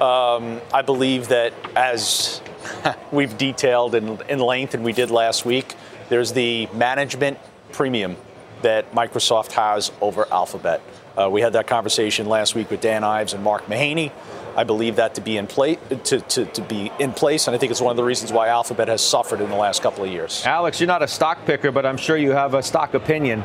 Um, 0.00 0.60
I 0.72 0.82
believe 0.82 1.28
that 1.28 1.52
as 1.76 2.40
we've 3.12 3.36
detailed 3.36 3.94
in, 3.94 4.20
in 4.28 4.38
length, 4.38 4.74
and 4.74 4.84
we 4.84 4.92
did 4.92 5.10
last 5.10 5.44
week. 5.44 5.74
There's 6.08 6.32
the 6.32 6.68
management 6.72 7.38
premium 7.72 8.16
that 8.62 8.92
Microsoft 8.92 9.52
has 9.52 9.92
over 10.00 10.26
Alphabet. 10.32 10.80
Uh, 11.16 11.28
we 11.30 11.40
had 11.40 11.52
that 11.54 11.66
conversation 11.66 12.26
last 12.26 12.54
week 12.54 12.70
with 12.70 12.80
Dan 12.80 13.04
Ives 13.04 13.34
and 13.34 13.42
Mark 13.42 13.66
Mahaney. 13.66 14.12
I 14.56 14.64
believe 14.64 14.96
that 14.96 15.14
to 15.14 15.20
be 15.20 15.36
in 15.36 15.46
place, 15.46 15.78
to, 16.04 16.20
to, 16.20 16.44
to 16.44 16.62
be 16.62 16.90
in 16.98 17.12
place, 17.12 17.46
and 17.46 17.54
I 17.54 17.58
think 17.58 17.70
it's 17.70 17.80
one 17.80 17.92
of 17.92 17.96
the 17.96 18.04
reasons 18.04 18.32
why 18.32 18.48
Alphabet 18.48 18.88
has 18.88 19.00
suffered 19.00 19.40
in 19.40 19.48
the 19.48 19.56
last 19.56 19.82
couple 19.82 20.04
of 20.04 20.10
years. 20.10 20.44
Alex, 20.44 20.80
you're 20.80 20.86
not 20.86 21.02
a 21.02 21.08
stock 21.08 21.44
picker, 21.46 21.70
but 21.70 21.86
I'm 21.86 21.96
sure 21.96 22.16
you 22.16 22.32
have 22.32 22.54
a 22.54 22.62
stock 22.62 22.94
opinion. 22.94 23.44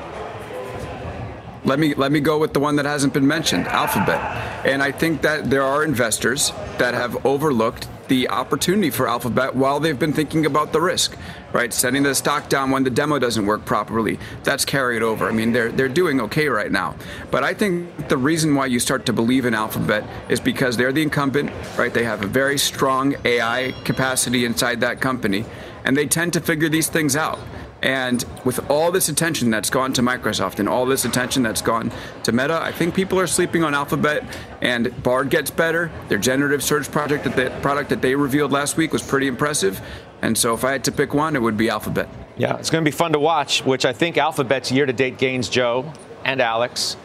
Let 1.63 1.79
me 1.79 1.95
let 1.95 2.11
me 2.11 2.19
go 2.19 2.37
with 2.37 2.53
the 2.53 2.59
one 2.59 2.75
that 2.75 2.85
hasn't 2.85 3.13
been 3.13 3.25
mentioned, 3.25 3.67
Alphabet. 3.67 4.19
And 4.65 4.83
I 4.83 4.91
think 4.91 5.23
that 5.23 5.49
there 5.49 5.63
are 5.63 5.83
investors 5.83 6.51
that 6.77 6.93
have 6.93 7.25
overlooked 7.25 7.87
the 8.07 8.29
opportunity 8.29 8.91
for 8.91 9.07
Alphabet 9.07 9.55
while 9.55 9.79
they've 9.79 9.97
been 9.97 10.13
thinking 10.13 10.45
about 10.45 10.73
the 10.73 10.81
risk, 10.81 11.17
right? 11.55 11.73
Setting 11.73 12.03
the 12.03 12.13
stock 12.13 12.49
down 12.49 12.69
when 12.69 12.83
the 12.83 12.89
demo 12.89 13.17
doesn't 13.17 13.45
work 13.45 13.63
properly. 13.63 14.19
That's 14.43 14.65
carried 14.65 15.01
over. 15.01 15.29
I 15.29 15.31
mean, 15.31 15.53
they're 15.53 15.71
they're 15.71 15.87
doing 15.87 16.19
okay 16.21 16.49
right 16.49 16.69
now. 16.69 16.95
But 17.31 17.45
I 17.45 17.53
think 17.53 18.09
the 18.09 18.17
reason 18.17 18.55
why 18.55 18.65
you 18.65 18.77
start 18.77 19.05
to 19.05 19.13
believe 19.13 19.45
in 19.45 19.53
Alphabet 19.53 20.03
is 20.27 20.41
because 20.41 20.75
they're 20.75 20.91
the 20.91 21.01
incumbent, 21.01 21.51
right? 21.77 21.93
They 21.93 22.03
have 22.03 22.23
a 22.23 22.27
very 22.27 22.57
strong 22.57 23.15
AI 23.23 23.73
capacity 23.85 24.43
inside 24.43 24.81
that 24.81 24.99
company, 24.99 25.45
and 25.85 25.95
they 25.95 26.07
tend 26.07 26.33
to 26.33 26.41
figure 26.41 26.67
these 26.67 26.89
things 26.89 27.15
out. 27.15 27.39
And 27.85 28.25
with 28.43 28.67
all 28.71 28.91
this 28.91 29.09
attention 29.09 29.51
that's 29.51 29.69
gone 29.69 29.93
to 29.93 30.01
Microsoft 30.01 30.57
and 30.59 30.67
all 30.67 30.87
this 30.87 31.05
attention 31.05 31.43
that's 31.43 31.61
gone 31.61 31.91
to 32.23 32.31
Meta, 32.31 32.59
I 32.59 32.71
think 32.71 32.95
people 32.95 33.19
are 33.19 33.27
sleeping 33.27 33.63
on 33.63 33.75
Alphabet. 33.75 34.23
And 34.61 35.03
Bard 35.03 35.29
gets 35.29 35.51
better. 35.51 35.91
Their 36.07 36.17
generative 36.17 36.63
search 36.63 36.89
project 36.89 37.25
that 37.25 37.61
product 37.61 37.91
that 37.91 38.01
they 38.01 38.15
revealed 38.15 38.51
last 38.51 38.75
week 38.75 38.91
was 38.91 39.03
pretty 39.03 39.27
impressive. 39.27 39.79
And 40.25 40.35
so 40.35 40.55
if 40.55 40.63
I 40.63 40.71
had 40.71 40.83
to 40.85 40.91
pick 40.91 41.13
one, 41.13 41.35
it 41.35 41.41
would 41.41 41.55
be 41.55 41.69
Alphabet. 41.69 42.09
Yeah, 42.35 42.57
it's 42.57 42.71
going 42.71 42.83
to 42.83 42.89
be 42.89 42.95
fun 42.95 43.13
to 43.13 43.19
watch. 43.19 43.63
Which 43.63 43.85
I 43.85 43.93
think 43.93 44.17
Alphabet's 44.17 44.71
year-to-date 44.71 45.19
gains, 45.19 45.49
Joe 45.49 45.93
and 46.23 46.41
Alex, 46.41 46.97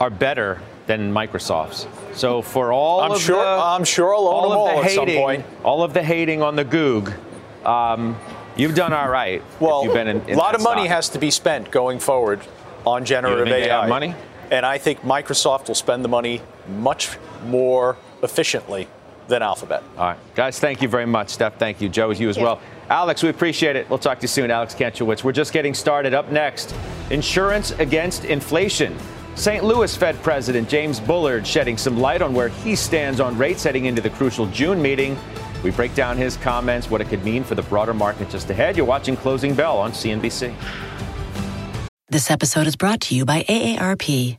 are 0.00 0.08
better 0.08 0.62
than 0.86 1.12
Microsoft's. 1.12 1.86
So 2.18 2.40
for 2.40 2.72
all 2.72 3.00
I'm 3.00 3.12
of 3.12 3.20
sure, 3.20 3.44
the, 3.44 3.62
I'm 3.62 3.84
sure 3.84 4.14
I'll 4.14 4.26
own 4.26 4.34
all 4.34 4.48
them 4.48 4.58
all 4.58 4.82
the 4.82 4.88
hating, 4.88 5.40
at 5.42 5.46
all 5.64 5.82
of 5.82 5.92
the 5.92 6.02
hating 6.02 6.42
on 6.42 6.56
the 6.56 6.64
Goog. 6.64 7.12
Um, 7.66 8.16
You've 8.56 8.74
done 8.74 8.94
all 8.94 9.10
right. 9.10 9.42
Well, 9.60 9.84
you've 9.84 9.92
been 9.92 10.08
in, 10.08 10.22
in 10.28 10.34
a 10.34 10.38
lot 10.38 10.54
of 10.54 10.62
stock. 10.62 10.76
money 10.76 10.88
has 10.88 11.10
to 11.10 11.18
be 11.18 11.30
spent 11.30 11.70
going 11.70 11.98
forward 11.98 12.40
on 12.86 13.04
generative 13.04 13.48
AI. 13.48 13.86
money, 13.86 14.14
and 14.50 14.64
I 14.64 14.78
think 14.78 15.00
Microsoft 15.02 15.68
will 15.68 15.74
spend 15.74 16.02
the 16.02 16.08
money 16.08 16.40
much 16.66 17.18
more 17.44 17.98
efficiently 18.22 18.88
than 19.28 19.42
Alphabet. 19.42 19.82
All 19.96 20.06
right, 20.06 20.18
guys, 20.34 20.58
thank 20.58 20.82
you 20.82 20.88
very 20.88 21.06
much. 21.06 21.30
Steph, 21.30 21.58
thank 21.58 21.80
you. 21.80 21.88
Joe, 21.88 22.10
you 22.10 22.28
as 22.28 22.38
well. 22.38 22.60
Alex, 22.88 23.22
we 23.22 23.28
appreciate 23.28 23.76
it. 23.76 23.88
We'll 23.90 23.98
talk 23.98 24.18
to 24.18 24.22
you 24.22 24.28
soon. 24.28 24.50
Alex 24.50 24.74
Kantrowitz. 24.74 25.24
We're 25.24 25.32
just 25.32 25.52
getting 25.52 25.74
started. 25.74 26.14
Up 26.14 26.30
next, 26.30 26.74
insurance 27.10 27.72
against 27.72 28.24
inflation. 28.24 28.96
St. 29.34 29.64
Louis 29.64 29.94
Fed 29.94 30.20
President 30.22 30.68
James 30.68 30.98
Bullard 30.98 31.46
shedding 31.46 31.76
some 31.76 31.98
light 31.98 32.22
on 32.22 32.32
where 32.32 32.48
he 32.48 32.74
stands 32.74 33.20
on 33.20 33.36
rates 33.36 33.64
heading 33.64 33.84
into 33.84 34.00
the 34.00 34.10
crucial 34.10 34.46
June 34.46 34.80
meeting. 34.80 35.18
We 35.62 35.70
break 35.72 35.94
down 35.94 36.16
his 36.16 36.36
comments, 36.38 36.90
what 36.90 37.00
it 37.00 37.08
could 37.08 37.24
mean 37.24 37.44
for 37.44 37.54
the 37.54 37.62
broader 37.62 37.92
market 37.92 38.30
just 38.30 38.48
ahead. 38.48 38.76
You're 38.76 38.86
watching 38.86 39.16
Closing 39.16 39.54
Bell 39.54 39.78
on 39.78 39.92
CNBC. 39.92 40.54
This 42.08 42.30
episode 42.30 42.66
is 42.66 42.76
brought 42.76 43.00
to 43.02 43.16
you 43.16 43.24
by 43.24 43.42
AARP. 43.42 44.38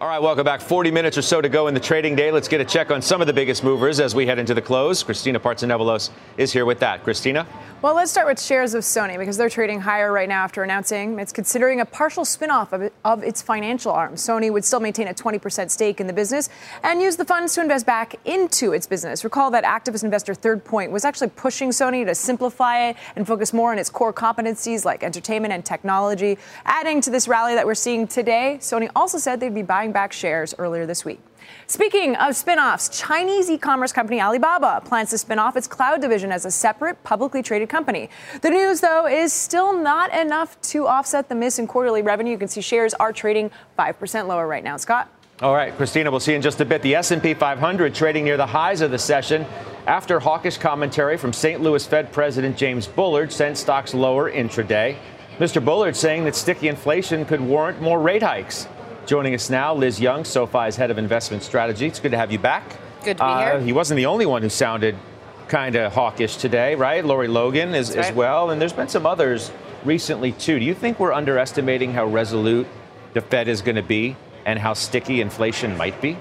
All 0.00 0.06
right, 0.06 0.22
welcome 0.22 0.44
back. 0.44 0.60
40 0.60 0.92
minutes 0.92 1.18
or 1.18 1.22
so 1.22 1.40
to 1.40 1.48
go 1.48 1.66
in 1.66 1.74
the 1.74 1.80
trading 1.80 2.14
day. 2.14 2.30
Let's 2.30 2.46
get 2.46 2.60
a 2.60 2.64
check 2.64 2.92
on 2.92 3.02
some 3.02 3.20
of 3.20 3.26
the 3.26 3.32
biggest 3.32 3.64
movers 3.64 3.98
as 3.98 4.14
we 4.14 4.26
head 4.26 4.38
into 4.38 4.54
the 4.54 4.62
close. 4.62 5.02
Christina 5.02 5.40
Partsinevelos 5.40 6.10
is 6.36 6.52
here 6.52 6.64
with 6.64 6.78
that. 6.78 7.02
Christina? 7.02 7.48
Well, 7.80 7.94
let's 7.94 8.10
start 8.10 8.26
with 8.26 8.42
shares 8.42 8.74
of 8.74 8.82
Sony 8.82 9.16
because 9.16 9.36
they're 9.36 9.48
trading 9.48 9.80
higher 9.80 10.10
right 10.10 10.28
now 10.28 10.42
after 10.42 10.64
announcing 10.64 11.16
it's 11.20 11.30
considering 11.30 11.78
a 11.80 11.84
partial 11.84 12.24
spinoff 12.24 12.72
of, 12.72 12.82
it, 12.82 12.92
of 13.04 13.22
its 13.22 13.40
financial 13.40 13.92
arm. 13.92 14.16
Sony 14.16 14.50
would 14.52 14.64
still 14.64 14.80
maintain 14.80 15.06
a 15.06 15.14
20% 15.14 15.70
stake 15.70 16.00
in 16.00 16.08
the 16.08 16.12
business 16.12 16.48
and 16.82 17.00
use 17.00 17.14
the 17.14 17.24
funds 17.24 17.54
to 17.54 17.60
invest 17.60 17.86
back 17.86 18.16
into 18.24 18.72
its 18.72 18.88
business. 18.88 19.22
Recall 19.22 19.52
that 19.52 19.62
activist 19.62 20.02
investor 20.02 20.34
Third 20.34 20.64
Point 20.64 20.90
was 20.90 21.04
actually 21.04 21.28
pushing 21.28 21.70
Sony 21.70 22.04
to 22.04 22.16
simplify 22.16 22.88
it 22.88 22.96
and 23.14 23.24
focus 23.24 23.52
more 23.52 23.70
on 23.70 23.78
its 23.78 23.90
core 23.90 24.12
competencies 24.12 24.84
like 24.84 25.04
entertainment 25.04 25.54
and 25.54 25.64
technology. 25.64 26.36
Adding 26.64 27.00
to 27.02 27.10
this 27.10 27.28
rally 27.28 27.54
that 27.54 27.64
we're 27.64 27.76
seeing 27.76 28.08
today, 28.08 28.56
Sony 28.60 28.90
also 28.96 29.18
said 29.18 29.38
they'd 29.38 29.54
be 29.54 29.62
buying 29.62 29.92
back 29.92 30.12
shares 30.12 30.52
earlier 30.58 30.84
this 30.84 31.04
week. 31.04 31.20
Speaking 31.70 32.16
of 32.16 32.34
spin-offs, 32.34 32.88
Chinese 32.98 33.50
e-commerce 33.50 33.92
company 33.92 34.22
Alibaba 34.22 34.80
plans 34.86 35.10
to 35.10 35.18
spin 35.18 35.38
off 35.38 35.54
its 35.54 35.66
cloud 35.66 36.00
division 36.00 36.32
as 36.32 36.46
a 36.46 36.50
separate 36.50 37.04
publicly 37.04 37.42
traded 37.42 37.68
company. 37.68 38.08
The 38.40 38.48
news 38.48 38.80
though 38.80 39.06
is 39.06 39.34
still 39.34 39.78
not 39.78 40.10
enough 40.14 40.58
to 40.62 40.86
offset 40.86 41.28
the 41.28 41.34
miss 41.34 41.58
in 41.58 41.66
quarterly 41.66 42.00
revenue. 42.00 42.30
You 42.30 42.38
can 42.38 42.48
see 42.48 42.62
shares 42.62 42.94
are 42.94 43.12
trading 43.12 43.50
5% 43.78 44.26
lower 44.26 44.48
right 44.48 44.64
now. 44.64 44.78
Scott 44.78 45.12
all 45.40 45.54
right, 45.54 45.76
Christina, 45.76 46.10
we'll 46.10 46.18
see 46.20 46.34
in 46.34 46.42
just 46.42 46.60
a 46.62 46.64
bit. 46.64 46.82
The 46.82 46.96
S&P 46.96 47.34
500 47.34 47.94
trading 47.94 48.24
near 48.24 48.36
the 48.38 48.46
highs 48.46 48.80
of 48.80 48.90
the 48.90 48.98
session 48.98 49.46
after 49.86 50.18
hawkish 50.18 50.56
commentary 50.56 51.16
from 51.18 51.32
St. 51.34 51.60
Louis 51.60 51.86
Fed 51.86 52.10
President 52.10 52.56
James 52.56 52.88
Bullard 52.88 53.30
sent 53.30 53.58
stocks 53.58 53.92
lower 53.92 54.32
intraday. 54.32 54.96
Mr. 55.38 55.64
Bullard 55.64 55.94
saying 55.94 56.24
that 56.24 56.34
sticky 56.34 56.66
inflation 56.66 57.26
could 57.26 57.40
warrant 57.40 57.80
more 57.80 58.00
rate 58.00 58.22
hikes. 58.22 58.66
Joining 59.08 59.34
us 59.34 59.48
now, 59.48 59.74
Liz 59.74 59.98
Young, 59.98 60.22
SoFi's 60.22 60.76
head 60.76 60.90
of 60.90 60.98
investment 60.98 61.42
strategy. 61.42 61.86
It's 61.86 61.98
good 61.98 62.10
to 62.10 62.18
have 62.18 62.30
you 62.30 62.38
back. 62.38 62.76
Good 63.02 63.16
to 63.16 63.24
be 63.24 63.26
uh, 63.26 63.52
here. 63.52 63.60
He 63.62 63.72
wasn't 63.72 63.96
the 63.96 64.04
only 64.04 64.26
one 64.26 64.42
who 64.42 64.50
sounded 64.50 64.94
kind 65.48 65.76
of 65.76 65.94
hawkish 65.94 66.36
today, 66.36 66.74
right? 66.74 67.02
Lori 67.02 67.26
Logan 67.26 67.74
is, 67.74 67.96
right. 67.96 68.04
as 68.04 68.14
well. 68.14 68.50
And 68.50 68.60
there's 68.60 68.74
been 68.74 68.88
some 68.88 69.06
others 69.06 69.50
recently, 69.82 70.32
too. 70.32 70.58
Do 70.58 70.64
you 70.66 70.74
think 70.74 71.00
we're 71.00 71.14
underestimating 71.14 71.94
how 71.94 72.04
resolute 72.04 72.66
the 73.14 73.22
Fed 73.22 73.48
is 73.48 73.62
going 73.62 73.76
to 73.76 73.82
be 73.82 74.14
and 74.44 74.58
how 74.58 74.74
sticky 74.74 75.22
inflation 75.22 75.74
might 75.78 75.98
be? 76.02 76.18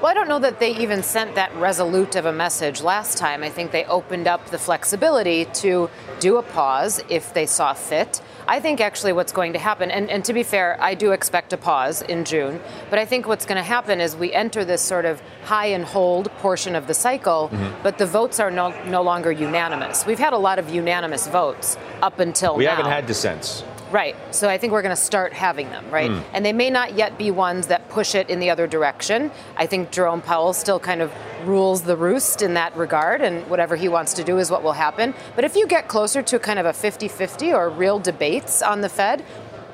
Well, 0.00 0.10
I 0.10 0.14
don't 0.14 0.28
know 0.28 0.38
that 0.38 0.60
they 0.60 0.74
even 0.78 1.02
sent 1.02 1.34
that 1.34 1.54
resolute 1.56 2.16
of 2.16 2.24
a 2.24 2.32
message 2.32 2.80
last 2.80 3.18
time. 3.18 3.42
I 3.42 3.50
think 3.50 3.70
they 3.70 3.84
opened 3.84 4.26
up 4.26 4.46
the 4.46 4.56
flexibility 4.56 5.44
to 5.44 5.90
do 6.20 6.38
a 6.38 6.42
pause 6.42 7.04
if 7.10 7.34
they 7.34 7.44
saw 7.44 7.74
fit. 7.74 8.22
I 8.48 8.60
think 8.60 8.80
actually 8.80 9.12
what's 9.12 9.30
going 9.30 9.52
to 9.52 9.58
happen, 9.58 9.90
and, 9.90 10.08
and 10.08 10.24
to 10.24 10.32
be 10.32 10.42
fair, 10.42 10.78
I 10.80 10.94
do 10.94 11.12
expect 11.12 11.52
a 11.52 11.58
pause 11.58 12.00
in 12.00 12.24
June, 12.24 12.62
but 12.88 12.98
I 12.98 13.04
think 13.04 13.28
what's 13.28 13.44
going 13.44 13.58
to 13.58 13.62
happen 13.62 14.00
is 14.00 14.16
we 14.16 14.32
enter 14.32 14.64
this 14.64 14.80
sort 14.80 15.04
of 15.04 15.20
high 15.44 15.66
and 15.66 15.84
hold 15.84 16.32
portion 16.38 16.74
of 16.74 16.86
the 16.86 16.94
cycle, 16.94 17.50
mm-hmm. 17.52 17.82
but 17.82 17.98
the 17.98 18.06
votes 18.06 18.40
are 18.40 18.50
no, 18.50 18.70
no 18.86 19.02
longer 19.02 19.30
unanimous. 19.30 20.06
We've 20.06 20.18
had 20.18 20.32
a 20.32 20.38
lot 20.38 20.58
of 20.58 20.70
unanimous 20.70 21.26
votes 21.28 21.76
up 22.00 22.20
until 22.20 22.56
we 22.56 22.64
now. 22.64 22.70
We 22.70 22.76
haven't 22.76 22.90
had 22.90 23.06
dissents. 23.06 23.64
Right. 23.90 24.16
So 24.30 24.48
I 24.48 24.58
think 24.58 24.72
we're 24.72 24.82
going 24.82 24.94
to 24.94 25.02
start 25.02 25.32
having 25.32 25.68
them, 25.70 25.90
right? 25.90 26.10
Mm. 26.10 26.24
And 26.32 26.46
they 26.46 26.52
may 26.52 26.70
not 26.70 26.94
yet 26.94 27.18
be 27.18 27.30
ones 27.30 27.66
that 27.68 27.88
push 27.88 28.14
it 28.14 28.30
in 28.30 28.38
the 28.38 28.50
other 28.50 28.66
direction. 28.66 29.30
I 29.56 29.66
think 29.66 29.90
Jerome 29.90 30.22
Powell 30.22 30.52
still 30.52 30.78
kind 30.78 31.02
of 31.02 31.12
rules 31.44 31.82
the 31.82 31.96
roost 31.96 32.42
in 32.42 32.54
that 32.54 32.76
regard, 32.76 33.20
and 33.20 33.48
whatever 33.48 33.76
he 33.76 33.88
wants 33.88 34.14
to 34.14 34.24
do 34.24 34.38
is 34.38 34.50
what 34.50 34.62
will 34.62 34.72
happen. 34.72 35.14
But 35.34 35.44
if 35.44 35.56
you 35.56 35.66
get 35.66 35.88
closer 35.88 36.22
to 36.22 36.38
kind 36.38 36.58
of 36.58 36.66
a 36.66 36.72
50 36.72 37.08
50 37.08 37.52
or 37.52 37.68
real 37.68 37.98
debates 37.98 38.62
on 38.62 38.80
the 38.80 38.88
Fed, 38.88 39.24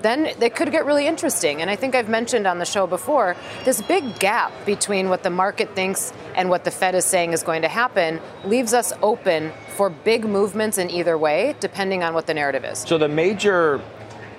then 0.03 0.27
it 0.27 0.55
could 0.55 0.71
get 0.71 0.87
really 0.87 1.07
interesting. 1.07 1.61
And 1.61 1.71
I 1.71 1.77
think 1.77 1.95
I've 1.95 2.09
mentioned 2.09 2.47
on 2.47 2.59
the 2.59 2.65
show 2.65 2.87
before 2.87 3.37
this 3.65 3.83
big 3.83 4.19
gap 4.19 4.53
between 4.65 5.09
what 5.09 5.23
the 5.23 5.31
market 5.31 5.75
thinks 5.75 6.13
and 6.35 6.49
what 6.49 6.65
the 6.65 6.71
Fed 6.71 6.95
is 6.95 7.05
saying 7.05 7.33
is 7.33 7.43
going 7.43 7.63
to 7.63 7.69
happen 7.69 8.21
leaves 8.45 8.73
us 8.73 8.93
open 9.03 9.53
for 9.77 9.91
big 9.91 10.25
movements 10.25 10.79
in 10.79 10.91
either 10.91 11.19
way, 11.19 11.57
depending 11.61 12.03
on 12.03 12.15
what 12.15 12.27
the 12.27 12.35
narrative 12.35 12.65
is. 12.65 12.81
So 12.81 12.99
the 12.99 13.09
major 13.09 13.81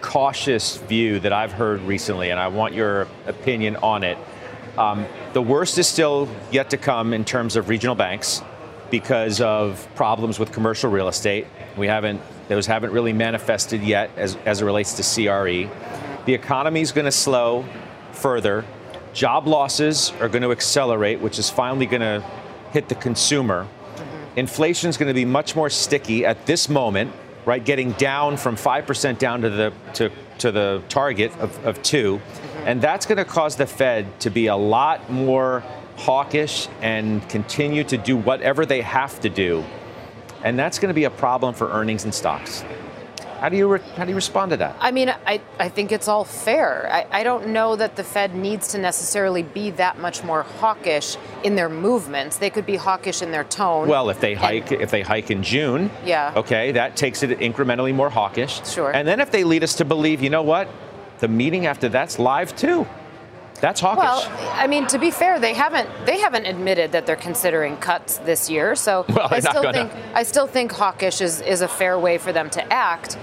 cautious 0.01 0.77
view 0.77 1.19
that 1.19 1.33
I've 1.33 1.51
heard 1.51 1.81
recently, 1.81 2.29
and 2.29 2.39
I 2.39 2.47
want 2.47 2.73
your 2.73 3.07
opinion 3.25 3.75
on 3.77 4.03
it. 4.03 4.17
Um, 4.77 5.05
the 5.33 5.41
worst 5.41 5.77
is 5.77 5.87
still 5.87 6.29
yet 6.51 6.69
to 6.69 6.77
come 6.77 7.13
in 7.13 7.25
terms 7.25 7.55
of 7.55 7.69
regional 7.69 7.95
banks 7.95 8.41
because 8.89 9.41
of 9.41 9.87
problems 9.95 10.39
with 10.39 10.51
commercial 10.51 10.89
real 10.91 11.07
estate. 11.07 11.47
We 11.75 11.87
haven't; 11.87 12.21
those 12.47 12.65
haven't 12.65 12.91
really 12.91 13.13
manifested 13.13 13.81
yet 13.81 14.11
as, 14.15 14.37
as 14.45 14.61
it 14.61 14.65
relates 14.65 14.93
to 14.93 15.03
CRE. 15.03 15.69
The 16.25 16.33
economy 16.33 16.81
is 16.81 16.91
going 16.91 17.05
to 17.05 17.11
slow 17.11 17.65
further. 18.11 18.65
Job 19.13 19.47
losses 19.47 20.11
are 20.19 20.29
going 20.29 20.43
to 20.43 20.51
accelerate, 20.51 21.19
which 21.21 21.39
is 21.39 21.49
finally 21.49 21.85
going 21.85 22.01
to 22.01 22.23
hit 22.71 22.89
the 22.89 22.95
consumer. 22.95 23.65
Mm-hmm. 23.65 24.39
Inflation 24.39 24.89
is 24.89 24.97
going 24.97 25.07
to 25.07 25.13
be 25.13 25.25
much 25.25 25.55
more 25.55 25.69
sticky 25.69 26.25
at 26.25 26.45
this 26.45 26.69
moment 26.69 27.13
right? 27.47 27.63
Getting 27.63 27.93
down 27.93 28.35
from 28.35 28.57
5% 28.57 29.17
down 29.17 29.41
to 29.41 29.49
the, 29.49 29.73
to, 29.93 30.11
to 30.39 30.51
the 30.51 30.83
target 30.89 31.31
of, 31.37 31.65
of 31.65 31.81
2 31.81 32.17
mm-hmm. 32.17 32.67
And 32.67 32.81
that's 32.81 33.05
going 33.05 33.17
to 33.17 33.25
cause 33.25 33.55
the 33.55 33.65
Fed 33.65 34.19
to 34.19 34.29
be 34.29 34.47
a 34.47 34.55
lot 34.55 35.09
more 35.09 35.63
hawkish 35.95 36.67
and 36.81 37.27
continue 37.29 37.85
to 37.85 37.97
do 37.97 38.17
whatever 38.17 38.65
they 38.65 38.81
have 38.81 39.21
to 39.21 39.29
do. 39.29 39.63
And 40.43 40.59
that's 40.59 40.77
going 40.77 40.89
to 40.89 40.93
be 40.93 41.05
a 41.05 41.09
problem 41.09 41.53
for 41.55 41.71
earnings 41.71 42.03
and 42.03 42.13
stocks. 42.13 42.65
How 43.39 43.49
do 43.49 43.57
you 43.57 43.67
re- 43.67 43.81
how 43.95 44.03
do 44.05 44.09
you 44.09 44.15
respond 44.15 44.51
to 44.51 44.57
that? 44.57 44.75
I 44.79 44.91
mean, 44.91 45.09
I, 45.09 45.41
I 45.59 45.69
think 45.69 45.91
it's 45.91 46.07
all 46.07 46.23
fair. 46.23 46.89
I, 46.91 47.05
I 47.11 47.23
don't 47.23 47.49
know 47.49 47.75
that 47.75 47.95
the 47.95 48.03
Fed 48.03 48.35
needs 48.35 48.69
to 48.69 48.77
necessarily 48.77 49.43
be 49.43 49.69
that 49.71 49.99
much 49.99 50.23
more 50.23 50.43
hawkish 50.43 51.17
in 51.43 51.55
their 51.55 51.69
movements. 51.69 52.37
They 52.37 52.49
could 52.49 52.65
be 52.65 52.75
hawkish 52.75 53.21
in 53.21 53.31
their 53.31 53.43
tone. 53.43 53.87
Well, 53.87 54.09
if 54.09 54.19
they 54.19 54.33
hike 54.33 54.71
and, 54.71 54.81
if 54.81 54.91
they 54.91 55.01
hike 55.01 55.29
in 55.29 55.43
June, 55.43 55.91
yeah, 56.05 56.33
okay, 56.35 56.71
that 56.71 56.95
takes 56.97 57.23
it 57.23 57.39
incrementally 57.39 57.93
more 57.93 58.09
hawkish. 58.09 58.65
Sure. 58.67 58.91
And 58.91 59.07
then 59.07 59.19
if 59.19 59.31
they 59.31 59.43
lead 59.43 59.63
us 59.63 59.75
to 59.75 59.85
believe, 59.85 60.21
you 60.21 60.29
know 60.29 60.43
what, 60.43 60.67
the 61.19 61.27
meeting 61.27 61.65
after 61.65 61.89
that's 61.89 62.19
live 62.19 62.55
too. 62.55 62.87
That's 63.59 63.81
hawkish. 63.81 64.03
Well, 64.03 64.51
I 64.53 64.67
mean, 64.67 64.87
to 64.87 64.99
be 64.99 65.11
fair, 65.11 65.39
they 65.39 65.53
haven't 65.53 65.89
they 66.05 66.19
haven't 66.19 66.45
admitted 66.45 66.91
that 66.91 67.05
they're 67.05 67.15
considering 67.15 67.77
cuts 67.77 68.17
this 68.19 68.49
year. 68.49 68.75
So 68.75 69.05
well, 69.09 69.27
I 69.31 69.39
still 69.39 69.71
think 69.71 69.91
I 70.13 70.23
still 70.23 70.47
think 70.47 70.71
hawkish 70.71 71.21
is, 71.21 71.41
is 71.41 71.61
a 71.61 71.67
fair 71.67 71.97
way 71.97 72.17
for 72.17 72.31
them 72.31 72.49
to 72.51 72.73
act. 72.73 73.17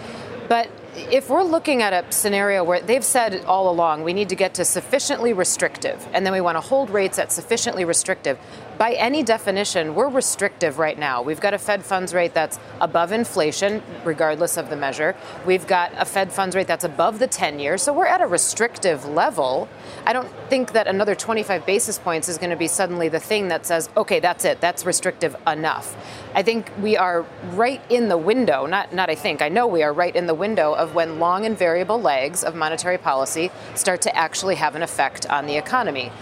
But 0.49 0.69
if 0.97 1.29
we're 1.29 1.43
looking 1.43 1.83
at 1.83 1.93
a 1.93 2.11
scenario 2.13 2.63
where 2.65 2.81
they've 2.81 3.05
said 3.05 3.45
all 3.45 3.71
along 3.71 4.03
we 4.05 4.13
need 4.13 4.29
to 4.29 4.37
get 4.37 4.55
to 4.55 4.65
sufficiently 4.65 5.33
restrictive 5.33 6.07
and 6.13 6.25
then 6.25 6.33
we 6.33 6.41
want 6.41 6.57
to 6.57 6.61
hold 6.61 6.91
rates 6.91 7.19
at 7.19 7.33
sufficiently 7.33 7.85
restrictive 7.85 8.39
by 8.79 8.95
any 8.95 9.23
definition, 9.23 9.95
we're 9.95 10.09
restrictive 10.09 10.79
right 10.79 10.99
now. 10.99 11.23
We've 11.23 11.41
got 11.41 11.55
a 11.55 11.59
Fed 11.59 11.85
funds 11.85 12.13
rate 12.13 12.35
that's 12.35 12.59
above 12.81 13.13
inflation, 13.13 13.83
regardless 14.05 14.57
of 14.57 14.69
the 14.69 14.77
measure. 14.77 15.15
We've 15.47 15.67
got 15.67 15.93
a 15.97 16.05
Fed 16.05 16.33
funds 16.33 16.57
rate 16.57 16.67
that's 16.67 16.85
above 16.85 17.19
the 17.19 17.27
10 17.27 17.61
year. 17.61 17.79
So 17.79 17.93
we're 17.93 18.07
at 18.07 18.21
a 18.21 18.27
restrictive 18.27 19.05
level. 19.05 19.69
I 20.05 20.13
don't 20.13 20.29
think 20.49 20.73
that 20.73 20.89
another 20.89 21.15
25 21.15 21.65
basis 21.65 21.99
points 21.99 22.29
is 22.29 22.37
going 22.37 22.51
to 22.51 22.57
be 22.57 22.67
suddenly 22.67 23.09
the 23.09 23.21
thing 23.21 23.49
that 23.49 23.65
says, 23.65 23.89
okay, 23.97 24.19
that's 24.19 24.45
it, 24.45 24.61
that's 24.61 24.85
restrictive 24.85 25.37
enough. 25.47 25.97
I 26.35 26.43
think 26.43 26.71
we 26.81 26.97
are 26.97 27.25
right 27.53 27.81
in 27.89 28.09
the 28.09 28.19
window, 28.19 28.67
not, 28.67 28.93
not 28.93 29.09
I 29.09 29.15
think, 29.15 29.41
I 29.41 29.49
know 29.49 29.69
we 29.69 29.85
are 29.85 29.93
right 29.93 30.15
in 30.15 30.27
the 30.27 30.35
window 30.35 30.75
of 30.85 30.95
when 30.95 31.19
long 31.19 31.45
and 31.45 31.59
variable 31.59 32.01
legs 32.01 32.45
of 32.45 32.55
monetary 32.55 32.99
policy 32.99 33.51
start 33.75 34.01
to 34.03 34.17
actually 34.17 34.55
have 34.55 34.77
an 34.77 34.83
effect 34.83 35.27
on 35.27 35.47
the 35.47 35.57
economy. 35.57 36.13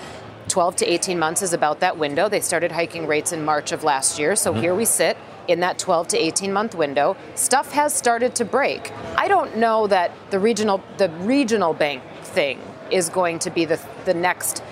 12 0.48 0.76
to 0.76 0.86
18 0.90 1.18
months 1.18 1.42
is 1.42 1.52
about 1.52 1.80
that 1.80 1.98
window. 1.98 2.28
They 2.28 2.40
started 2.40 2.72
hiking 2.72 3.06
rates 3.06 3.32
in 3.32 3.44
March 3.44 3.72
of 3.72 3.84
last 3.84 4.18
year. 4.18 4.34
So 4.36 4.52
mm-hmm. 4.52 4.62
here 4.62 4.74
we 4.74 4.84
sit 4.84 5.16
in 5.48 5.60
that 5.60 5.78
12 5.78 6.08
to 6.08 6.18
18 6.18 6.52
month 6.52 6.74
window. 6.74 7.16
Stuff 7.34 7.72
has 7.72 7.94
started 7.94 8.34
to 8.36 8.44
break. 8.44 8.92
I 9.16 9.28
don't 9.28 9.56
know 9.56 9.86
that 9.88 10.12
the 10.30 10.38
regional 10.38 10.82
the 10.96 11.10
regional 11.10 11.74
bank 11.74 12.02
thing 12.22 12.60
is 12.90 13.08
going 13.08 13.38
to 13.40 13.50
be 13.50 13.64
the 13.64 13.80
the 14.04 14.14
next 14.14 14.62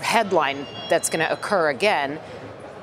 headline 0.00 0.66
that's 0.88 1.10
going 1.10 1.24
to 1.24 1.32
occur 1.32 1.68
again. 1.68 2.18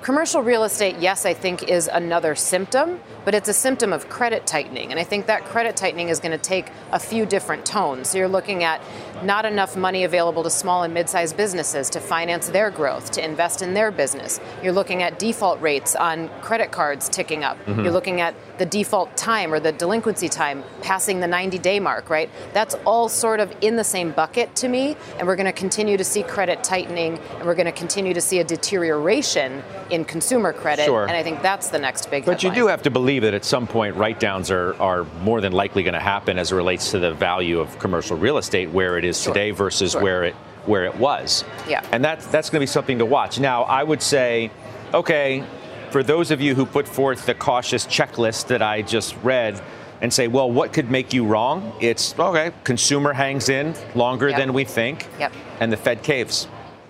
Commercial 0.02 0.42
real 0.42 0.64
estate, 0.64 0.98
yes, 1.00 1.26
I 1.26 1.34
think 1.34 1.64
is 1.64 1.90
another 1.92 2.36
symptom, 2.36 3.00
but 3.28 3.36
it's 3.36 3.50
a 3.50 3.54
symptom 3.54 3.92
of 3.92 4.08
credit 4.08 4.48
tightening. 4.48 4.90
And 4.90 4.98
I 4.98 5.04
think 5.04 5.26
that 5.26 5.44
credit 5.44 5.76
tightening 5.76 6.08
is 6.08 6.22
going 6.22 6.32
to 6.32 6.38
take 6.38 6.72
a 6.94 6.98
few 6.98 7.26
different 7.26 7.66
tones. 7.66 8.08
So 8.08 8.20
you're 8.20 8.30
looking 8.30 8.64
at 8.64 8.82
not 9.22 9.44
enough 9.44 9.76
money 9.76 10.06
available 10.06 10.44
to 10.44 10.50
small 10.50 10.84
and 10.84 10.94
mid 10.94 11.10
sized 11.10 11.36
businesses 11.36 11.90
to 11.90 12.00
finance 12.00 12.48
their 12.48 12.72
growth, 12.72 13.12
to 13.12 13.26
invest 13.26 13.62
in 13.62 13.74
their 13.74 13.92
business. 13.92 14.40
You're 14.64 14.72
looking 14.72 15.04
at 15.04 15.20
default 15.20 15.60
rates 15.60 15.94
on 15.94 16.30
credit 16.40 16.72
cards 16.72 17.10
ticking 17.10 17.44
up. 17.44 17.58
Mm-hmm. 17.66 17.82
You're 17.82 17.92
looking 17.92 18.22
at 18.22 18.34
the 18.60 18.66
default 18.66 19.18
time 19.18 19.54
or 19.54 19.60
the 19.60 19.72
delinquency 19.72 20.30
time 20.30 20.64
passing 20.82 21.20
the 21.20 21.28
90 21.28 21.58
day 21.58 21.80
mark, 21.82 22.10
right? 22.10 22.30
That's 22.54 22.76
all 22.86 23.10
sort 23.10 23.42
of 23.42 23.54
in 23.60 23.76
the 23.76 23.84
same 23.84 24.12
bucket 24.12 24.56
to 24.58 24.70
me. 24.70 24.96
And 25.18 25.28
we're 25.28 25.36
going 25.36 25.48
to 25.48 25.52
continue 25.52 25.98
to 25.98 26.04
see 26.04 26.24
credit 26.24 26.64
tightening 26.64 27.20
and 27.38 27.46
we're 27.46 27.56
going 27.56 27.66
to 27.66 27.72
continue 27.72 28.14
to 28.14 28.22
see 28.22 28.40
a 28.40 28.44
deterioration 28.44 29.64
in 29.90 30.06
consumer 30.06 30.54
credit. 30.54 30.86
Sure. 30.86 31.04
And 31.04 31.12
I 31.12 31.24
think 31.24 31.42
that's 31.42 31.70
the 31.70 31.80
next 31.80 32.10
big 32.10 32.26
But 32.26 32.42
headline. 32.42 32.56
you 32.56 32.64
do 32.64 32.68
have 32.68 32.82
to 32.84 32.92
believe 32.92 33.17
that 33.20 33.34
at 33.34 33.46
some 33.46 33.68
point 33.68 33.96
write 33.96 34.20
downs 34.20 34.52
are, 34.52 34.74
are 34.82 35.04
more 35.22 35.42
than 35.42 35.52
likely 35.52 35.84
going 35.84 35.94
to 35.94 36.00
happen 36.00 36.38
as 36.38 36.52
it 36.52 36.56
relates 36.56 36.92
to 36.92 37.00
the 37.00 37.14
value 37.14 37.60
of 37.60 37.78
commercial 37.80 38.18
real 38.18 38.38
estate 38.38 38.70
where 38.70 38.98
it 38.98 39.06
is 39.06 39.22
sure. 39.22 39.34
today 39.34 39.52
versus 39.52 39.92
sure. 39.92 40.02
where 40.02 40.24
it 40.24 40.36
where 40.66 40.84
it 40.86 40.96
was. 40.98 41.46
Yeah. 41.68 41.86
And 41.92 42.04
that's 42.04 42.28
that's 42.28 42.50
going 42.50 42.60
to 42.60 42.64
be 42.64 42.68
something 42.68 43.00
to 43.00 43.06
watch. 43.06 43.40
Now, 43.40 43.64
I 43.64 43.84
would 43.84 44.02
say, 44.02 44.52
okay, 44.94 45.44
for 45.92 46.04
those 46.04 46.32
of 46.32 46.42
you 46.42 46.56
who 46.56 46.66
put 46.66 46.88
forth 46.88 47.26
the 47.26 47.34
cautious 47.34 47.86
checklist 47.88 48.48
that 48.48 48.62
I 48.62 48.82
just 48.82 49.16
read 49.24 49.62
and 50.02 50.14
say, 50.14 50.28
well, 50.28 50.52
what 50.52 50.74
could 50.74 50.92
make 50.92 51.14
you 51.14 51.26
wrong? 51.26 51.74
It's 51.80 52.18
okay, 52.20 52.52
consumer 52.64 53.14
hangs 53.14 53.50
in 53.50 53.74
longer 53.96 54.30
Yep. 54.30 54.38
than 54.38 54.54
we 54.54 54.64
think, 54.64 55.08
Yep. 55.20 55.34
and 55.60 55.72
the 55.72 55.78
Fed 55.78 56.04
caves. 56.04 56.48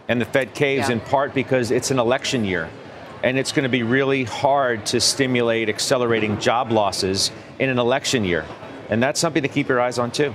And 0.10 0.20
the 0.22 0.26
Fed 0.26 0.54
caves 0.54 0.90
in 0.90 1.00
part 1.02 1.34
because 1.34 1.70
it's 1.70 1.92
an 1.92 2.00
election 2.00 2.46
year. 2.46 2.70
And 3.23 3.38
it's 3.38 3.51
going 3.51 3.63
to 3.63 3.69
be 3.69 3.84
really 3.84 4.23
hard 4.23 4.86
to 4.88 4.99
stimulate 4.99 5.69
accelerating 5.69 6.39
job 6.39 6.71
losses 6.71 7.32
in 7.60 7.69
an 7.69 7.80
election 7.80 8.23
year. 8.23 8.45
And 8.89 9.01
that's 9.01 9.19
something 9.19 9.43
to 9.43 9.49
keep 9.49 9.67
your 9.67 9.82
eyes 9.82 9.99
on, 9.99 10.12
too. 10.12 10.34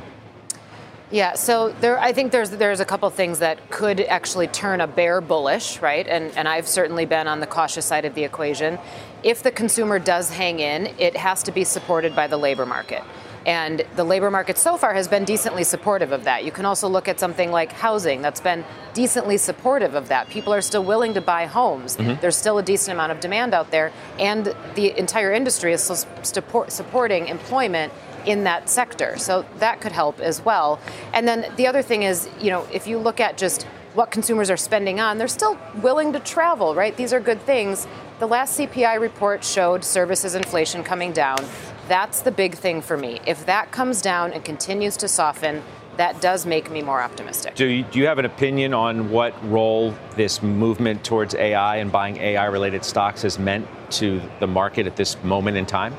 Yeah, 1.12 1.35
so 1.35 1.75
there, 1.81 1.99
I 1.99 2.14
think 2.14 2.33
there's 2.33 2.49
there's 2.49 2.81
a 2.81 2.87
couple 2.87 3.09
things 3.11 3.40
that 3.40 3.68
could 3.68 4.01
actually 4.01 4.47
turn 4.47 4.81
a 4.81 4.87
bear 4.87 5.21
bullish, 5.21 5.79
right? 5.83 6.09
And 6.09 6.35
and 6.38 6.49
I've 6.49 6.66
certainly 6.66 7.05
been 7.05 7.29
on 7.29 7.40
the 7.40 7.47
cautious 7.47 7.85
side 7.85 8.07
of 8.07 8.14
the 8.14 8.25
equation. 8.25 8.79
If 9.23 9.42
the 9.42 9.51
consumer 9.51 9.99
does 9.99 10.31
hang 10.31 10.61
in, 10.61 10.87
it 10.99 11.14
has 11.14 11.42
to 11.42 11.53
be 11.53 11.64
supported 11.64 12.16
by 12.16 12.29
the 12.29 12.38
labor 12.38 12.64
market. 12.64 13.03
And 13.47 13.85
the 13.97 14.05
labor 14.05 14.31
market 14.31 14.57
so 14.57 14.77
far 14.77 14.95
has 14.95 15.09
been 15.09 15.25
decently 15.25 15.65
supportive 15.65 16.13
of 16.13 16.25
that. 16.25 16.45
You 16.45 16.53
can 16.53 16.65
also 16.65 16.89
look 16.89 17.09
at 17.09 17.19
something 17.19 17.51
like 17.51 17.73
housing 17.73 18.23
that's 18.23 18.41
been 18.41 18.65
decently 18.95 19.37
supportive 19.37 19.95
of 19.95 20.09
that. 20.09 20.29
People 20.29 20.55
are 20.55 20.61
still 20.61 20.85
willing 20.85 21.15
to 21.15 21.21
buy 21.21 21.47
homes. 21.47 21.97
Mm-hmm. 21.97 22.21
There's 22.21 22.37
still 22.37 22.59
a 22.59 22.63
decent 22.63 22.95
amount 22.95 23.13
of 23.13 23.21
demand 23.21 23.55
out 23.55 23.71
there, 23.71 23.93
and 24.19 24.55
the 24.75 24.97
entire 24.99 25.33
industry 25.33 25.73
is 25.73 25.83
still 25.83 25.97
support, 26.23 26.71
supporting 26.71 27.27
employment 27.27 27.93
in 28.27 28.45
that 28.45 28.69
sector. 28.69 29.17
So 29.19 29.45
that 29.59 29.81
could 29.81 29.93
help 29.93 30.21
as 30.21 30.45
well. 30.45 30.79
And 31.13 31.27
then 31.27 31.53
the 31.57 31.67
other 31.67 31.83
thing 31.83 32.05
is, 32.05 32.29
you 32.41 32.51
know, 32.51 32.67
if 32.73 32.87
you 32.87 32.99
look 32.99 33.19
at 33.19 33.37
just 33.37 33.65
what 33.95 34.11
consumers 34.11 34.51
are 34.51 34.57
spending 34.57 35.01
on, 35.01 35.19
they're 35.19 35.29
still 35.29 35.59
willing 35.83 36.13
to 36.13 36.21
travel, 36.21 36.75
right? 36.75 36.97
These 36.97 37.13
are 37.13 37.21
good 37.21 37.43
things. 37.43 37.87
The 38.21 38.27
last 38.27 38.59
CPI 38.59 39.01
report 39.01 39.45
showed 39.45 39.85
services 39.85 40.35
inflation 40.35 40.85
coming 40.85 41.13
down. 41.13 41.45
That's 41.88 42.21
the 42.23 42.31
big 42.31 42.55
thing 42.55 42.81
for 42.81 42.97
me. 42.97 43.21
If 43.27 43.47
that 43.47 43.73
comes 43.73 44.03
down 44.03 44.33
and 44.33 44.45
continues 44.45 44.97
to 44.99 45.09
soften, 45.09 45.62
that 45.97 46.21
does 46.21 46.47
make 46.47 46.71
me 46.71 46.81
more 46.81 47.03
optimistic. 47.03 47.55
Do 47.55 47.66
you, 47.66 47.83
do 47.85 47.99
you 47.99 48.07
have 48.07 48.18
an 48.18 48.25
opinion 48.25 48.73
on 48.73 49.11
what 49.11 49.35
role 49.51 49.95
this 50.16 50.42
movement 50.42 51.05
towards 51.05 51.35
AI 51.35 51.77
and 51.77 51.92
buying 51.92 52.16
AI 52.16 52.47
related 52.47 52.85
stocks 52.85 53.23
has 53.23 53.38
meant 53.38 53.66
to 53.92 54.23
the 54.40 54.47
market 54.47 54.87
at 54.87 54.97
this 54.97 55.23
moment 55.23 55.57
in 55.57 55.66
time? 55.66 55.95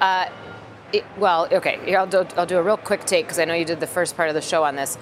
Uh, 0.00 0.28
it, 0.92 1.04
well, 1.18 1.48
okay, 1.52 1.94
I'll 1.94 2.06
do, 2.06 2.26
I'll 2.36 2.46
do 2.46 2.58
a 2.58 2.62
real 2.62 2.76
quick 2.76 3.04
take 3.04 3.26
because 3.26 3.38
I 3.38 3.44
know 3.44 3.54
you 3.54 3.64
did 3.64 3.80
the 3.80 3.86
first 3.86 4.16
part 4.16 4.28
of 4.28 4.34
the 4.34 4.40
show 4.40 4.64
on 4.64 4.76
this. 4.76 4.96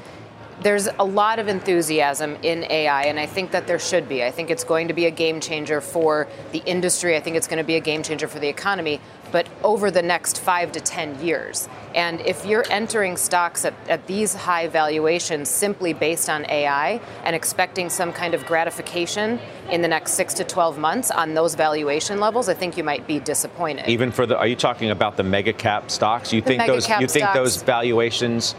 There's 0.61 0.88
a 0.99 1.05
lot 1.05 1.38
of 1.38 1.47
enthusiasm 1.47 2.37
in 2.42 2.64
AI, 2.64 3.05
and 3.05 3.21
I 3.21 3.27
think 3.27 3.53
that 3.53 3.68
there 3.68 3.79
should 3.79 4.09
be. 4.09 4.25
I 4.25 4.33
think 4.33 4.51
it's 4.51 4.64
going 4.64 4.88
to 4.88 4.94
be 4.94 5.07
a 5.07 5.11
game 5.11 5.40
changer 5.40 5.81
for 5.81 6.27
the 6.51 6.59
industry. 6.59 7.16
I 7.16 7.21
think 7.21 7.37
it's 7.37 7.47
going 7.47 7.59
to 7.59 7.64
be 7.64 7.77
a 7.77 7.81
game 7.81 8.03
changer 8.03 8.27
for 8.27 8.40
the 8.40 8.49
economy, 8.49 9.01
but 9.31 9.49
over 9.62 9.90
the 9.92 10.03
next 10.03 10.40
five 10.40 10.73
to 10.73 10.81
10 10.81 11.25
years. 11.25 11.68
And 11.94 12.21
if 12.23 12.44
you're 12.44 12.64
entering 12.71 13.16
stocks 13.16 13.64
at, 13.64 13.75
at 13.88 14.07
these 14.09 14.35
high 14.35 14.66
valuations 14.66 15.49
simply 15.49 15.92
based 15.92 16.29
on 16.29 16.44
AI 16.51 17.01
and 17.23 17.37
expecting 17.37 17.88
some 17.88 18.12
kind 18.12 18.35
of 18.35 18.44
gratification 18.44 19.38
in 19.71 19.83
the 19.83 19.88
next 19.88 20.14
six 20.14 20.35
to 20.35 20.44
12 20.44 20.77
months 20.77 21.12
on 21.12 21.35
those 21.35 21.55
valuation 21.55 22.18
levels, 22.18 22.49
I 22.49 22.55
think 22.55 22.77
you 22.77 22.83
might 22.83 23.07
be 23.07 23.21
disappointed. 23.21 23.88
Even 23.88 24.11
for 24.11 24.27
the, 24.27 24.37
are 24.37 24.47
you 24.47 24.57
talking 24.57 24.90
about 24.90 25.16
the 25.16 25.23
mega 25.23 25.53
cap 25.53 25.90
stocks? 25.90 26.33
You 26.33 26.40
The 26.40 26.49
think 26.49 26.59
mega 26.59 26.73
those, 26.73 26.88
you 26.88 27.07
think 27.07 27.33
those 27.33 27.62
valuations? 27.62 28.57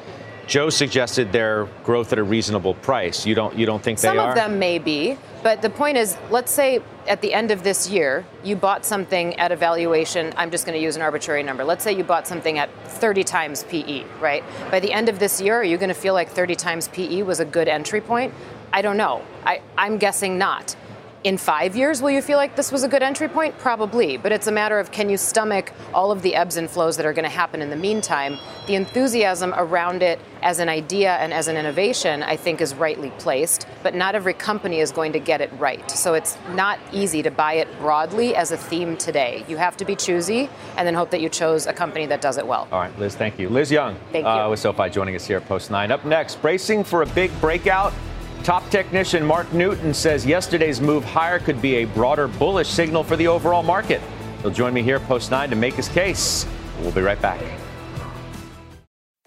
Joe 0.50 0.72
suggested 0.72 1.32
their 1.32 1.66
growth 1.84 2.12
at 2.12 2.18
a 2.18 2.24
reasonable 2.24 2.74
price. 2.74 3.24
You 3.24 3.36
don't, 3.36 3.56
you 3.56 3.68
don't 3.68 3.84
think 3.84 4.00
Some 4.00 4.16
they 4.16 4.20
are? 4.20 4.32
Some 4.36 4.46
of 4.46 4.52
them 4.52 4.58
may 4.58 4.80
be, 4.80 5.16
but 5.44 5.62
the 5.62 5.70
point 5.70 5.96
is, 5.96 6.18
let's 6.32 6.52
say 6.52 6.82
at 7.08 7.22
the 7.22 7.36
end 7.36 7.52
of 7.52 7.62
this 7.62 7.88
year, 7.88 8.26
you 8.44 8.56
bought 8.56 8.84
something 8.84 9.36
at 9.36 9.52
a 9.52 9.56
valuation. 9.56 10.34
I'm 10.36 10.50
just 10.50 10.66
going 10.66 10.76
to 10.76 10.84
use 10.84 10.96
an 10.96 11.04
arbitrary 11.04 11.44
number. 11.44 11.64
Let's 11.64 11.84
say 11.84 11.96
you 11.96 12.04
bought 12.04 12.26
something 12.26 12.58
at 12.58 12.74
30 12.88 13.24
times 13.24 13.64
PE, 13.66 14.06
right? 14.20 14.44
By 14.72 14.80
the 14.80 14.92
end 14.92 15.08
of 15.08 15.20
this 15.20 15.40
year, 15.40 15.58
are 15.58 15.64
you 15.64 15.78
going 15.78 15.90
to 15.90 15.94
feel 15.94 16.16
like 16.16 16.30
30 16.30 16.56
times 16.56 16.88
PE 16.88 17.22
was 17.22 17.40
a 17.40 17.46
good 17.46 17.68
entry 17.68 18.02
point? 18.02 18.34
I 18.74 18.82
don't 18.82 18.98
know. 18.98 19.24
I, 19.46 19.62
I'm 19.78 20.00
guessing 20.00 20.40
not. 20.40 20.76
In 21.26 21.38
five 21.38 21.76
years, 21.76 22.02
will 22.02 22.12
you 22.12 22.22
feel 22.22 22.38
like 22.38 22.56
this 22.56 22.72
was 22.72 22.84
a 22.84 22.88
good 22.88 23.04
entry 23.04 23.28
point? 23.28 23.58
Probably. 23.58 24.16
But 24.16 24.32
it's 24.32 24.48
a 24.48 24.54
matter 24.54 24.80
of 24.80 24.90
can 24.90 25.10
you 25.10 25.18
stomach 25.18 25.74
all 25.94 26.14
of 26.14 26.22
the 26.22 26.34
ebbs 26.34 26.56
and 26.56 26.70
flows 26.70 26.96
that 26.96 27.06
are 27.06 27.12
going 27.12 27.26
to 27.26 27.30
happen 27.30 27.62
in 27.62 27.70
the 27.70 27.76
meantime? 27.76 28.38
The 28.68 28.76
enthusiasm 28.76 29.54
around 29.58 30.02
it 30.02 30.18
as 30.42 30.60
an 30.60 30.70
idea 30.70 31.18
and 31.18 31.34
as 31.34 31.50
an 31.50 31.58
innovation, 31.58 32.24
I 32.24 32.38
think, 32.38 32.62
is 32.62 32.74
rightly 32.74 33.10
placed. 33.18 33.68
But 33.84 33.96
not 33.96 34.16
every 34.16 34.34
company 34.34 34.80
is 34.80 34.94
going 34.94 35.12
to 35.12 35.20
get 35.20 35.42
it 35.42 35.52
right. 35.58 35.92
So 35.92 36.14
it's 36.14 36.38
not 36.52 36.80
easy 36.94 37.22
to 37.24 37.32
buy 37.32 37.56
it 37.56 37.68
broadly 37.80 38.34
as 38.34 38.54
a 38.54 38.58
theme 38.58 38.96
today. 38.96 39.44
You 39.50 39.58
have 39.58 39.76
to 39.76 39.84
be 39.84 39.98
choosy 39.98 40.50
and 40.78 40.88
then 40.88 40.94
hope 40.94 41.12
that 41.12 41.20
you 41.20 41.28
chose 41.28 41.68
a 41.68 41.74
company 41.74 42.06
that 42.06 42.22
does 42.22 42.38
it 42.38 42.48
well. 42.48 42.66
All 42.72 42.80
right, 42.80 42.98
Liz, 42.98 43.18
thank 43.18 43.38
you. 43.38 43.50
Liz 43.50 43.70
Young 43.70 43.98
Thank 44.14 44.24
you. 44.24 44.32
Uh, 44.32 44.50
with 44.50 44.60
SoFi 44.62 44.90
joining 44.90 45.18
us 45.18 45.28
here 45.28 45.36
at 45.36 45.46
Post 45.50 45.70
9. 45.70 45.92
Up 45.92 46.06
next, 46.06 46.42
bracing 46.42 46.86
for 46.86 47.02
a 47.02 47.06
big 47.08 47.30
breakout. 47.42 47.92
Top 48.50 48.68
technician 48.72 49.24
Mark 49.24 49.54
Newton 49.54 49.94
says 49.94 50.26
yesterday's 50.26 50.82
move 50.82 51.06
higher 51.06 51.38
could 51.38 51.62
be 51.62 51.76
a 51.76 51.86
broader 51.86 52.28
bullish 52.28 52.68
signal 52.68 53.04
for 53.04 53.16
the 53.16 53.28
overall 53.28 53.62
market. 53.62 54.02
He'll 54.42 54.50
join 54.50 54.74
me 54.74 54.82
here 54.82 55.00
Post 55.00 55.30
9 55.30 55.52
to 55.52 55.56
make 55.56 55.76
his 55.76 55.88
case. 55.88 56.48
We'll 56.82 56.92
be 56.92 57.02
right 57.02 57.22
back. 57.22 57.40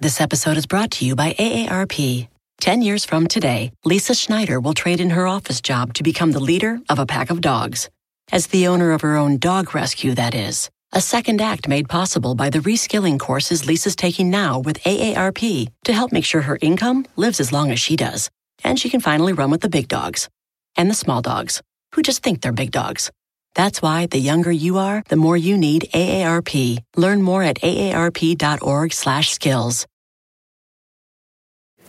This 0.01 0.21
episode 0.21 0.57
is 0.57 0.67
brought 0.67 0.91
to 0.91 1.07
you 1.07 1.15
by 1.15 1.35
AARP. 1.35 2.27
10 2.61 2.83
years 2.83 3.05
from 3.05 3.29
today, 3.29 3.71
Lisa 3.85 4.13
Schneider 4.13 4.59
will 4.59 4.75
trade 4.75 4.99
in 4.99 5.11
her 5.11 5.29
office 5.29 5.61
job 5.61 5.95
to 5.95 6.03
become 6.03 6.33
the 6.33 6.41
leader 6.41 6.81
of 6.89 6.99
a 6.99 7.07
pack 7.07 7.31
of 7.31 7.41
dogs. 7.41 7.89
As 8.33 8.49
the 8.49 8.67
owner 8.67 8.91
of 8.91 9.03
her 9.03 9.17
own 9.17 9.39
dog 9.39 9.73
rescue, 9.73 10.17
that 10.17 10.35
is. 10.35 10.69
A 10.93 11.01
second 11.01 11.41
act 11.41 11.69
made 11.69 11.89
possible 11.89 12.35
by 12.35 12.51
the 12.51 12.59
reskilling 12.59 13.21
courses 13.21 13.67
Lisa's 13.67 13.95
taking 13.95 14.31
now 14.31 14.59
with 14.59 14.83
AARP 14.83 15.69
to 15.85 15.93
help 15.93 16.11
make 16.11 16.25
sure 16.25 16.41
her 16.41 16.59
income 16.61 17.07
lives 17.15 17.39
as 17.39 17.53
long 17.53 17.71
as 17.71 17.79
she 17.79 17.95
does. 17.95 18.29
And 18.64 18.79
she 18.79 18.90
can 18.90 19.01
finally 19.01 19.33
run 19.33 19.51
with 19.51 19.61
the 19.61 19.68
big 19.68 19.88
dogs 19.88 20.29
and 20.77 20.88
the 20.90 20.94
small 20.94 21.22
dogs 21.22 21.62
who 21.94 22.03
just 22.03 22.22
think 22.22 22.40
they're 22.40 22.53
big 22.53 22.70
dogs. 22.70 23.11
That's 23.55 23.83
why 23.83 24.07
the 24.07 24.18
younger 24.18 24.51
you 24.51 24.79
are, 24.79 25.03
the 25.09 25.16
more 25.16 25.37
you 25.37 25.59
need 25.59 25.90
AARP. 25.92 26.79
Learn 26.96 27.20
more 27.22 27.42
at 27.42 27.61
aarp.org/skills. 27.61 29.87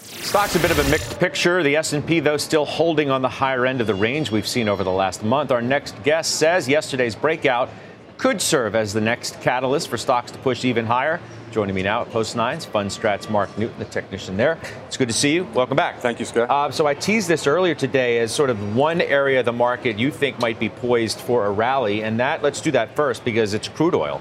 Stocks 0.03 0.55
a 0.55 0.59
bit 0.59 0.71
of 0.71 0.79
a 0.79 0.89
mixed 0.89 1.19
picture. 1.19 1.63
The 1.63 1.77
S&P 1.77 2.19
though 2.19 2.38
still 2.38 2.65
holding 2.65 3.09
on 3.09 3.21
the 3.21 3.29
higher 3.29 3.65
end 3.65 3.79
of 3.81 3.88
the 3.88 3.95
range 3.95 4.31
we've 4.31 4.47
seen 4.47 4.67
over 4.67 4.83
the 4.83 4.91
last 4.91 5.23
month. 5.23 5.51
Our 5.51 5.62
next 5.62 6.03
guest 6.03 6.36
says 6.36 6.67
yesterday's 6.67 7.15
breakout 7.15 7.69
could 8.17 8.41
serve 8.41 8.75
as 8.75 8.93
the 8.93 9.01
next 9.01 9.41
catalyst 9.41 9.89
for 9.89 9.97
stocks 9.97 10.31
to 10.31 10.38
push 10.39 10.65
even 10.65 10.86
higher. 10.86 11.21
Joining 11.53 11.75
me 11.75 11.83
now 11.83 12.01
at 12.01 12.09
Post 12.09 12.35
Nine's 12.35 12.65
Fundstrat's 12.65 13.29
Mark 13.29 13.55
Newton, 13.59 13.77
the 13.77 13.85
technician 13.85 14.37
there. 14.37 14.57
It's 14.87 14.97
good 14.97 15.07
to 15.07 15.13
see 15.13 15.35
you. 15.35 15.43
Welcome 15.53 15.77
back. 15.77 15.99
Thank 15.99 16.19
you, 16.19 16.25
Scott. 16.25 16.49
Uh, 16.49 16.71
so 16.71 16.87
I 16.87 16.95
teased 16.95 17.27
this 17.27 17.45
earlier 17.45 17.75
today 17.75 18.17
as 18.17 18.31
sort 18.31 18.49
of 18.49 18.75
one 18.75 19.01
area 19.01 19.37
of 19.37 19.45
the 19.45 19.53
market 19.53 19.99
you 19.99 20.09
think 20.09 20.39
might 20.39 20.59
be 20.59 20.69
poised 20.69 21.19
for 21.19 21.45
a 21.45 21.51
rally, 21.51 22.01
and 22.01 22.19
that 22.19 22.41
let's 22.41 22.59
do 22.59 22.71
that 22.71 22.95
first 22.95 23.23
because 23.23 23.53
it's 23.53 23.67
crude 23.67 23.93
oil, 23.93 24.19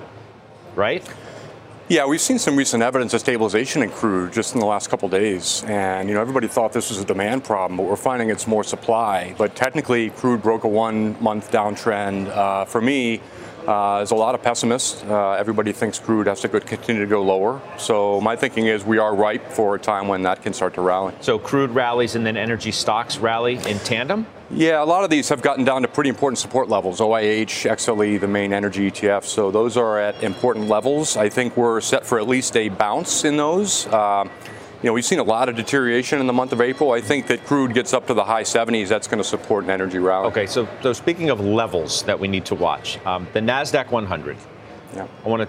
right? 0.75 1.09
Yeah, 1.89 2.05
we've 2.05 2.21
seen 2.21 2.39
some 2.39 2.55
recent 2.55 2.83
evidence 2.83 3.15
of 3.15 3.21
stabilization 3.21 3.83
in 3.83 3.89
crude 3.89 4.35
just 4.35 4.53
in 4.53 4.61
the 4.61 4.67
last 4.67 4.91
couple 4.91 5.09
days, 5.09 5.65
and 5.67 6.11
you 6.11 6.15
know 6.15 6.21
everybody 6.21 6.49
thought 6.49 6.75
this 6.75 6.91
was 6.91 6.99
a 6.99 7.05
demand 7.05 7.45
problem, 7.45 7.79
but 7.79 7.87
we're 7.87 7.97
finding 7.97 8.29
it's 8.29 8.47
more 8.47 8.63
supply. 8.63 9.35
But 9.39 9.57
technically, 9.57 10.11
crude 10.11 10.43
broke 10.43 10.65
a 10.65 10.69
one-month 10.69 11.51
downtrend. 11.51 12.29
Uh, 12.29 12.67
for 12.67 12.83
me, 12.83 13.23
uh, 13.67 13.99
there's 13.99 14.11
a 14.11 14.17
lot 14.17 14.35
of 14.35 14.43
pessimists. 14.43 15.03
Uh, 15.05 15.33
everybody 15.33 15.73
thinks 15.73 15.99
crude 15.99 16.27
has 16.27 16.41
to 16.41 16.49
go, 16.49 16.61
continue 16.61 17.01
to 17.01 17.09
go 17.09 17.23
lower. 17.23 17.61
So 17.79 18.21
my 18.21 18.37
thinking 18.37 18.67
is 18.67 18.85
we 18.85 18.99
are 18.99 19.15
ripe 19.15 19.51
for 19.51 19.75
a 19.75 19.79
time 19.79 20.09
when 20.09 20.23
that 20.23 20.43
can 20.43 20.53
start 20.53 20.75
to 20.75 20.81
rally. 20.81 21.15
So 21.21 21.39
crude 21.39 21.71
rallies 21.71 22.17
and 22.17 22.27
then 22.27 22.37
energy 22.37 22.73
stocks 22.73 23.19
rally 23.19 23.57
in 23.69 23.79
tandem. 23.81 24.27
Yeah, 24.51 24.83
a 24.83 24.85
lot 24.85 25.03
of 25.03 25.11
these 25.11 25.29
have 25.31 25.41
gotten 25.41 25.65
down 25.65 25.83
to 25.83 25.89
pretty 25.89 26.11
important 26.11 26.39
support 26.39 26.69
levels. 26.69 27.01
OIH, 27.01 27.71
XLE, 27.71 28.21
the 28.21 28.29
main 28.29 28.53
energy 28.53 28.91
ETF. 28.91 29.25
So 29.25 29.51
those 29.51 29.77
are 29.77 29.99
at 29.99 30.23
important 30.23 30.69
levels. 30.69 31.17
I 31.17 31.29
think 31.29 31.57
we're 31.57 31.81
set 31.81 32.05
for 32.05 32.19
at 32.19 32.29
least 32.29 32.57
a 32.57 32.69
bounce 32.69 33.25
in 33.25 33.37
those. 33.37 33.87
Uh, 33.87 34.29
you 34.83 34.89
know, 34.89 34.95
we've 34.95 35.05
seen 35.05 35.21
a 35.21 35.25
lot 35.25 35.49
of 35.49 35.55
deterioration 35.55 36.21
in 36.21 36.27
the 36.27 36.33
month 36.33 36.53
of 36.53 36.61
April. 36.61 36.91
I 36.91 37.01
think 37.01 37.29
that 37.29 37.47
crude 37.47 37.73
gets 37.73 37.95
up 37.95 38.09
to 38.09 38.15
the 38.15 38.25
high 38.25 38.43
70s. 38.43 38.89
That's 38.89 39.07
going 39.07 39.19
to 39.19 39.29
support 39.29 39.63
an 39.63 39.71
energy 39.71 39.99
rally. 39.99 40.27
Okay, 40.27 40.47
so 40.47 40.69
so 40.83 40.93
speaking 40.93 41.31
of 41.31 41.41
levels 41.41 42.03
that 42.03 42.19
we 42.19 42.27
need 42.27 42.45
to 42.47 42.57
watch, 42.57 42.99
um, 43.07 43.29
the 43.33 43.39
Nasdaq 43.39 43.93
100. 43.93 44.37
Yeah. 44.95 45.07
I 45.25 45.29
want 45.29 45.49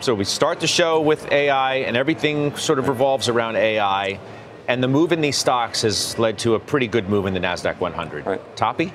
So 0.00 0.12
we 0.12 0.24
start 0.24 0.58
the 0.58 0.66
show 0.66 1.00
with 1.00 1.30
AI, 1.30 1.76
and 1.76 1.96
everything 1.96 2.56
sort 2.56 2.80
of 2.80 2.88
revolves 2.88 3.28
around 3.28 3.56
AI. 3.56 4.18
And 4.66 4.82
the 4.82 4.88
move 4.88 5.12
in 5.12 5.20
these 5.20 5.36
stocks 5.36 5.82
has 5.82 6.18
led 6.18 6.38
to 6.38 6.54
a 6.54 6.60
pretty 6.60 6.88
good 6.88 7.08
move 7.08 7.26
in 7.26 7.34
the 7.34 7.40
Nasdaq 7.40 7.78
100. 7.78 8.26
Right. 8.26 8.56
Toppy? 8.56 8.92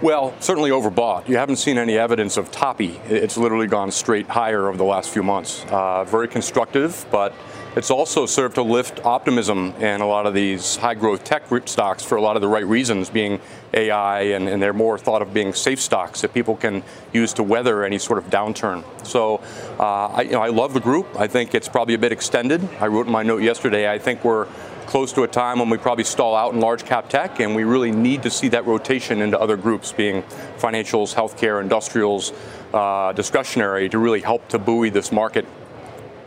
Well, 0.00 0.34
certainly 0.40 0.70
overbought. 0.70 1.28
You 1.28 1.36
haven't 1.36 1.56
seen 1.56 1.78
any 1.78 1.98
evidence 1.98 2.36
of 2.36 2.50
toppy. 2.50 3.00
It's 3.08 3.36
literally 3.36 3.66
gone 3.66 3.90
straight 3.90 4.26
higher 4.26 4.68
over 4.68 4.76
the 4.76 4.84
last 4.84 5.10
few 5.10 5.22
months. 5.22 5.64
Uh, 5.68 6.04
very 6.04 6.28
constructive, 6.28 7.06
but 7.10 7.34
it's 7.76 7.90
also 7.90 8.24
served 8.24 8.54
to 8.54 8.62
lift 8.62 9.04
optimism 9.04 9.74
in 9.80 10.00
a 10.00 10.06
lot 10.06 10.26
of 10.26 10.34
these 10.34 10.76
high 10.76 10.94
growth 10.94 11.24
tech 11.24 11.42
stocks 11.66 12.04
for 12.04 12.16
a 12.16 12.20
lot 12.22 12.36
of 12.36 12.42
the 12.42 12.48
right 12.48 12.66
reasons, 12.66 13.10
being 13.10 13.40
AI, 13.72 14.20
and, 14.20 14.48
and, 14.48 14.62
they're 14.62 14.72
more 14.72 14.96
thought 14.96 15.22
of 15.22 15.34
being 15.34 15.52
safe 15.52 15.80
stocks 15.80 16.20
that 16.20 16.32
people 16.32 16.54
can 16.54 16.84
use 17.12 17.32
to 17.32 17.42
weather 17.42 17.82
any 17.82 17.98
sort 17.98 18.18
of 18.18 18.30
downturn. 18.30 18.84
So 19.04 19.40
uh, 19.80 20.06
I, 20.06 20.22
you 20.22 20.32
know, 20.32 20.42
I 20.42 20.48
love 20.48 20.72
the 20.72 20.80
group. 20.80 21.08
I 21.18 21.26
think 21.26 21.54
it's 21.54 21.68
probably 21.68 21.94
a 21.94 21.98
bit 21.98 22.12
extended. 22.12 22.62
I 22.80 22.86
wrote 22.86 23.06
in 23.06 23.12
my 23.12 23.24
note 23.24 23.42
yesterday, 23.42 23.90
I 23.90 23.98
think 23.98 24.24
we're 24.24 24.46
close 24.86 25.12
to 25.14 25.22
a 25.24 25.28
time 25.28 25.58
when 25.58 25.70
we 25.70 25.78
probably 25.78 26.04
stall 26.04 26.36
out 26.36 26.54
in 26.54 26.60
large 26.60 26.84
cap 26.84 27.08
tech, 27.08 27.40
and 27.40 27.56
we 27.56 27.64
really 27.64 27.90
need 27.90 28.22
to 28.22 28.30
see 28.30 28.48
that 28.48 28.66
rotation 28.66 29.20
into 29.20 29.40
other 29.40 29.56
groups, 29.56 29.92
being 29.92 30.22
financials, 30.58 31.12
healthcare, 31.12 31.60
industrials, 31.60 32.32
uh, 32.72 33.12
discretionary, 33.12 33.88
to 33.88 33.98
really 33.98 34.20
help 34.20 34.46
to 34.48 34.58
buoy 34.58 34.90
this 34.90 35.10
market. 35.10 35.46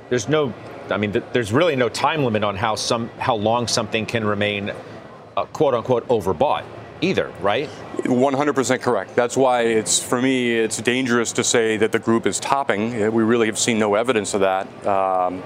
There's 0.10 0.28
no 0.28 0.54
I 0.92 0.98
mean, 0.98 1.14
th- 1.14 1.26
there's 1.34 1.52
really 1.52 1.76
no 1.76 1.90
time 1.90 2.24
limit 2.24 2.44
on 2.44 2.56
how 2.56 2.76
some 2.76 3.10
how 3.20 3.36
long 3.36 3.68
something 3.68 4.06
can 4.06 4.26
remain, 4.26 4.72
uh, 5.36 5.46
quote 5.46 5.74
unquote, 5.74 6.08
overbought 6.08 6.64
either, 7.02 7.32
right? 7.42 7.70
100% 7.98 8.82
correct. 8.82 9.16
That's 9.16 9.38
why 9.38 9.62
it's 9.62 10.02
for 10.02 10.22
me 10.22 10.56
it's 10.58 10.82
dangerous 10.82 11.32
to 11.34 11.44
say 11.44 11.78
that 11.78 11.92
the 11.92 12.00
group 12.00 12.26
is 12.26 12.40
topping. 12.40 12.92
We 13.14 13.24
really 13.24 13.48
have 13.48 13.60
seen 13.60 13.80
no 13.80 13.96
evidence 13.96 14.34
of 14.34 14.42
that. 14.42 14.68
Um, 14.88 15.44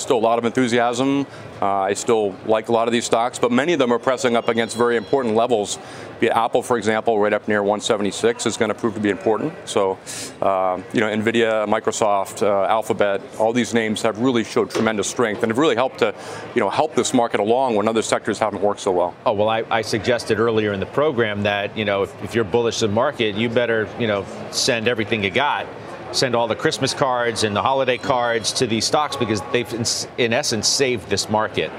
still 0.00 0.18
a 0.18 0.20
lot 0.20 0.38
of 0.38 0.44
enthusiasm. 0.44 1.26
Uh, 1.60 1.66
I 1.66 1.94
still 1.94 2.34
like 2.46 2.68
a 2.68 2.72
lot 2.72 2.88
of 2.88 2.92
these 2.92 3.04
stocks, 3.04 3.38
but 3.38 3.52
many 3.52 3.72
of 3.72 3.78
them 3.78 3.92
are 3.92 3.98
pressing 3.98 4.36
up 4.36 4.48
against 4.48 4.76
very 4.76 4.96
important 4.96 5.34
levels. 5.34 5.78
Apple, 6.22 6.62
for 6.62 6.76
example, 6.76 7.18
right 7.18 7.32
up 7.32 7.48
near 7.48 7.62
176 7.62 8.46
is 8.46 8.56
going 8.56 8.68
to 8.68 8.74
prove 8.74 8.94
to 8.94 9.00
be 9.00 9.08
important. 9.10 9.54
So, 9.64 9.98
uh, 10.42 10.80
you 10.92 11.00
know, 11.00 11.06
Nvidia, 11.06 11.66
Microsoft, 11.66 12.42
uh, 12.42 12.64
Alphabet, 12.66 13.22
all 13.38 13.52
these 13.52 13.72
names 13.72 14.02
have 14.02 14.18
really 14.18 14.44
showed 14.44 14.70
tremendous 14.70 15.08
strength 15.08 15.42
and 15.42 15.50
have 15.50 15.58
really 15.58 15.76
helped 15.76 15.98
to, 16.00 16.14
you 16.54 16.60
know, 16.60 16.68
help 16.68 16.94
this 16.94 17.14
market 17.14 17.40
along 17.40 17.76
when 17.76 17.88
other 17.88 18.02
sectors 18.02 18.38
haven't 18.38 18.60
worked 18.60 18.80
so 18.80 18.92
well. 18.92 19.14
Oh 19.24 19.32
well, 19.32 19.48
I, 19.48 19.64
I 19.70 19.82
suggested 19.82 20.38
earlier 20.38 20.72
in 20.72 20.80
the 20.80 20.86
program 20.86 21.42
that 21.44 21.76
you 21.76 21.84
know 21.84 22.02
if, 22.02 22.24
if 22.24 22.34
you're 22.34 22.44
bullish 22.44 22.80
the 22.80 22.88
market, 22.88 23.34
you 23.36 23.48
better 23.48 23.88
you 23.98 24.06
know 24.06 24.26
send 24.50 24.88
everything 24.88 25.24
you 25.24 25.30
got 25.30 25.66
send 26.12 26.34
all 26.34 26.48
the 26.48 26.56
Christmas 26.56 26.94
cards 26.94 27.44
and 27.44 27.54
the 27.54 27.62
holiday 27.62 27.98
cards 27.98 28.52
to 28.54 28.66
these 28.66 28.84
stocks 28.84 29.16
because 29.16 29.40
they've, 29.52 29.72
in, 29.72 29.84
in, 30.18 30.32
essence, 30.32 30.68
saved 30.68 31.08
this 31.08 31.28
market 31.28 31.70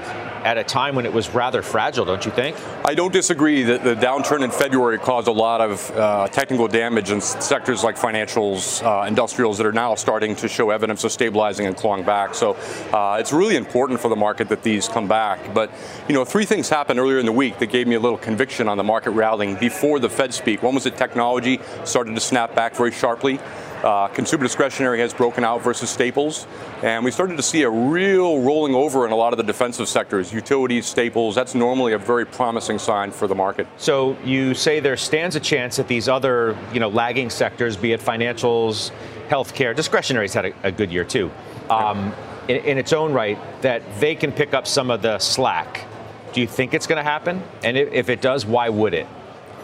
at 0.44 0.58
a 0.58 0.64
time 0.64 0.96
when 0.96 1.06
it 1.06 1.12
was 1.12 1.30
rather 1.34 1.62
fragile, 1.62 2.04
don't 2.04 2.24
you 2.24 2.32
think? 2.32 2.56
I 2.84 2.94
don't 2.94 3.12
disagree 3.12 3.62
that 3.62 3.84
the 3.84 3.94
downturn 3.94 4.42
in 4.42 4.50
February 4.50 4.98
caused 4.98 5.28
a 5.28 5.32
lot 5.32 5.60
of 5.60 5.90
uh, 5.92 6.26
technical 6.28 6.66
damage 6.66 7.10
in 7.10 7.20
sectors 7.20 7.84
like 7.84 7.96
financials, 7.96 8.82
uh, 8.84 9.06
industrials 9.06 9.56
that 9.58 9.66
are 9.66 9.72
now 9.72 9.94
starting 9.94 10.34
to 10.36 10.48
show 10.48 10.70
evidence 10.70 11.04
of 11.04 11.12
stabilizing 11.12 11.66
and 11.66 11.76
clawing 11.76 12.04
back. 12.04 12.34
So 12.34 12.54
uh, 12.92 13.18
it's 13.20 13.32
really 13.32 13.56
important 13.56 14.00
for 14.00 14.08
the 14.08 14.16
market 14.16 14.48
that 14.48 14.62
these 14.64 14.88
come 14.88 15.06
back. 15.06 15.54
But, 15.54 15.70
you 16.08 16.14
know, 16.14 16.24
three 16.24 16.44
things 16.44 16.68
happened 16.68 16.98
earlier 16.98 17.18
in 17.18 17.26
the 17.26 17.32
week 17.32 17.58
that 17.60 17.66
gave 17.66 17.86
me 17.86 17.94
a 17.94 18.00
little 18.00 18.18
conviction 18.18 18.68
on 18.68 18.76
the 18.76 18.84
market 18.84 19.10
rallying 19.10 19.54
before 19.56 20.00
the 20.00 20.10
Fed 20.10 20.34
speak. 20.34 20.62
One 20.62 20.74
was 20.74 20.84
that 20.84 20.96
technology 20.96 21.60
started 21.84 22.14
to 22.14 22.20
snap 22.20 22.54
back 22.54 22.74
very 22.74 22.90
sharply. 22.90 23.38
Uh, 23.82 24.06
consumer 24.08 24.44
discretionary 24.44 25.00
has 25.00 25.12
broken 25.12 25.42
out 25.42 25.60
versus 25.60 25.90
staples, 25.90 26.46
and 26.82 27.04
we 27.04 27.10
started 27.10 27.36
to 27.36 27.42
see 27.42 27.62
a 27.62 27.70
real 27.70 28.40
rolling 28.40 28.76
over 28.76 29.04
in 29.06 29.12
a 29.12 29.16
lot 29.16 29.32
of 29.32 29.38
the 29.38 29.42
defensive 29.42 29.88
sectors, 29.88 30.32
utilities, 30.32 30.86
staples. 30.86 31.34
That's 31.34 31.54
normally 31.56 31.92
a 31.92 31.98
very 31.98 32.24
promising 32.24 32.78
sign 32.78 33.10
for 33.10 33.26
the 33.26 33.34
market. 33.34 33.66
So 33.78 34.16
you 34.24 34.54
say 34.54 34.78
there 34.78 34.96
stands 34.96 35.34
a 35.34 35.40
chance 35.40 35.76
that 35.78 35.88
these 35.88 36.08
other, 36.08 36.56
you 36.72 36.78
know, 36.78 36.88
lagging 36.88 37.28
sectors, 37.28 37.76
be 37.76 37.92
it 37.92 38.00
financials, 38.00 38.92
healthcare, 39.28 39.74
discretionary's 39.74 40.32
had 40.32 40.46
a, 40.46 40.52
a 40.62 40.70
good 40.70 40.92
year 40.92 41.04
too, 41.04 41.32
um, 41.68 42.14
in, 42.46 42.58
in 42.58 42.78
its 42.78 42.92
own 42.92 43.12
right, 43.12 43.36
that 43.62 43.82
they 43.98 44.14
can 44.14 44.30
pick 44.30 44.54
up 44.54 44.68
some 44.68 44.92
of 44.92 45.02
the 45.02 45.18
slack. 45.18 45.86
Do 46.32 46.40
you 46.40 46.46
think 46.46 46.72
it's 46.72 46.86
going 46.86 46.98
to 46.98 47.10
happen? 47.10 47.42
And 47.64 47.76
if, 47.76 47.92
if 47.92 48.08
it 48.08 48.20
does, 48.20 48.46
why 48.46 48.68
would 48.68 48.94
it? 48.94 49.08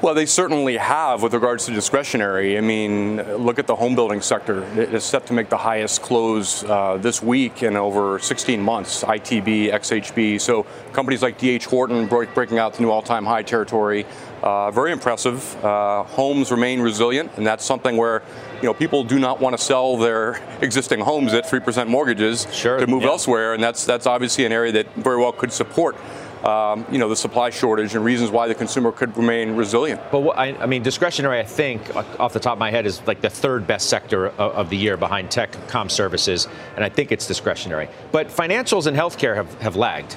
Well, 0.00 0.14
they 0.14 0.26
certainly 0.26 0.76
have 0.76 1.24
with 1.24 1.34
regards 1.34 1.66
to 1.66 1.72
discretionary. 1.72 2.56
I 2.56 2.60
mean, 2.60 3.16
look 3.36 3.58
at 3.58 3.66
the 3.66 3.74
home 3.74 3.96
building 3.96 4.20
sector. 4.20 4.62
It 4.78 4.94
is 4.94 5.02
set 5.02 5.26
to 5.26 5.32
make 5.32 5.48
the 5.48 5.56
highest 5.56 6.02
close 6.02 6.62
uh, 6.62 6.98
this 6.98 7.20
week 7.20 7.64
in 7.64 7.74
over 7.76 8.20
16 8.20 8.62
months, 8.62 9.02
ITB, 9.02 9.72
XHB. 9.72 10.40
So 10.40 10.66
companies 10.92 11.20
like 11.20 11.36
D.R. 11.36 11.58
Horton 11.68 12.06
breaking 12.06 12.60
out 12.60 12.74
to 12.74 12.82
new 12.82 12.92
all-time 12.92 13.24
high 13.24 13.42
territory. 13.42 14.06
Uh, 14.40 14.70
very 14.70 14.92
impressive. 14.92 15.64
Uh, 15.64 16.04
homes 16.04 16.52
remain 16.52 16.80
resilient, 16.80 17.32
and 17.36 17.44
that's 17.44 17.64
something 17.64 17.96
where 17.96 18.22
you 18.62 18.66
know 18.66 18.74
people 18.74 19.02
do 19.02 19.18
not 19.18 19.40
want 19.40 19.58
to 19.58 19.62
sell 19.62 19.96
their 19.96 20.40
existing 20.62 21.00
homes 21.00 21.34
at 21.34 21.44
3% 21.44 21.88
mortgages 21.88 22.46
sure, 22.52 22.78
to 22.78 22.86
move 22.86 23.02
yeah. 23.02 23.08
elsewhere, 23.08 23.54
and 23.54 23.60
that's 23.60 23.84
that's 23.84 24.06
obviously 24.06 24.44
an 24.44 24.52
area 24.52 24.70
that 24.70 24.94
very 24.94 25.16
well 25.16 25.32
could 25.32 25.52
support 25.52 25.96
um, 26.44 26.86
you 26.90 26.98
know, 26.98 27.08
the 27.08 27.16
supply 27.16 27.50
shortage 27.50 27.94
and 27.94 28.04
reasons 28.04 28.30
why 28.30 28.48
the 28.48 28.54
consumer 28.54 28.92
could 28.92 29.16
remain 29.16 29.56
resilient. 29.56 30.00
But 30.10 30.20
what, 30.20 30.38
I, 30.38 30.54
I, 30.56 30.66
mean, 30.66 30.82
discretionary, 30.82 31.40
I 31.40 31.44
think, 31.44 31.94
off 31.96 32.32
the 32.32 32.40
top 32.40 32.54
of 32.54 32.58
my 32.58 32.70
head, 32.70 32.86
is 32.86 33.04
like 33.06 33.20
the 33.20 33.30
third 33.30 33.66
best 33.66 33.88
sector 33.88 34.28
of, 34.28 34.38
of, 34.38 34.70
the 34.70 34.76
year 34.76 34.96
behind 34.96 35.30
tech, 35.30 35.56
com 35.68 35.88
services, 35.88 36.46
and 36.76 36.84
I 36.84 36.88
think 36.88 37.12
it's 37.12 37.26
discretionary. 37.26 37.88
But 38.12 38.28
financials 38.28 38.86
and 38.86 38.96
healthcare 38.96 39.34
have, 39.34 39.52
have 39.60 39.76
lagged. 39.76 40.16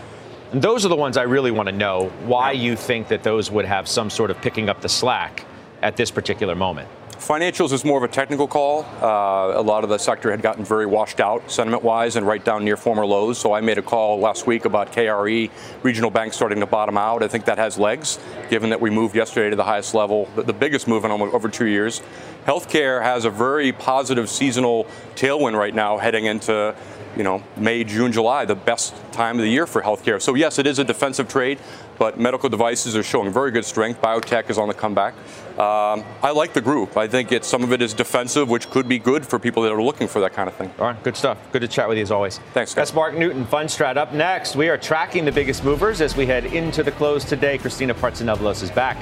And 0.51 0.61
those 0.61 0.85
are 0.85 0.89
the 0.89 0.95
ones 0.95 1.17
I 1.17 1.23
really 1.23 1.51
want 1.51 1.69
to 1.69 1.75
know 1.75 2.11
why 2.25 2.51
you 2.51 2.75
think 2.75 3.07
that 3.07 3.23
those 3.23 3.49
would 3.49 3.65
have 3.65 3.87
some 3.87 4.09
sort 4.09 4.31
of 4.31 4.41
picking 4.41 4.69
up 4.69 4.81
the 4.81 4.89
slack 4.89 5.45
at 5.81 5.97
this 5.97 6.11
particular 6.11 6.55
moment. 6.55 6.89
Financials 7.21 7.71
is 7.71 7.85
more 7.85 7.99
of 7.99 8.03
a 8.03 8.11
technical 8.11 8.47
call. 8.47 8.83
Uh, 8.99 9.53
a 9.55 9.61
lot 9.61 9.83
of 9.83 9.91
the 9.91 9.99
sector 9.99 10.31
had 10.31 10.41
gotten 10.41 10.65
very 10.65 10.87
washed 10.87 11.19
out 11.19 11.51
sentiment 11.51 11.83
wise 11.83 12.15
and 12.15 12.25
right 12.25 12.43
down 12.43 12.65
near 12.65 12.75
former 12.75 13.05
lows. 13.05 13.37
So 13.37 13.53
I 13.53 13.61
made 13.61 13.77
a 13.77 13.83
call 13.83 14.19
last 14.19 14.47
week 14.47 14.65
about 14.65 14.91
KRE, 14.91 15.51
regional 15.83 16.09
banks 16.09 16.35
starting 16.35 16.59
to 16.61 16.65
bottom 16.65 16.97
out. 16.97 17.21
I 17.21 17.27
think 17.27 17.45
that 17.45 17.59
has 17.59 17.77
legs, 17.77 18.17
given 18.49 18.71
that 18.71 18.81
we 18.81 18.89
moved 18.89 19.15
yesterday 19.15 19.51
to 19.51 19.55
the 19.55 19.63
highest 19.63 19.93
level, 19.93 20.27
the, 20.35 20.51
biggest 20.51 20.87
move 20.87 21.05
in 21.05 21.11
over 21.11 21.47
two 21.47 21.67
years. 21.67 22.01
Healthcare 22.47 23.03
has 23.03 23.23
a 23.23 23.29
very 23.29 23.71
positive 23.71 24.27
seasonal 24.27 24.87
tailwind 25.13 25.55
right 25.55 25.75
now 25.75 25.99
heading 25.99 26.25
into 26.25 26.75
you 27.15 27.23
know, 27.23 27.43
May, 27.57 27.83
June, 27.83 28.11
July, 28.11 28.45
the 28.45 28.55
best 28.55 28.95
time 29.11 29.37
of 29.37 29.43
the 29.43 29.49
year 29.49 29.67
for 29.67 29.81
healthcare. 29.81 30.21
So 30.21 30.33
yes, 30.35 30.59
it 30.59 30.67
is 30.67 30.79
a 30.79 30.83
defensive 30.83 31.27
trade, 31.27 31.59
but 32.01 32.19
medical 32.19 32.49
devices 32.49 32.95
are 32.95 33.03
showing 33.03 33.31
very 33.31 33.51
good 33.51 33.63
strength. 33.63 34.01
Biotech 34.01 34.49
is 34.49 34.57
on 34.57 34.67
the 34.67 34.73
comeback. 34.73 35.13
Um, 35.51 36.03
I 36.23 36.31
like 36.33 36.51
the 36.51 36.59
group. 36.59 36.97
I 36.97 37.07
think 37.07 37.31
it's 37.31 37.47
some 37.47 37.63
of 37.63 37.71
it 37.71 37.79
is 37.79 37.93
defensive, 37.93 38.49
which 38.49 38.71
could 38.71 38.87
be 38.89 38.97
good 38.97 39.23
for 39.23 39.37
people 39.37 39.61
that 39.61 39.71
are 39.71 39.83
looking 39.83 40.07
for 40.07 40.19
that 40.21 40.33
kind 40.33 40.49
of 40.49 40.55
thing. 40.55 40.73
All 40.79 40.87
right, 40.87 41.03
good 41.03 41.15
stuff. 41.15 41.37
Good 41.51 41.61
to 41.61 41.67
chat 41.67 41.87
with 41.87 41.99
you 41.99 42.01
as 42.01 42.09
always. 42.09 42.39
Thanks. 42.55 42.71
Guys. 42.71 42.87
That's 42.87 42.95
Mark 42.95 43.13
Newton, 43.13 43.45
Fundstrat. 43.45 43.97
Up 43.97 44.13
next, 44.13 44.55
we 44.55 44.67
are 44.67 44.79
tracking 44.79 45.25
the 45.25 45.31
biggest 45.31 45.63
movers 45.63 46.01
as 46.01 46.17
we 46.17 46.25
head 46.25 46.45
into 46.45 46.81
the 46.81 46.91
close 46.91 47.23
today. 47.23 47.59
Christina 47.59 47.93
Partsinevelos 47.93 48.63
is 48.63 48.71
back 48.71 48.97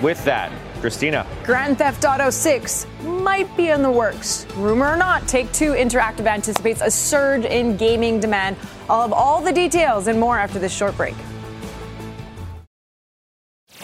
with 0.00 0.24
that. 0.24 0.52
Christina. 0.80 1.26
Grand 1.42 1.76
Theft 1.76 2.04
Auto 2.04 2.30
6 2.30 2.86
might 3.02 3.56
be 3.56 3.70
in 3.70 3.82
the 3.82 3.90
works. 3.90 4.46
Rumor 4.54 4.92
or 4.92 4.96
not, 4.96 5.26
Take 5.26 5.50
Two 5.52 5.72
Interactive 5.72 6.28
anticipates 6.28 6.82
a 6.82 6.90
surge 6.90 7.46
in 7.46 7.76
gaming 7.76 8.20
demand. 8.20 8.56
I'll 8.88 9.02
have 9.02 9.12
all 9.12 9.40
the 9.40 9.52
details 9.52 10.06
and 10.06 10.20
more 10.20 10.38
after 10.38 10.60
this 10.60 10.72
short 10.72 10.96
break. 10.96 11.16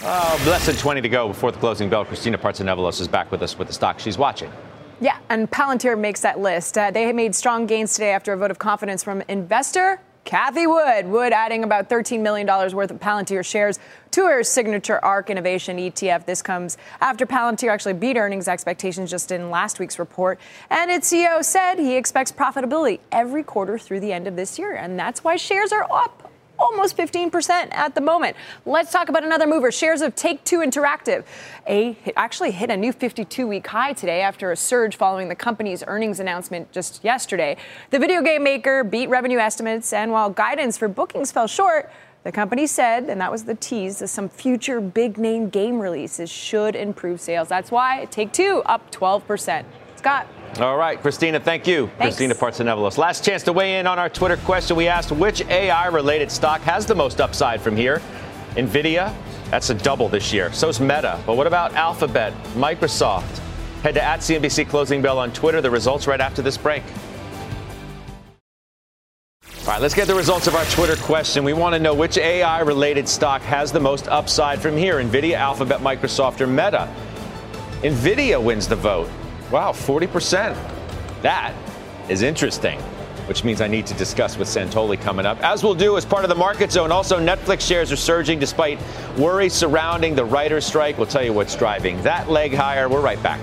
Oh, 0.03 0.43
less 0.47 0.65
than 0.65 0.75
20 0.75 1.01
to 1.01 1.09
go 1.09 1.27
before 1.27 1.51
the 1.51 1.59
closing 1.59 1.87
bell. 1.87 2.03
Christina 2.03 2.37
Partsinevelos 2.37 2.99
is 2.99 3.07
back 3.07 3.31
with 3.31 3.43
us 3.43 3.57
with 3.57 3.67
the 3.67 3.73
stock 3.73 3.99
she's 3.99 4.17
watching. 4.17 4.51
Yeah, 4.99 5.17
and 5.29 5.49
Palantir 5.49 5.97
makes 5.97 6.21
that 6.21 6.39
list. 6.39 6.77
Uh, 6.77 6.89
they 6.89 7.11
made 7.13 7.35
strong 7.35 7.67
gains 7.67 7.93
today 7.93 8.11
after 8.11 8.33
a 8.33 8.37
vote 8.37 8.49
of 8.49 8.57
confidence 8.57 9.03
from 9.03 9.21
investor 9.27 10.01
Cathie 10.25 10.67
Wood. 10.67 11.07
Wood 11.07 11.33
adding 11.33 11.63
about 11.63 11.89
$13 11.89 12.21
million 12.21 12.47
worth 12.47 12.91
of 12.91 12.99
Palantir 12.99 13.45
shares 13.45 13.79
to 14.11 14.25
her 14.25 14.43
signature 14.43 15.03
ARK 15.03 15.29
Innovation 15.29 15.77
ETF. 15.77 16.25
This 16.25 16.41
comes 16.41 16.77
after 16.99 17.25
Palantir 17.25 17.71
actually 17.71 17.93
beat 17.93 18.17
earnings 18.17 18.47
expectations 18.47 19.09
just 19.09 19.31
in 19.31 19.49
last 19.49 19.79
week's 19.79 19.99
report. 19.99 20.39
And 20.69 20.89
its 20.89 21.11
CEO 21.11 21.43
said 21.43 21.79
he 21.79 21.95
expects 21.95 22.31
profitability 22.31 22.99
every 23.11 23.43
quarter 23.43 23.77
through 23.77 23.99
the 23.99 24.13
end 24.13 24.27
of 24.27 24.35
this 24.35 24.59
year. 24.59 24.73
And 24.73 24.97
that's 24.97 25.23
why 25.23 25.35
shares 25.35 25.71
are 25.71 25.87
up 25.91 26.30
almost 26.61 26.95
15% 26.95 27.69
at 27.71 27.95
the 27.95 28.01
moment. 28.01 28.37
Let's 28.65 28.91
talk 28.91 29.09
about 29.09 29.23
another 29.23 29.47
mover. 29.47 29.71
Shares 29.71 30.01
of 30.01 30.15
Take 30.15 30.43
Two 30.43 30.59
Interactive 30.59 31.25
a, 31.67 31.97
actually 32.15 32.51
hit 32.51 32.69
a 32.69 32.77
new 32.77 32.93
52 32.93 33.47
week 33.47 33.67
high 33.67 33.93
today 33.93 34.21
after 34.21 34.51
a 34.51 34.55
surge 34.55 34.95
following 34.95 35.27
the 35.29 35.35
company's 35.35 35.83
earnings 35.87 36.19
announcement 36.19 36.71
just 36.71 37.03
yesterday. 37.03 37.57
The 37.89 37.99
video 37.99 38.21
game 38.21 38.43
maker 38.43 38.83
beat 38.83 39.09
revenue 39.09 39.39
estimates, 39.39 39.93
and 39.93 40.11
while 40.11 40.29
guidance 40.29 40.77
for 40.77 40.87
bookings 40.87 41.31
fell 41.31 41.47
short, 41.47 41.91
the 42.23 42.31
company 42.31 42.67
said, 42.67 43.05
and 43.05 43.19
that 43.19 43.31
was 43.31 43.45
the 43.45 43.55
tease, 43.55 43.99
that 43.99 44.09
some 44.09 44.29
future 44.29 44.79
big 44.79 45.17
name 45.17 45.49
game 45.49 45.79
releases 45.79 46.29
should 46.29 46.75
improve 46.75 47.19
sales. 47.19 47.47
That's 47.47 47.71
why 47.71 48.05
Take 48.11 48.31
Two 48.31 48.61
up 48.65 48.91
12%. 48.91 49.65
Scott. 50.01 50.25
All 50.59 50.77
right, 50.77 50.99
Christina, 50.99 51.39
thank 51.39 51.67
you. 51.67 51.85
Thanks. 51.99 52.17
Christina 52.17 52.33
Partsinevelos. 52.33 52.97
Last 52.97 53.23
chance 53.23 53.43
to 53.43 53.53
weigh 53.53 53.77
in 53.77 53.85
on 53.85 53.99
our 53.99 54.09
Twitter 54.09 54.35
question. 54.37 54.75
We 54.75 54.87
asked 54.87 55.11
which 55.11 55.45
AI 55.45 55.87
related 55.87 56.31
stock 56.31 56.59
has 56.61 56.87
the 56.87 56.95
most 56.95 57.21
upside 57.21 57.61
from 57.61 57.75
here? 57.75 58.01
NVIDIA, 58.55 59.13
That's 59.51 59.69
a 59.69 59.75
double 59.75 60.09
this 60.09 60.33
year. 60.33 60.51
So's 60.53 60.79
Meta. 60.79 61.21
But 61.27 61.37
what 61.37 61.45
about 61.45 61.75
Alphabet, 61.75 62.33
Microsoft? 62.55 63.37
Head 63.83 63.93
to 63.93 64.03
at 64.03 64.21
CNBC 64.21 64.67
Closing 64.67 65.03
Bell 65.03 65.19
on 65.19 65.31
Twitter. 65.33 65.61
The 65.61 65.69
results 65.69 66.07
right 66.07 66.19
after 66.19 66.41
this 66.41 66.57
break. 66.57 66.81
All 69.61 69.67
right, 69.67 69.81
let's 69.81 69.93
get 69.93 70.07
the 70.07 70.15
results 70.15 70.47
of 70.47 70.55
our 70.55 70.65
Twitter 70.65 70.95
question. 71.03 71.43
We 71.43 71.53
want 71.53 71.75
to 71.75 71.79
know 71.79 71.93
which 71.93 72.17
AI 72.17 72.61
related 72.61 73.07
stock 73.07 73.43
has 73.43 73.71
the 73.71 73.79
most 73.79 74.07
upside 74.07 74.59
from 74.59 74.75
here 74.75 74.95
Nvidia, 74.95 75.35
Alphabet, 75.35 75.79
Microsoft, 75.81 76.41
or 76.41 76.47
Meta. 76.47 76.91
Nvidia 77.83 78.43
wins 78.43 78.67
the 78.67 78.75
vote. 78.75 79.07
Wow, 79.51 79.73
40%. 79.73 80.55
That 81.23 81.53
is 82.07 82.21
interesting, 82.21 82.79
which 83.27 83.43
means 83.43 83.59
I 83.59 83.67
need 83.67 83.85
to 83.87 83.93
discuss 83.95 84.37
with 84.37 84.47
Santoli 84.47 84.99
coming 84.99 85.25
up, 85.25 85.39
as 85.43 85.61
we'll 85.61 85.75
do 85.75 85.97
as 85.97 86.05
part 86.05 86.23
of 86.23 86.29
the 86.29 86.35
market 86.35 86.71
zone. 86.71 86.91
Also, 86.91 87.19
Netflix 87.19 87.67
shares 87.67 87.91
are 87.91 87.97
surging 87.97 88.39
despite 88.39 88.79
worries 89.17 89.53
surrounding 89.53 90.15
the 90.15 90.23
writer's 90.23 90.65
strike. 90.65 90.97
We'll 90.97 91.07
tell 91.07 91.23
you 91.23 91.33
what's 91.33 91.55
driving 91.55 92.01
that 92.03 92.29
leg 92.29 92.53
higher. 92.53 92.87
We're 92.87 93.01
right 93.01 93.21
back. 93.21 93.41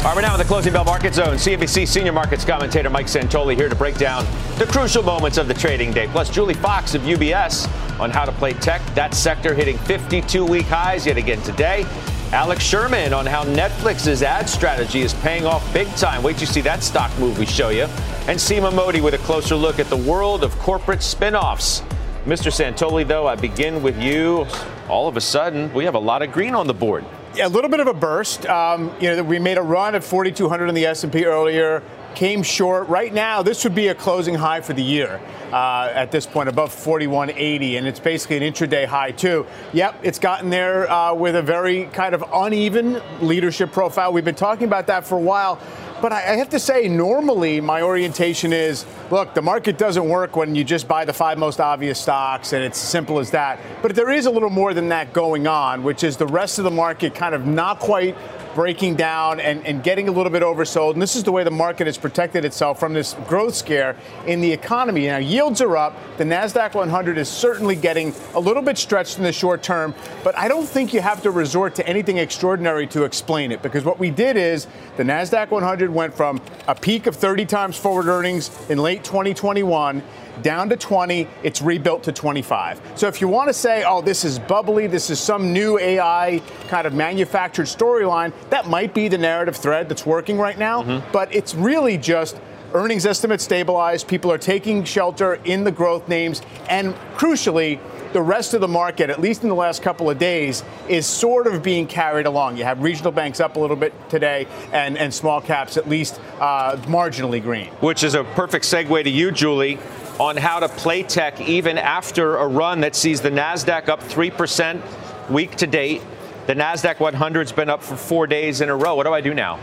All 0.00 0.06
right, 0.06 0.16
we're 0.16 0.22
now 0.22 0.32
in 0.32 0.38
the 0.38 0.46
closing 0.46 0.72
bell 0.72 0.86
market 0.86 1.12
zone. 1.12 1.34
CNBC 1.34 1.86
senior 1.86 2.12
markets 2.12 2.42
commentator 2.42 2.88
Mike 2.88 3.04
Santoli 3.04 3.54
here 3.54 3.68
to 3.68 3.74
break 3.74 3.98
down 3.98 4.24
the 4.56 4.64
crucial 4.64 5.02
moments 5.02 5.36
of 5.36 5.46
the 5.46 5.52
trading 5.52 5.92
day. 5.92 6.08
Plus, 6.08 6.30
Julie 6.30 6.54
Fox 6.54 6.94
of 6.94 7.02
UBS 7.02 7.68
on 8.00 8.08
how 8.08 8.24
to 8.24 8.32
play 8.32 8.54
tech. 8.54 8.80
That 8.94 9.12
sector 9.12 9.52
hitting 9.52 9.76
52 9.76 10.46
week 10.46 10.64
highs 10.64 11.04
yet 11.04 11.18
again 11.18 11.42
today. 11.42 11.84
Alex 12.32 12.64
Sherman 12.64 13.12
on 13.12 13.26
how 13.26 13.44
Netflix's 13.44 14.22
ad 14.22 14.48
strategy 14.48 15.02
is 15.02 15.12
paying 15.12 15.44
off 15.44 15.70
big 15.74 15.86
time. 15.96 16.22
Wait 16.22 16.40
you 16.40 16.46
see 16.46 16.62
that 16.62 16.82
stock 16.82 17.10
move 17.18 17.38
we 17.38 17.44
show 17.44 17.68
you. 17.68 17.82
And 18.26 18.38
Seema 18.38 18.74
Modi 18.74 19.02
with 19.02 19.12
a 19.12 19.18
closer 19.18 19.54
look 19.54 19.78
at 19.78 19.90
the 19.90 19.98
world 19.98 20.42
of 20.42 20.58
corporate 20.60 21.00
spinoffs. 21.00 21.86
Mr. 22.24 22.50
Santoli, 22.50 23.06
though, 23.06 23.26
I 23.26 23.36
begin 23.36 23.82
with 23.82 24.00
you. 24.00 24.46
All 24.88 25.08
of 25.08 25.18
a 25.18 25.20
sudden, 25.20 25.70
we 25.74 25.84
have 25.84 25.94
a 25.94 25.98
lot 25.98 26.22
of 26.22 26.32
green 26.32 26.54
on 26.54 26.66
the 26.66 26.72
board. 26.72 27.04
A 27.38 27.48
little 27.48 27.70
bit 27.70 27.78
of 27.78 27.86
a 27.86 27.94
burst. 27.94 28.44
Um, 28.46 28.92
you 29.00 29.14
know, 29.14 29.22
we 29.22 29.38
made 29.38 29.56
a 29.56 29.62
run 29.62 29.94
at 29.94 30.02
4,200 30.02 30.66
in 30.66 30.74
the 30.74 30.84
S&P 30.86 31.24
earlier, 31.24 31.80
came 32.16 32.42
short. 32.42 32.88
Right 32.88 33.14
now, 33.14 33.40
this 33.40 33.62
would 33.62 33.74
be 33.74 33.86
a 33.86 33.94
closing 33.94 34.34
high 34.34 34.60
for 34.60 34.72
the 34.72 34.82
year 34.82 35.20
uh, 35.52 35.92
at 35.94 36.10
this 36.10 36.26
point, 36.26 36.48
above 36.48 36.72
4180, 36.72 37.76
and 37.76 37.86
it's 37.86 38.00
basically 38.00 38.36
an 38.38 38.52
intraday 38.52 38.84
high 38.84 39.12
too. 39.12 39.46
Yep, 39.72 40.00
it's 40.02 40.18
gotten 40.18 40.50
there 40.50 40.90
uh, 40.90 41.14
with 41.14 41.36
a 41.36 41.42
very 41.42 41.84
kind 41.86 42.16
of 42.16 42.24
uneven 42.32 43.00
leadership 43.20 43.70
profile. 43.70 44.12
We've 44.12 44.24
been 44.24 44.34
talking 44.34 44.64
about 44.64 44.88
that 44.88 45.06
for 45.06 45.16
a 45.16 45.22
while. 45.22 45.60
But 46.00 46.12
I 46.12 46.20
have 46.20 46.48
to 46.50 46.58
say, 46.58 46.88
normally 46.88 47.60
my 47.60 47.82
orientation 47.82 48.52
is 48.52 48.86
look, 49.10 49.34
the 49.34 49.42
market 49.42 49.76
doesn't 49.76 50.08
work 50.08 50.34
when 50.34 50.54
you 50.54 50.64
just 50.64 50.88
buy 50.88 51.04
the 51.04 51.12
five 51.12 51.36
most 51.36 51.60
obvious 51.60 52.00
stocks 52.00 52.52
and 52.52 52.64
it's 52.64 52.78
simple 52.78 53.18
as 53.18 53.30
that. 53.32 53.58
But 53.82 53.94
there 53.94 54.10
is 54.10 54.26
a 54.26 54.30
little 54.30 54.50
more 54.50 54.72
than 54.72 54.88
that 54.88 55.12
going 55.12 55.46
on, 55.46 55.82
which 55.82 56.02
is 56.02 56.16
the 56.16 56.26
rest 56.26 56.58
of 56.58 56.64
the 56.64 56.70
market 56.70 57.14
kind 57.14 57.34
of 57.34 57.46
not 57.46 57.80
quite 57.80 58.16
breaking 58.54 58.96
down 58.96 59.40
and, 59.40 59.64
and 59.64 59.82
getting 59.82 60.08
a 60.08 60.12
little 60.12 60.30
bit 60.30 60.42
oversold. 60.42 60.94
And 60.94 61.02
this 61.02 61.16
is 61.16 61.22
the 61.22 61.32
way 61.32 61.44
the 61.44 61.50
market 61.50 61.86
has 61.86 61.96
protected 61.96 62.44
itself 62.44 62.80
from 62.80 62.92
this 62.92 63.14
growth 63.26 63.54
scare 63.54 63.96
in 64.26 64.40
the 64.40 64.52
economy. 64.52 65.06
Now, 65.06 65.18
yields 65.18 65.60
are 65.60 65.76
up. 65.76 65.96
The 66.18 66.24
NASDAQ 66.24 66.74
100 66.74 67.18
is 67.18 67.28
certainly 67.28 67.76
getting 67.76 68.12
a 68.34 68.40
little 68.40 68.62
bit 68.62 68.78
stretched 68.78 69.18
in 69.18 69.24
the 69.24 69.32
short 69.32 69.62
term, 69.62 69.94
but 70.24 70.36
I 70.36 70.48
don't 70.48 70.68
think 70.68 70.92
you 70.92 71.00
have 71.00 71.22
to 71.22 71.30
resort 71.30 71.74
to 71.76 71.86
anything 71.86 72.18
extraordinary 72.18 72.86
to 72.88 73.04
explain 73.04 73.52
it 73.52 73.62
because 73.62 73.84
what 73.84 73.98
we 73.98 74.10
did 74.10 74.36
is 74.36 74.66
the 74.96 75.04
NASDAQ 75.04 75.50
100 75.50 75.89
went 75.90 76.14
from 76.14 76.40
a 76.66 76.74
peak 76.74 77.06
of 77.06 77.16
30 77.16 77.46
times 77.46 77.76
forward 77.76 78.06
earnings 78.06 78.50
in 78.70 78.78
late 78.78 79.04
2021 79.04 80.02
down 80.42 80.68
to 80.70 80.76
20, 80.76 81.28
it's 81.42 81.60
rebuilt 81.60 82.02
to 82.04 82.12
25. 82.12 82.80
So 82.94 83.08
if 83.08 83.20
you 83.20 83.28
want 83.28 83.48
to 83.48 83.52
say, 83.52 83.84
oh, 83.86 84.00
this 84.00 84.24
is 84.24 84.38
bubbly, 84.38 84.86
this 84.86 85.10
is 85.10 85.20
some 85.20 85.52
new 85.52 85.78
AI 85.78 86.40
kind 86.68 86.86
of 86.86 86.94
manufactured 86.94 87.66
storyline, 87.66 88.32
that 88.50 88.66
might 88.66 88.94
be 88.94 89.08
the 89.08 89.18
narrative 89.18 89.56
thread 89.56 89.88
that's 89.88 90.06
working 90.06 90.38
right 90.38 90.58
now. 90.58 90.82
Mm-hmm. 90.82 91.12
But 91.12 91.34
it's 91.34 91.54
really 91.54 91.98
just 91.98 92.40
earnings 92.72 93.04
estimates 93.04 93.44
stabilized, 93.44 94.06
people 94.08 94.30
are 94.30 94.38
taking 94.38 94.84
shelter 94.84 95.34
in 95.44 95.64
the 95.64 95.72
growth 95.72 96.08
names, 96.08 96.40
and 96.68 96.94
crucially, 97.16 97.80
the 98.12 98.22
rest 98.22 98.54
of 98.54 98.60
the 98.60 98.68
market, 98.68 99.10
at 99.10 99.20
least 99.20 99.42
in 99.42 99.48
the 99.48 99.54
last 99.54 99.82
couple 99.82 100.10
of 100.10 100.18
days, 100.18 100.64
is 100.88 101.06
sort 101.06 101.46
of 101.46 101.62
being 101.62 101.86
carried 101.86 102.26
along. 102.26 102.56
You 102.56 102.64
have 102.64 102.82
regional 102.82 103.12
banks 103.12 103.40
up 103.40 103.56
a 103.56 103.60
little 103.60 103.76
bit 103.76 103.92
today, 104.10 104.46
and, 104.72 104.98
and 104.98 105.12
small 105.12 105.40
caps 105.40 105.76
at 105.76 105.88
least 105.88 106.20
uh, 106.40 106.76
marginally 106.86 107.42
green. 107.42 107.68
Which 107.80 108.02
is 108.02 108.14
a 108.14 108.24
perfect 108.24 108.64
segue 108.64 109.04
to 109.04 109.10
you, 109.10 109.30
Julie 109.30 109.78
on 110.20 110.36
how 110.36 110.60
to 110.60 110.68
play 110.68 111.02
tech 111.02 111.40
even 111.40 111.78
after 111.78 112.36
a 112.36 112.46
run 112.46 112.82
that 112.82 112.94
sees 112.94 113.22
the 113.22 113.30
NASDAQ 113.30 113.88
up 113.88 114.02
3% 114.02 115.30
week 115.30 115.56
to 115.56 115.66
date. 115.66 116.02
The 116.46 116.54
NASDAQ 116.54 116.96
100's 116.96 117.52
been 117.52 117.70
up 117.70 117.82
for 117.82 117.96
four 117.96 118.26
days 118.26 118.60
in 118.60 118.68
a 118.68 118.76
row. 118.76 118.94
What 118.94 119.06
do 119.06 119.14
I 119.14 119.22
do 119.22 119.32
now? 119.32 119.58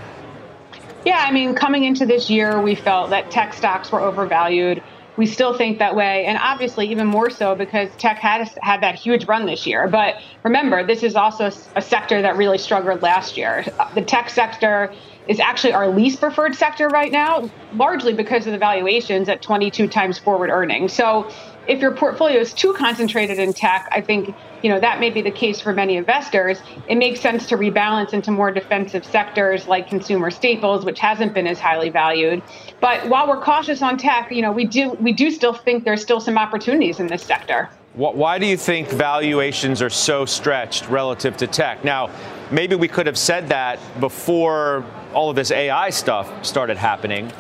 Yeah, 1.06 1.20
I 1.20 1.32
mean, 1.32 1.54
coming 1.54 1.84
into 1.84 2.08
this 2.08 2.28
year, 2.28 2.60
we 2.60 2.74
felt 2.74 3.12
that 3.12 3.30
tech 3.30 3.54
stocks 3.54 3.92
were 3.92 4.02
overvalued. 4.02 4.82
We 5.18 5.26
still 5.26 5.58
think 5.58 5.80
that 5.80 5.96
way, 5.96 6.26
and 6.26 6.38
obviously 6.40 6.90
even 6.92 7.08
more 7.08 7.30
so 7.30 7.56
because 7.56 7.90
tech 7.98 8.20
has 8.20 8.56
had 8.62 8.82
that 8.82 8.96
huge 8.96 9.26
run 9.26 9.46
this 9.48 9.66
year. 9.66 9.88
But 9.88 10.16
remember, 10.44 10.86
this 10.86 11.02
is 11.04 11.16
also 11.16 11.52
a 11.76 11.82
sector 11.82 12.22
that 12.22 12.38
really 12.38 12.60
struggled 12.60 13.02
last 13.02 13.36
year. 13.36 13.66
The 13.96 14.04
tech 14.04 14.30
sector 14.30 14.94
is 15.28 15.40
actually 15.40 15.74
our 15.74 15.88
least 15.88 16.20
preferred 16.20 16.56
sector 16.56 16.88
right 16.88 17.12
now, 17.12 17.50
largely 17.74 18.14
because 18.14 18.46
of 18.48 18.54
the 18.54 18.58
valuations 18.58 19.30
at 19.30 19.42
22 19.42 19.88
times 19.88 20.18
forward 20.18 20.50
earnings. 20.50 20.94
So 20.94 21.30
if 21.68 21.82
your 21.82 21.92
portfolio 21.92 22.40
is 22.40 22.54
too 22.54 22.74
concentrated 22.74 23.40
in 23.40 23.54
tech, 23.54 23.90
I 23.92 24.02
think 24.02 24.34
you 24.64 24.70
know 24.70 24.80
that 24.80 25.00
may 25.00 25.10
be 25.10 25.22
the 25.22 25.32
case 25.32 25.62
for 25.62 25.74
many 25.74 25.98
investors. 25.98 26.60
It 26.88 26.96
makes 26.96 27.20
sense 27.20 27.46
to 27.48 27.58
rebalance 27.58 28.14
into 28.14 28.32
more 28.32 28.52
defensive 28.52 29.06
sectors 29.06 29.68
like 29.68 29.88
consumer 29.88 30.32
staples, 30.32 30.86
which 30.86 31.00
hasn't 31.00 31.34
been 31.34 31.46
as 31.46 31.60
highly 31.60 31.90
valued. 31.90 32.42
But 32.80 33.08
while 33.10 33.28
we're 33.28 33.42
cautious 33.42 33.82
on 33.82 33.98
tech, 33.98 34.32
you 34.32 34.42
know 34.42 34.52
we 34.52 34.66
do 34.66 34.92
we 34.94 35.12
do 35.12 35.30
still 35.30 35.54
think 35.54 35.84
there's 35.84 36.02
still 36.02 36.22
some 36.22 36.38
opportunities 36.38 37.00
in 37.00 37.08
this 37.08 37.24
sector. 37.24 37.70
Why 37.94 38.38
do 38.38 38.46
you 38.46 38.58
think 38.58 38.90
valuations 38.90 39.82
are 39.82 39.90
so 39.90 40.24
stretched 40.24 40.88
relative 40.88 41.36
to 41.38 41.48
tech? 41.48 41.84
Now, 41.84 42.12
maybe 42.52 42.76
we 42.76 42.88
could 42.88 43.08
have 43.08 43.18
said 43.18 43.50
that 43.50 43.80
before 44.00 44.86
all 45.14 45.30
of 45.30 45.36
this 45.36 45.52
AI 45.52 45.90
stuff 45.90 46.46
started 46.46 46.78
happening. 46.78 47.32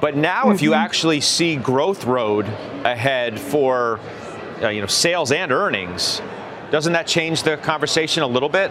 But 0.00 0.16
now, 0.16 0.44
mm-hmm. 0.44 0.52
if 0.52 0.62
you 0.62 0.70
mm-hmm. 0.70 0.80
actually 0.80 1.20
see 1.20 1.56
growth 1.56 2.04
road 2.04 2.46
ahead 2.84 3.40
for 3.40 4.00
uh, 4.62 4.68
you 4.68 4.80
know 4.80 4.86
sales 4.86 5.32
and 5.32 5.52
earnings, 5.52 6.20
doesn't 6.70 6.92
that 6.92 7.06
change 7.06 7.42
the 7.42 7.56
conversation 7.56 8.22
a 8.22 8.26
little 8.26 8.48
bit? 8.48 8.70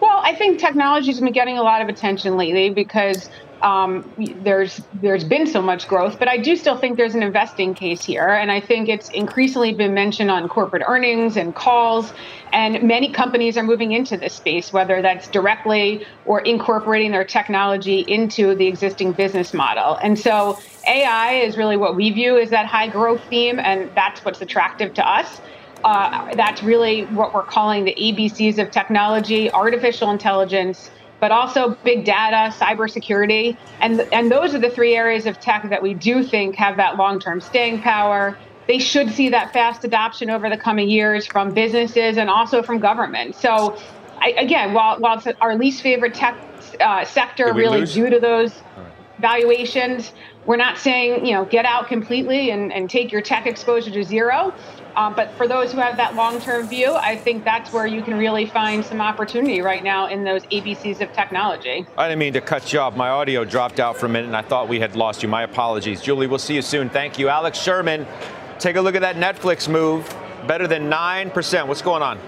Well, 0.00 0.20
I 0.22 0.34
think 0.34 0.58
technology's 0.58 1.20
been 1.20 1.32
getting 1.32 1.58
a 1.58 1.62
lot 1.62 1.80
of 1.80 1.88
attention 1.88 2.36
lately 2.36 2.70
because 2.70 3.30
um, 3.62 4.12
there's 4.42 4.80
there's 5.00 5.24
been 5.24 5.46
so 5.46 5.62
much 5.62 5.88
growth, 5.88 6.18
but 6.18 6.28
I 6.28 6.36
do 6.36 6.56
still 6.56 6.76
think 6.76 6.96
there's 6.96 7.14
an 7.14 7.22
investing 7.22 7.74
case 7.74 8.04
here, 8.04 8.28
and 8.28 8.50
I 8.50 8.60
think 8.60 8.88
it's 8.88 9.08
increasingly 9.10 9.72
been 9.72 9.94
mentioned 9.94 10.30
on 10.30 10.48
corporate 10.48 10.82
earnings 10.86 11.36
and 11.36 11.54
calls, 11.54 12.12
and 12.52 12.82
many 12.82 13.10
companies 13.12 13.56
are 13.56 13.62
moving 13.62 13.92
into 13.92 14.16
this 14.16 14.34
space, 14.34 14.72
whether 14.72 15.00
that's 15.00 15.28
directly 15.28 16.06
or 16.26 16.40
incorporating 16.40 17.12
their 17.12 17.24
technology 17.24 18.00
into 18.00 18.54
the 18.54 18.66
existing 18.66 19.12
business 19.12 19.54
model. 19.54 19.96
And 20.02 20.18
so 20.18 20.58
AI 20.86 21.34
is 21.34 21.56
really 21.56 21.76
what 21.76 21.96
we 21.96 22.10
view 22.10 22.38
as 22.38 22.50
that 22.50 22.66
high 22.66 22.88
growth 22.88 23.22
theme, 23.30 23.58
and 23.58 23.90
that's 23.94 24.24
what's 24.24 24.40
attractive 24.42 24.92
to 24.94 25.08
us. 25.08 25.40
Uh, 25.82 26.34
that's 26.34 26.62
really 26.62 27.04
what 27.06 27.32
we're 27.32 27.42
calling 27.42 27.84
the 27.84 27.94
ABCs 27.94 28.58
of 28.58 28.70
technology: 28.70 29.50
artificial 29.50 30.10
intelligence 30.10 30.90
but 31.20 31.30
also 31.30 31.76
big 31.82 32.04
data, 32.04 32.54
cybersecurity, 32.54 33.56
and 33.80 34.06
and 34.12 34.30
those 34.30 34.54
are 34.54 34.58
the 34.58 34.70
three 34.70 34.94
areas 34.94 35.26
of 35.26 35.38
tech 35.40 35.68
that 35.70 35.82
we 35.82 35.94
do 35.94 36.22
think 36.22 36.56
have 36.56 36.76
that 36.76 36.96
long-term 36.96 37.40
staying 37.40 37.82
power. 37.82 38.38
They 38.68 38.78
should 38.78 39.10
see 39.10 39.28
that 39.30 39.52
fast 39.52 39.84
adoption 39.84 40.28
over 40.28 40.50
the 40.50 40.58
coming 40.58 40.88
years 40.88 41.26
from 41.26 41.52
businesses 41.54 42.16
and 42.16 42.28
also 42.28 42.62
from 42.62 42.80
government. 42.80 43.36
So, 43.36 43.76
I, 44.20 44.34
again, 44.38 44.72
while 44.72 44.98
while 45.00 45.18
it's 45.18 45.26
our 45.40 45.56
least 45.56 45.82
favorite 45.82 46.14
tech 46.14 46.38
uh, 46.80 47.04
sector, 47.04 47.52
really 47.54 47.80
lose? 47.80 47.94
due 47.94 48.10
to 48.10 48.20
those 48.20 48.62
valuations, 49.18 50.12
we're 50.44 50.56
not 50.56 50.78
saying 50.78 51.24
you 51.24 51.32
know 51.32 51.44
get 51.46 51.64
out 51.64 51.88
completely 51.88 52.50
and, 52.50 52.72
and 52.72 52.90
take 52.90 53.12
your 53.12 53.22
tech 53.22 53.46
exposure 53.46 53.90
to 53.90 54.02
zero. 54.04 54.52
Um, 54.96 55.14
but 55.14 55.30
for 55.32 55.46
those 55.46 55.72
who 55.72 55.78
have 55.78 55.98
that 55.98 56.14
long 56.14 56.40
term 56.40 56.66
view, 56.66 56.94
I 56.94 57.16
think 57.16 57.44
that's 57.44 57.70
where 57.70 57.86
you 57.86 58.02
can 58.02 58.16
really 58.16 58.46
find 58.46 58.82
some 58.82 59.02
opportunity 59.02 59.60
right 59.60 59.84
now 59.84 60.08
in 60.08 60.24
those 60.24 60.42
ABCs 60.46 61.02
of 61.02 61.12
technology. 61.12 61.86
I 61.98 62.08
didn't 62.08 62.18
mean 62.18 62.32
to 62.32 62.40
cut 62.40 62.72
you 62.72 62.80
off. 62.80 62.96
My 62.96 63.10
audio 63.10 63.44
dropped 63.44 63.78
out 63.78 63.98
for 63.98 64.06
a 64.06 64.08
minute 64.08 64.28
and 64.28 64.36
I 64.36 64.40
thought 64.40 64.68
we 64.68 64.80
had 64.80 64.96
lost 64.96 65.22
you. 65.22 65.28
My 65.28 65.42
apologies. 65.42 66.00
Julie, 66.00 66.26
we'll 66.26 66.38
see 66.38 66.54
you 66.54 66.62
soon. 66.62 66.88
Thank 66.88 67.18
you. 67.18 67.28
Alex 67.28 67.58
Sherman, 67.58 68.06
take 68.58 68.76
a 68.76 68.80
look 68.80 68.94
at 68.94 69.02
that 69.02 69.16
Netflix 69.16 69.68
move. 69.68 70.08
Better 70.46 70.66
than 70.66 70.90
9%. 70.90 71.66
What's 71.66 71.82
going 71.82 72.02
on? 72.02 72.18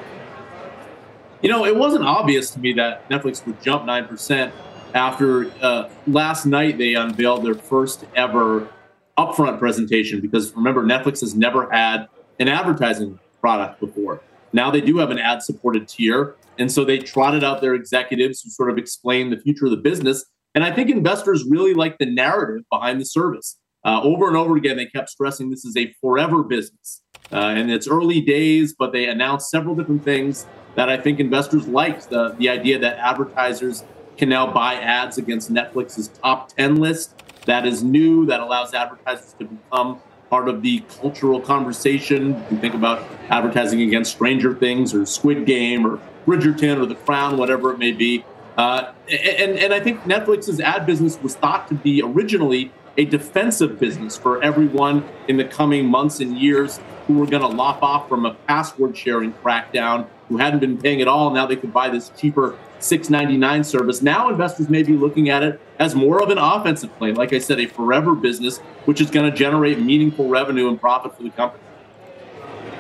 You 1.41 1.49
know, 1.49 1.64
it 1.64 1.75
wasn't 1.75 2.05
obvious 2.05 2.51
to 2.51 2.61
me 2.61 2.75
that 2.75 3.09
Netflix 3.09 3.47
would 3.47 3.62
jump 3.62 3.85
9% 3.85 4.53
after 4.93 5.51
uh, 5.62 5.89
last 6.07 6.45
night 6.45 6.77
they 6.77 6.95
unveiled 6.95 7.45
their 7.45 7.55
first 7.55 8.05
ever 8.14 8.69
upfront 9.16 9.59
presentation 9.59 10.21
because 10.21 10.53
remember, 10.55 10.83
Netflix 10.83 11.21
has 11.21 11.35
never 11.35 11.71
had 11.71 12.09
an 12.39 12.49
advertising 12.49 13.18
product 13.41 13.80
before. 13.80 14.20
Now 14.53 14.70
they 14.70 14.80
do 14.80 14.99
have 14.99 15.11
an 15.11 15.18
ad 15.18 15.43
supported 15.43 15.89
tier. 15.89 16.36
And 16.59 16.70
so 16.72 16.84
they 16.84 16.99
trotted 16.99 17.45
out 17.45 17.61
their 17.61 17.74
executives 17.74 18.43
who 18.43 18.51
sort 18.51 18.70
of 18.70 18.78
explain 18.78 19.30
the 19.30 19.39
future 19.39 19.66
of 19.66 19.70
the 19.70 19.76
business. 19.76 20.24
And 20.55 20.64
I 20.64 20.72
think 20.72 20.91
investors 20.91 21.45
really 21.49 21.74
like 21.74 21.99
the 21.99 22.07
narrative 22.07 22.64
behind 22.70 23.01
the 23.01 23.05
service. 23.05 23.59
Uh, 23.84 24.01
over 24.03 24.26
and 24.26 24.36
over 24.36 24.57
again, 24.57 24.76
they 24.76 24.86
kept 24.86 25.09
stressing 25.09 25.51
this 25.51 25.64
is 25.64 25.76
a 25.76 25.95
forever 26.01 26.43
business. 26.43 27.03
Uh, 27.30 27.36
and 27.36 27.70
it's 27.70 27.86
early 27.86 28.20
days, 28.20 28.74
but 28.76 28.93
they 28.93 29.09
announced 29.09 29.51
several 29.51 29.74
different 29.74 30.03
things 30.03 30.47
that 30.74 30.89
I 30.89 30.97
think 30.97 31.20
investors 31.20 31.68
liked. 31.68 32.11
The, 32.11 32.34
the 32.39 32.49
idea 32.49 32.78
that 32.78 32.99
advertisers 32.99 33.84
can 34.16 34.28
now 34.28 34.51
buy 34.51 34.74
ads 34.74 35.18
against 35.18 35.53
Netflix's 35.53 36.09
top 36.09 36.49
10 36.57 36.76
list. 36.76 37.22
That 37.45 37.66
is 37.66 37.84
new. 37.84 38.26
That 38.26 38.41
allows 38.41 38.74
advertisers 38.74 39.34
to 39.39 39.45
become 39.45 40.01
part 40.31 40.49
of 40.49 40.62
the 40.62 40.81
cultural 41.01 41.41
conversation. 41.41 42.45
You 42.51 42.59
think 42.59 42.74
about 42.74 43.07
advertising 43.31 43.83
against 43.83 44.12
Stranger 44.12 44.55
Things 44.55 44.95
or 44.95 45.07
Squid 45.07 45.47
Game 45.47 45.87
or 45.87 46.01
Bridgerton 46.26 46.79
or 46.79 46.87
The 46.87 46.95
Crown, 46.95 47.37
whatever 47.37 47.72
it 47.72 47.79
may 47.79 47.93
be. 47.93 48.24
Uh, 48.57 48.93
and, 49.09 49.59
and 49.59 49.72
I 49.72 49.81
think 49.81 50.03
Netflix's 50.03 50.61
ad 50.61 50.85
business 50.85 51.20
was 51.22 51.37
thought 51.37 51.68
to 51.68 51.74
be 51.74 52.03
originally 52.03 52.72
a 52.97 53.05
defensive 53.05 53.79
business 53.79 54.16
for 54.16 54.43
everyone 54.43 55.09
in 55.29 55.37
the 55.37 55.45
coming 55.45 55.87
months 55.87 56.18
and 56.18 56.37
years 56.37 56.81
who 57.09 57.15
were 57.15 57.27
going 57.27 57.43
to 57.43 57.49
lop 57.49 57.83
off 57.83 58.09
from 58.09 58.25
a 58.27 58.35
password 58.35 58.97
sharing 58.97 59.33
crackdown, 59.33 60.07
who 60.29 60.37
hadn't 60.37 60.61
been 60.61 60.79
paying 60.79 61.01
at 61.01 61.09
all. 61.09 61.31
Now 61.31 61.47
they 61.47 61.57
could 61.57 61.73
buy 61.73 61.89
this 61.89 62.11
cheaper 62.11 62.57
699 62.81 63.65
service. 63.65 64.03
Now 64.03 64.29
investors 64.29 64.69
may 64.69 64.83
be 64.83 64.93
looking 64.93 65.31
at 65.31 65.43
it 65.43 65.61
as 65.79 65.95
more 65.95 66.23
of 66.23 66.29
an 66.29 66.39
offensive 66.39 66.97
play. 66.99 67.13
Like 67.13 67.33
I 67.33 67.39
said, 67.39 67.59
a 67.59 67.67
forever 67.67 68.15
business, 68.15 68.59
which 68.85 69.01
is 69.01 69.11
going 69.11 69.29
to 69.29 69.37
generate 69.37 69.81
meaningful 69.81 70.29
revenue 70.29 70.69
and 70.69 70.79
profit 70.79 71.17
for 71.17 71.23
the 71.23 71.31
company. 71.31 71.65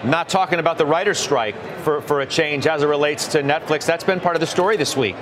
Not 0.04 0.28
talking 0.28 0.58
about 0.58 0.78
the 0.78 0.86
writer's 0.86 1.18
strike 1.18 1.56
for, 1.82 2.02
for 2.02 2.20
a 2.20 2.26
change 2.26 2.66
as 2.66 2.82
it 2.82 2.86
relates 2.86 3.26
to 3.28 3.42
Netflix. 3.42 3.86
That's 3.86 4.04
been 4.04 4.20
part 4.20 4.36
of 4.36 4.40
the 4.40 4.46
story 4.46 4.76
this 4.76 4.96
week. 4.96 5.16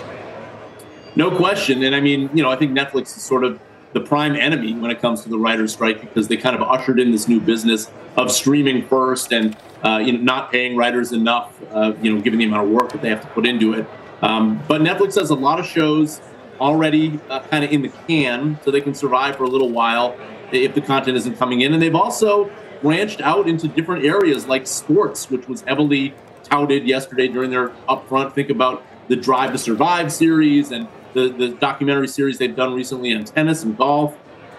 No 1.14 1.34
question. 1.34 1.82
And 1.84 1.94
I 1.94 2.00
mean, 2.00 2.28
you 2.34 2.42
know, 2.42 2.50
I 2.50 2.56
think 2.56 2.76
Netflix 2.76 3.16
is 3.16 3.22
sort 3.22 3.44
of 3.44 3.58
the 3.92 4.00
prime 4.00 4.36
enemy 4.36 4.74
when 4.74 4.90
it 4.90 5.00
comes 5.00 5.22
to 5.22 5.28
the 5.28 5.38
writer's 5.38 5.72
strike 5.72 6.00
because 6.00 6.28
they 6.28 6.36
kind 6.36 6.54
of 6.54 6.62
ushered 6.62 7.00
in 7.00 7.12
this 7.12 7.28
new 7.28 7.40
business 7.40 7.90
of 8.16 8.30
streaming 8.30 8.86
first 8.86 9.32
and 9.32 9.56
uh, 9.84 9.98
you 9.98 10.12
know 10.12 10.20
not 10.20 10.50
paying 10.50 10.76
writers 10.76 11.12
enough, 11.12 11.60
uh, 11.70 11.92
you 12.02 12.12
know, 12.12 12.20
given 12.20 12.38
the 12.38 12.44
amount 12.44 12.64
of 12.66 12.70
work 12.70 12.92
that 12.92 13.02
they 13.02 13.08
have 13.08 13.22
to 13.22 13.28
put 13.28 13.46
into 13.46 13.72
it. 13.72 13.86
Um, 14.22 14.62
but 14.66 14.80
Netflix 14.80 15.18
has 15.18 15.30
a 15.30 15.34
lot 15.34 15.60
of 15.60 15.66
shows 15.66 16.20
already 16.60 17.20
uh, 17.28 17.40
kind 17.40 17.64
of 17.64 17.70
in 17.70 17.82
the 17.82 17.92
can, 18.06 18.58
so 18.64 18.70
they 18.70 18.80
can 18.80 18.94
survive 18.94 19.36
for 19.36 19.44
a 19.44 19.48
little 19.48 19.70
while 19.70 20.16
if 20.52 20.74
the 20.74 20.80
content 20.80 21.16
isn't 21.16 21.36
coming 21.36 21.60
in. 21.60 21.72
And 21.72 21.82
they've 21.82 21.94
also 21.94 22.50
branched 22.82 23.20
out 23.20 23.48
into 23.48 23.68
different 23.68 24.04
areas 24.04 24.46
like 24.46 24.66
sports, 24.66 25.30
which 25.30 25.48
was 25.48 25.62
heavily 25.62 26.14
touted 26.44 26.86
yesterday 26.86 27.28
during 27.28 27.50
their 27.50 27.70
upfront. 27.88 28.32
Think 28.32 28.50
about 28.50 28.84
the 29.08 29.16
Drive 29.16 29.52
to 29.52 29.58
Survive 29.58 30.12
series 30.12 30.72
and 30.72 30.88
the, 31.16 31.30
the 31.30 31.48
documentary 31.48 32.06
series 32.06 32.38
they've 32.38 32.54
done 32.54 32.74
recently 32.74 33.14
on 33.14 33.24
tennis 33.24 33.64
and 33.64 33.76
golf. 33.76 34.16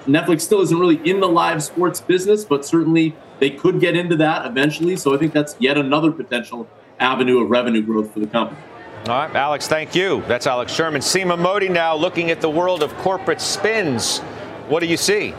Netflix 0.07 0.41
still 0.41 0.61
isn't 0.61 0.79
really 0.79 0.99
in 1.09 1.19
the 1.19 1.27
live 1.27 1.63
sports 1.63 2.01
business, 2.01 2.43
but 2.43 2.65
certainly 2.65 3.15
they 3.39 3.51
could 3.51 3.79
get 3.79 3.95
into 3.95 4.15
that 4.17 4.45
eventually. 4.45 4.95
So 4.95 5.13
I 5.13 5.17
think 5.17 5.33
that's 5.33 5.55
yet 5.59 5.77
another 5.77 6.11
potential 6.11 6.67
avenue 6.99 7.43
of 7.43 7.49
revenue 7.49 7.83
growth 7.83 8.11
for 8.11 8.19
the 8.19 8.27
company. 8.27 8.59
All 9.07 9.19
right, 9.19 9.35
Alex, 9.35 9.67
thank 9.67 9.95
you. 9.95 10.23
That's 10.27 10.47
Alex 10.47 10.73
Sherman. 10.73 11.01
Seema 11.01 11.37
Modi 11.37 11.69
now 11.69 11.95
looking 11.95 12.31
at 12.31 12.41
the 12.41 12.49
world 12.49 12.81
of 12.81 12.93
corporate 12.97 13.39
spins. 13.39 14.19
What 14.67 14.79
do 14.79 14.87
you 14.87 14.97
see? 14.97 15.33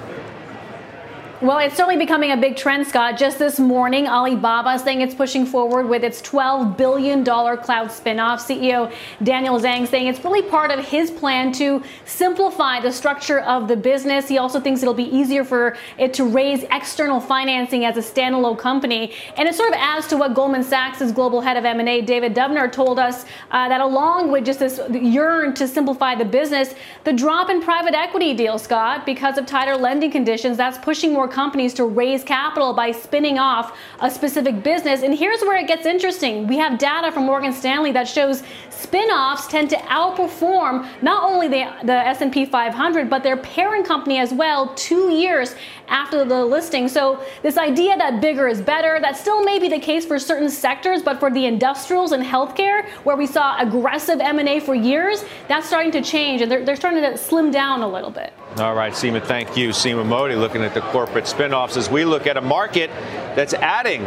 Well, 1.40 1.58
it's 1.58 1.76
certainly 1.76 1.96
becoming 1.96 2.32
a 2.32 2.36
big 2.36 2.56
trend, 2.56 2.84
Scott. 2.88 3.16
Just 3.16 3.38
this 3.38 3.60
morning, 3.60 4.08
Alibaba 4.08 4.76
saying 4.76 5.02
it's 5.02 5.14
pushing 5.14 5.46
forward 5.46 5.88
with 5.88 6.02
its 6.02 6.20
$12 6.20 6.76
billion 6.76 7.24
cloud 7.24 7.90
spinoff. 7.90 8.40
CEO 8.40 8.92
Daniel 9.22 9.60
Zhang 9.60 9.86
saying 9.86 10.08
it's 10.08 10.24
really 10.24 10.42
part 10.42 10.72
of 10.72 10.84
his 10.84 11.12
plan 11.12 11.52
to 11.52 11.80
simplify 12.06 12.80
the 12.80 12.90
structure 12.90 13.38
of 13.38 13.68
the 13.68 13.76
business. 13.76 14.26
He 14.26 14.38
also 14.38 14.58
thinks 14.58 14.82
it'll 14.82 14.94
be 14.94 15.16
easier 15.16 15.44
for 15.44 15.76
it 15.96 16.12
to 16.14 16.24
raise 16.24 16.64
external 16.72 17.20
financing 17.20 17.84
as 17.84 17.96
a 17.96 18.00
standalone 18.00 18.58
company. 18.58 19.14
And 19.36 19.48
it 19.48 19.54
sort 19.54 19.68
of 19.68 19.76
adds 19.76 20.08
to 20.08 20.16
what 20.16 20.34
Goldman 20.34 20.64
Sachs' 20.64 21.12
global 21.12 21.40
head 21.40 21.56
of 21.56 21.64
M&A, 21.64 22.02
David 22.02 22.34
Dubner, 22.34 22.70
told 22.70 22.98
us 22.98 23.24
uh, 23.52 23.68
that 23.68 23.80
along 23.80 24.32
with 24.32 24.44
just 24.44 24.58
this 24.58 24.80
yearn 24.90 25.54
to 25.54 25.68
simplify 25.68 26.16
the 26.16 26.24
business, 26.24 26.74
the 27.04 27.12
drop 27.12 27.48
in 27.48 27.62
private 27.62 27.94
equity 27.94 28.34
deals, 28.34 28.64
Scott, 28.64 29.06
because 29.06 29.38
of 29.38 29.46
tighter 29.46 29.76
lending 29.76 30.10
conditions, 30.10 30.56
that's 30.56 30.78
pushing 30.78 31.12
more 31.12 31.27
companies 31.28 31.74
to 31.74 31.84
raise 31.84 32.24
capital 32.24 32.72
by 32.72 32.92
spinning 32.92 33.38
off 33.38 33.76
a 34.00 34.10
specific 34.10 34.62
business. 34.62 35.02
And 35.02 35.14
here's 35.16 35.40
where 35.42 35.56
it 35.56 35.66
gets 35.66 35.86
interesting. 35.86 36.46
We 36.46 36.56
have 36.58 36.78
data 36.78 37.12
from 37.12 37.26
Morgan 37.26 37.52
Stanley 37.52 37.92
that 37.92 38.08
shows 38.08 38.42
spin-offs 38.78 39.48
tend 39.48 39.68
to 39.70 39.76
outperform 39.76 40.88
not 41.02 41.24
only 41.24 41.48
the, 41.48 41.68
the 41.84 41.92
S&P 41.92 42.46
500 42.46 43.10
but 43.10 43.22
their 43.22 43.36
parent 43.36 43.84
company 43.84 44.18
as 44.18 44.32
well 44.32 44.72
2 44.74 45.10
years 45.10 45.54
after 45.88 46.24
the 46.24 46.44
listing. 46.44 46.86
So 46.88 47.24
this 47.42 47.56
idea 47.56 47.96
that 47.96 48.20
bigger 48.20 48.46
is 48.46 48.60
better, 48.60 49.00
that 49.00 49.16
still 49.16 49.42
may 49.42 49.58
be 49.58 49.68
the 49.68 49.78
case 49.78 50.06
for 50.06 50.18
certain 50.18 50.50
sectors, 50.50 51.02
but 51.02 51.18
for 51.18 51.30
the 51.30 51.46
industrials 51.46 52.12
and 52.12 52.22
healthcare 52.22 52.86
where 53.04 53.16
we 53.16 53.26
saw 53.26 53.58
aggressive 53.58 54.20
M&A 54.20 54.60
for 54.60 54.74
years, 54.74 55.24
that's 55.48 55.66
starting 55.66 55.90
to 55.92 56.02
change 56.02 56.42
and 56.42 56.50
they're, 56.50 56.64
they're 56.64 56.76
starting 56.76 57.02
to 57.02 57.16
slim 57.18 57.50
down 57.50 57.82
a 57.82 57.88
little 57.88 58.10
bit. 58.10 58.32
All 58.58 58.74
right, 58.74 58.92
Seema, 58.92 59.22
thank 59.24 59.56
you. 59.56 59.70
Seema 59.70 60.06
Modi 60.06 60.34
looking 60.34 60.62
at 60.62 60.74
the 60.74 60.80
corporate 60.80 61.24
spinoffs 61.24 61.76
as 61.76 61.90
we 61.90 62.04
look 62.04 62.26
at 62.26 62.36
a 62.36 62.40
market 62.40 62.90
that's 63.34 63.54
adding 63.54 64.02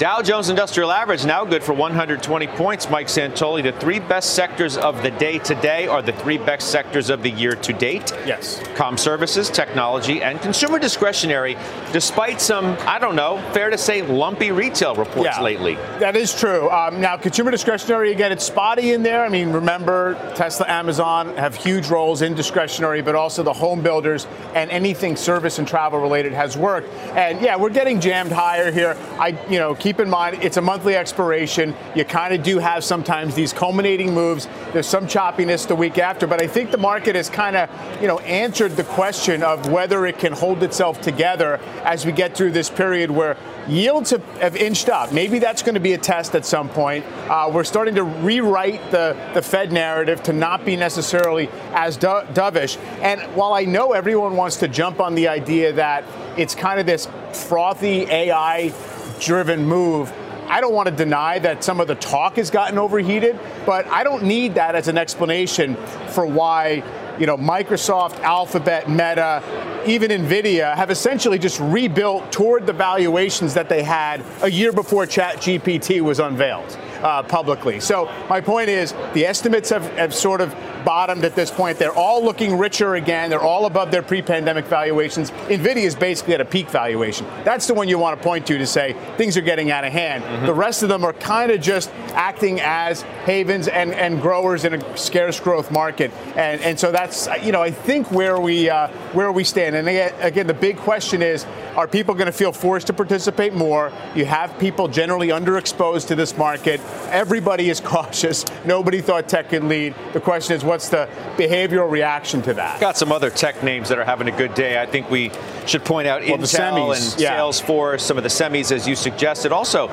Dow 0.00 0.22
Jones 0.22 0.48
Industrial 0.48 0.90
Average 0.90 1.26
now 1.26 1.44
good 1.44 1.62
for 1.62 1.74
120 1.74 2.46
points. 2.46 2.88
Mike 2.88 3.08
Santoli, 3.08 3.62
the 3.62 3.72
three 3.72 4.00
best 4.00 4.34
sectors 4.34 4.78
of 4.78 5.02
the 5.02 5.10
day 5.10 5.38
today 5.40 5.88
are 5.88 6.00
the 6.00 6.14
three 6.14 6.38
best 6.38 6.70
sectors 6.70 7.10
of 7.10 7.22
the 7.22 7.28
year 7.28 7.54
to 7.56 7.74
date. 7.74 8.10
Yes. 8.24 8.62
Com 8.76 8.96
services, 8.96 9.50
technology, 9.50 10.22
and 10.22 10.40
consumer 10.40 10.78
discretionary, 10.78 11.54
despite 11.92 12.40
some, 12.40 12.78
I 12.86 12.98
don't 12.98 13.14
know, 13.14 13.46
fair 13.52 13.68
to 13.68 13.76
say, 13.76 14.00
lumpy 14.00 14.52
retail 14.52 14.94
reports 14.96 15.36
yeah, 15.36 15.42
lately. 15.42 15.74
That 15.98 16.16
is 16.16 16.34
true. 16.34 16.70
Um, 16.70 17.02
now, 17.02 17.18
consumer 17.18 17.50
discretionary, 17.50 18.10
again, 18.10 18.32
it's 18.32 18.46
spotty 18.46 18.94
in 18.94 19.02
there. 19.02 19.22
I 19.22 19.28
mean, 19.28 19.52
remember, 19.52 20.14
Tesla, 20.34 20.66
Amazon 20.66 21.36
have 21.36 21.54
huge 21.54 21.88
roles 21.88 22.22
in 22.22 22.34
discretionary, 22.34 23.02
but 23.02 23.16
also 23.16 23.42
the 23.42 23.52
home 23.52 23.82
builders 23.82 24.26
and 24.54 24.70
anything 24.70 25.14
service 25.14 25.58
and 25.58 25.68
travel 25.68 26.00
related 26.00 26.32
has 26.32 26.56
worked. 26.56 26.88
And 27.14 27.42
yeah, 27.42 27.56
we're 27.56 27.68
getting 27.68 28.00
jammed 28.00 28.32
higher 28.32 28.72
here. 28.72 28.96
I, 29.18 29.38
you 29.50 29.58
know, 29.58 29.74
keep 29.74 29.89
keep 29.90 29.98
in 29.98 30.08
mind 30.08 30.38
it's 30.40 30.56
a 30.56 30.60
monthly 30.60 30.94
expiration. 30.94 31.74
You 31.96 32.04
kind 32.04 32.32
of 32.32 32.44
do 32.44 32.58
have 32.58 32.84
sometimes 32.84 33.34
these 33.34 33.52
culminating 33.52 34.14
moves. 34.14 34.46
There's 34.72 34.86
some 34.86 35.08
choppiness 35.08 35.66
the 35.66 35.74
week 35.74 35.98
after, 35.98 36.28
but 36.28 36.40
I 36.40 36.46
think 36.46 36.70
the 36.70 36.78
market 36.78 37.16
has 37.16 37.28
kind 37.28 37.56
of, 37.56 37.68
you 38.00 38.06
know, 38.06 38.20
answered 38.20 38.76
the 38.76 38.84
question 38.84 39.42
of 39.42 39.68
whether 39.68 40.06
it 40.06 40.16
can 40.16 40.32
hold 40.32 40.62
itself 40.62 41.00
together 41.00 41.56
as 41.82 42.06
we 42.06 42.12
get 42.12 42.36
through 42.36 42.52
this 42.52 42.70
period 42.70 43.10
where 43.10 43.36
yields 43.66 44.10
have, 44.10 44.24
have 44.38 44.54
inched 44.54 44.88
up. 44.88 45.12
Maybe 45.12 45.40
that's 45.40 45.60
going 45.60 45.74
to 45.74 45.80
be 45.80 45.94
a 45.94 45.98
test 45.98 46.36
at 46.36 46.46
some 46.46 46.68
point. 46.68 47.04
Uh, 47.28 47.50
we're 47.52 47.64
starting 47.64 47.96
to 47.96 48.04
rewrite 48.04 48.92
the, 48.92 49.16
the 49.34 49.42
Fed 49.42 49.72
narrative 49.72 50.22
to 50.22 50.32
not 50.32 50.64
be 50.64 50.76
necessarily 50.76 51.48
as 51.72 51.96
do- 51.96 52.26
dovish. 52.32 52.78
And 53.02 53.20
while 53.34 53.54
I 53.54 53.64
know 53.64 53.92
everyone 53.92 54.36
wants 54.36 54.56
to 54.58 54.68
jump 54.68 55.00
on 55.00 55.16
the 55.16 55.26
idea 55.26 55.72
that 55.72 56.04
it's 56.38 56.54
kind 56.54 56.78
of 56.78 56.86
this 56.86 57.08
frothy 57.32 58.02
AI 58.02 58.72
driven 59.20 59.64
move. 59.64 60.12
I 60.48 60.60
don't 60.60 60.74
want 60.74 60.88
to 60.88 60.94
deny 60.94 61.38
that 61.38 61.62
some 61.62 61.80
of 61.80 61.86
the 61.86 61.94
talk 61.94 62.36
has 62.36 62.50
gotten 62.50 62.76
overheated, 62.76 63.38
but 63.64 63.86
I 63.86 64.02
don't 64.02 64.24
need 64.24 64.56
that 64.56 64.74
as 64.74 64.88
an 64.88 64.98
explanation 64.98 65.76
for 66.08 66.26
why, 66.26 66.82
you 67.20 67.26
know, 67.26 67.36
Microsoft, 67.36 68.18
Alphabet, 68.20 68.90
Meta, 68.90 69.44
even 69.86 70.10
Nvidia 70.10 70.74
have 70.74 70.90
essentially 70.90 71.38
just 71.38 71.60
rebuilt 71.60 72.32
toward 72.32 72.66
the 72.66 72.72
valuations 72.72 73.54
that 73.54 73.68
they 73.68 73.84
had 73.84 74.24
a 74.42 74.50
year 74.50 74.72
before 74.72 75.06
ChatGPT 75.06 76.00
was 76.00 76.18
unveiled 76.18 76.76
uh, 77.02 77.22
publicly. 77.22 77.78
So 77.78 78.12
my 78.28 78.40
point 78.40 78.68
is 78.68 78.92
the 79.14 79.26
estimates 79.26 79.70
have, 79.70 79.84
have 79.92 80.14
sort 80.14 80.40
of 80.40 80.52
bottomed 80.84 81.24
at 81.24 81.34
this 81.34 81.50
point. 81.50 81.78
They're 81.78 81.94
all 81.94 82.24
looking 82.24 82.58
richer 82.58 82.94
again. 82.94 83.30
They're 83.30 83.40
all 83.40 83.66
above 83.66 83.90
their 83.90 84.02
pre-pandemic 84.02 84.66
valuations. 84.66 85.30
Nvidia 85.30 85.84
is 85.84 85.94
basically 85.94 86.34
at 86.34 86.40
a 86.40 86.44
peak 86.44 86.68
valuation. 86.68 87.26
That's 87.44 87.66
the 87.66 87.74
one 87.74 87.88
you 87.88 87.98
want 87.98 88.18
to 88.18 88.22
point 88.22 88.46
to 88.48 88.58
to 88.58 88.66
say 88.66 88.94
things 89.16 89.36
are 89.36 89.42
getting 89.42 89.70
out 89.70 89.84
of 89.84 89.92
hand. 89.92 90.24
Mm-hmm. 90.24 90.46
The 90.46 90.54
rest 90.54 90.82
of 90.82 90.88
them 90.88 91.04
are 91.04 91.12
kind 91.12 91.50
of 91.50 91.60
just 91.60 91.90
acting 92.14 92.60
as 92.60 93.02
havens 93.24 93.68
and, 93.68 93.92
and 93.92 94.20
growers 94.20 94.64
in 94.64 94.74
a 94.74 94.96
scarce 94.96 95.38
growth 95.40 95.70
market. 95.70 96.10
And, 96.36 96.60
and 96.60 96.78
so 96.78 96.92
that's 96.92 97.28
you 97.42 97.52
know 97.52 97.62
I 97.62 97.70
think 97.70 98.10
where 98.10 98.40
we 98.40 98.70
uh, 98.70 98.88
where 99.12 99.32
we 99.32 99.44
stand. 99.44 99.76
And 99.76 99.88
again, 99.88 100.14
again, 100.20 100.46
the 100.46 100.54
big 100.54 100.76
question 100.76 101.22
is: 101.22 101.46
Are 101.76 101.86
people 101.86 102.14
going 102.14 102.26
to 102.26 102.32
feel 102.32 102.52
forced 102.52 102.86
to 102.88 102.92
participate 102.92 103.54
more? 103.54 103.92
You 104.14 104.24
have 104.24 104.58
people 104.58 104.88
generally 104.88 105.28
underexposed 105.28 106.08
to 106.08 106.14
this 106.14 106.36
market. 106.36 106.80
Everybody 107.08 107.70
is 107.70 107.80
cautious. 107.90 108.44
Nobody 108.64 109.00
thought 109.00 109.28
tech 109.28 109.50
could 109.50 109.64
lead. 109.64 109.94
The 110.12 110.20
question 110.20 110.56
is 110.56 110.64
what's 110.70 110.88
the 110.88 111.08
behavioral 111.36 111.90
reaction 111.90 112.40
to 112.42 112.54
that? 112.54 112.80
Got 112.80 112.96
some 112.96 113.10
other 113.10 113.28
tech 113.28 113.62
names 113.64 113.88
that 113.88 113.98
are 113.98 114.04
having 114.04 114.28
a 114.28 114.36
good 114.36 114.54
day. 114.54 114.80
I 114.80 114.86
think 114.86 115.10
we 115.10 115.32
should 115.66 115.84
point 115.84 116.06
out 116.06 116.22
well, 116.22 116.38
Intel 116.38 116.96
and 116.96 117.20
yeah. 117.20 117.36
Salesforce, 117.36 118.00
some 118.00 118.16
of 118.16 118.22
the 118.22 118.28
semis 118.28 118.70
as 118.70 118.86
you 118.86 118.94
suggested. 118.94 119.50
Also, 119.50 119.88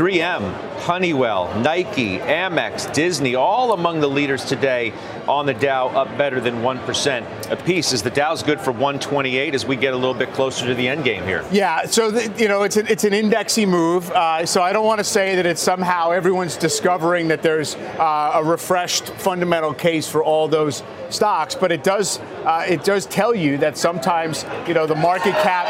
3M, 0.00 0.50
Honeywell, 0.78 1.54
Nike, 1.60 2.16
Amex, 2.20 2.90
Disney, 2.94 3.34
all 3.34 3.74
among 3.74 4.00
the 4.00 4.08
leaders 4.08 4.42
today 4.46 4.94
on 5.28 5.44
the 5.44 5.52
Dow, 5.52 5.88
up 5.88 6.16
better 6.16 6.40
than 6.40 6.62
1% 6.62 7.50
apiece. 7.50 7.92
Is 7.92 8.02
the 8.02 8.08
Dow's 8.08 8.42
good 8.42 8.62
for 8.62 8.70
128 8.70 9.54
as 9.54 9.66
we 9.66 9.76
get 9.76 9.92
a 9.92 9.96
little 9.98 10.14
bit 10.14 10.32
closer 10.32 10.64
to 10.64 10.74
the 10.74 10.88
end 10.88 11.04
game 11.04 11.24
here? 11.24 11.44
Yeah, 11.52 11.84
so, 11.84 12.10
the, 12.10 12.32
you 12.42 12.48
know, 12.48 12.62
it's, 12.62 12.78
a, 12.78 12.90
it's 12.90 13.04
an 13.04 13.12
indexy 13.12 13.66
move. 13.66 14.10
Uh, 14.10 14.46
so 14.46 14.62
I 14.62 14.72
don't 14.72 14.86
want 14.86 15.00
to 15.00 15.04
say 15.04 15.36
that 15.36 15.44
it's 15.44 15.60
somehow 15.60 16.12
everyone's 16.12 16.56
discovering 16.56 17.28
that 17.28 17.42
there's 17.42 17.74
uh, 17.74 18.32
a 18.36 18.42
refreshed 18.42 19.10
fundamental 19.10 19.74
case 19.74 20.08
for 20.08 20.24
all 20.24 20.48
those 20.48 20.82
stocks, 21.12 21.54
but 21.54 21.72
it 21.72 21.84
does, 21.84 22.18
uh, 22.44 22.64
it 22.68 22.84
does 22.84 23.06
tell 23.06 23.34
you 23.34 23.58
that 23.58 23.76
sometimes, 23.76 24.44
you 24.66 24.74
know, 24.74 24.86
the 24.86 24.94
market 24.94 25.34
cap 25.42 25.66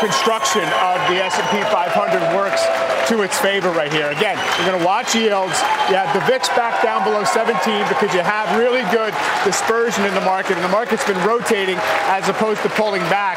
construction 0.00 0.64
of 0.84 1.00
the 1.08 1.16
S&P 1.22 1.62
500 1.72 2.36
works 2.36 2.60
to 3.08 3.22
its 3.22 3.38
favor 3.38 3.70
right 3.70 3.92
here. 3.92 4.10
Again, 4.10 4.36
you're 4.58 4.68
going 4.68 4.78
to 4.78 4.86
watch 4.86 5.14
yields. 5.14 5.56
You 5.88 5.96
have 5.96 6.12
the 6.12 6.24
VIX 6.26 6.48
back 6.56 6.82
down 6.82 7.04
below 7.04 7.24
17 7.24 7.56
because 7.88 8.12
you 8.12 8.20
have 8.20 8.48
really 8.58 8.82
good 8.90 9.14
dispersion 9.44 10.04
in 10.04 10.14
the 10.14 10.24
market, 10.24 10.56
and 10.56 10.64
the 10.64 10.72
market's 10.72 11.04
been 11.04 11.20
rotating 11.26 11.76
as 12.08 12.28
opposed 12.28 12.62
to 12.62 12.68
pulling 12.70 13.02
back. 13.12 13.36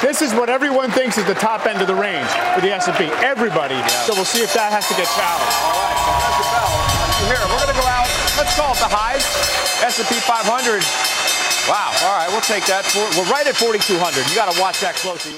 This 0.00 0.22
is 0.22 0.32
what 0.32 0.48
everyone 0.48 0.90
thinks 0.90 1.18
is 1.18 1.26
the 1.26 1.34
top 1.34 1.66
end 1.66 1.80
of 1.82 1.86
the 1.86 1.94
range 1.94 2.28
for 2.54 2.60
the 2.60 2.72
S&P. 2.72 3.04
Everybody. 3.22 3.74
Yeah. 3.74 3.86
So 4.08 4.14
we'll 4.14 4.24
see 4.24 4.42
if 4.42 4.54
that 4.54 4.72
has 4.72 4.88
to 4.88 4.94
get 4.94 5.06
challenged. 5.12 5.56
All 5.60 5.76
right. 5.76 5.90
Here, 7.28 7.38
we're 7.52 7.60
going 7.60 7.74
to 7.74 7.80
go 7.80 7.86
out. 7.86 8.29
Let's 8.40 8.56
call 8.56 8.72
it 8.72 8.78
the 8.78 8.88
highs. 8.88 9.20
S&P 9.84 10.14
500. 10.14 10.80
Wow. 11.68 11.92
All 12.02 12.16
right, 12.16 12.28
we'll 12.30 12.40
take 12.40 12.64
that. 12.64 12.90
We're 12.96 13.30
right 13.30 13.46
at 13.46 13.54
4,200. 13.54 14.30
You 14.30 14.34
got 14.34 14.50
to 14.50 14.58
watch 14.58 14.80
that 14.80 14.94
closely. 14.94 15.34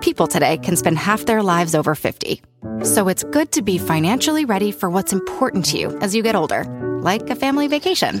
People 0.00 0.26
today 0.26 0.58
can 0.58 0.74
spend 0.74 0.98
half 0.98 1.24
their 1.24 1.40
lives 1.40 1.76
over 1.76 1.94
50. 1.94 2.42
So 2.82 3.06
it's 3.06 3.22
good 3.22 3.52
to 3.52 3.62
be 3.62 3.78
financially 3.78 4.44
ready 4.44 4.72
for 4.72 4.90
what's 4.90 5.12
important 5.12 5.64
to 5.66 5.78
you 5.78 5.96
as 5.98 6.12
you 6.12 6.24
get 6.24 6.34
older, 6.34 6.64
like 7.04 7.30
a 7.30 7.36
family 7.36 7.68
vacation. 7.68 8.20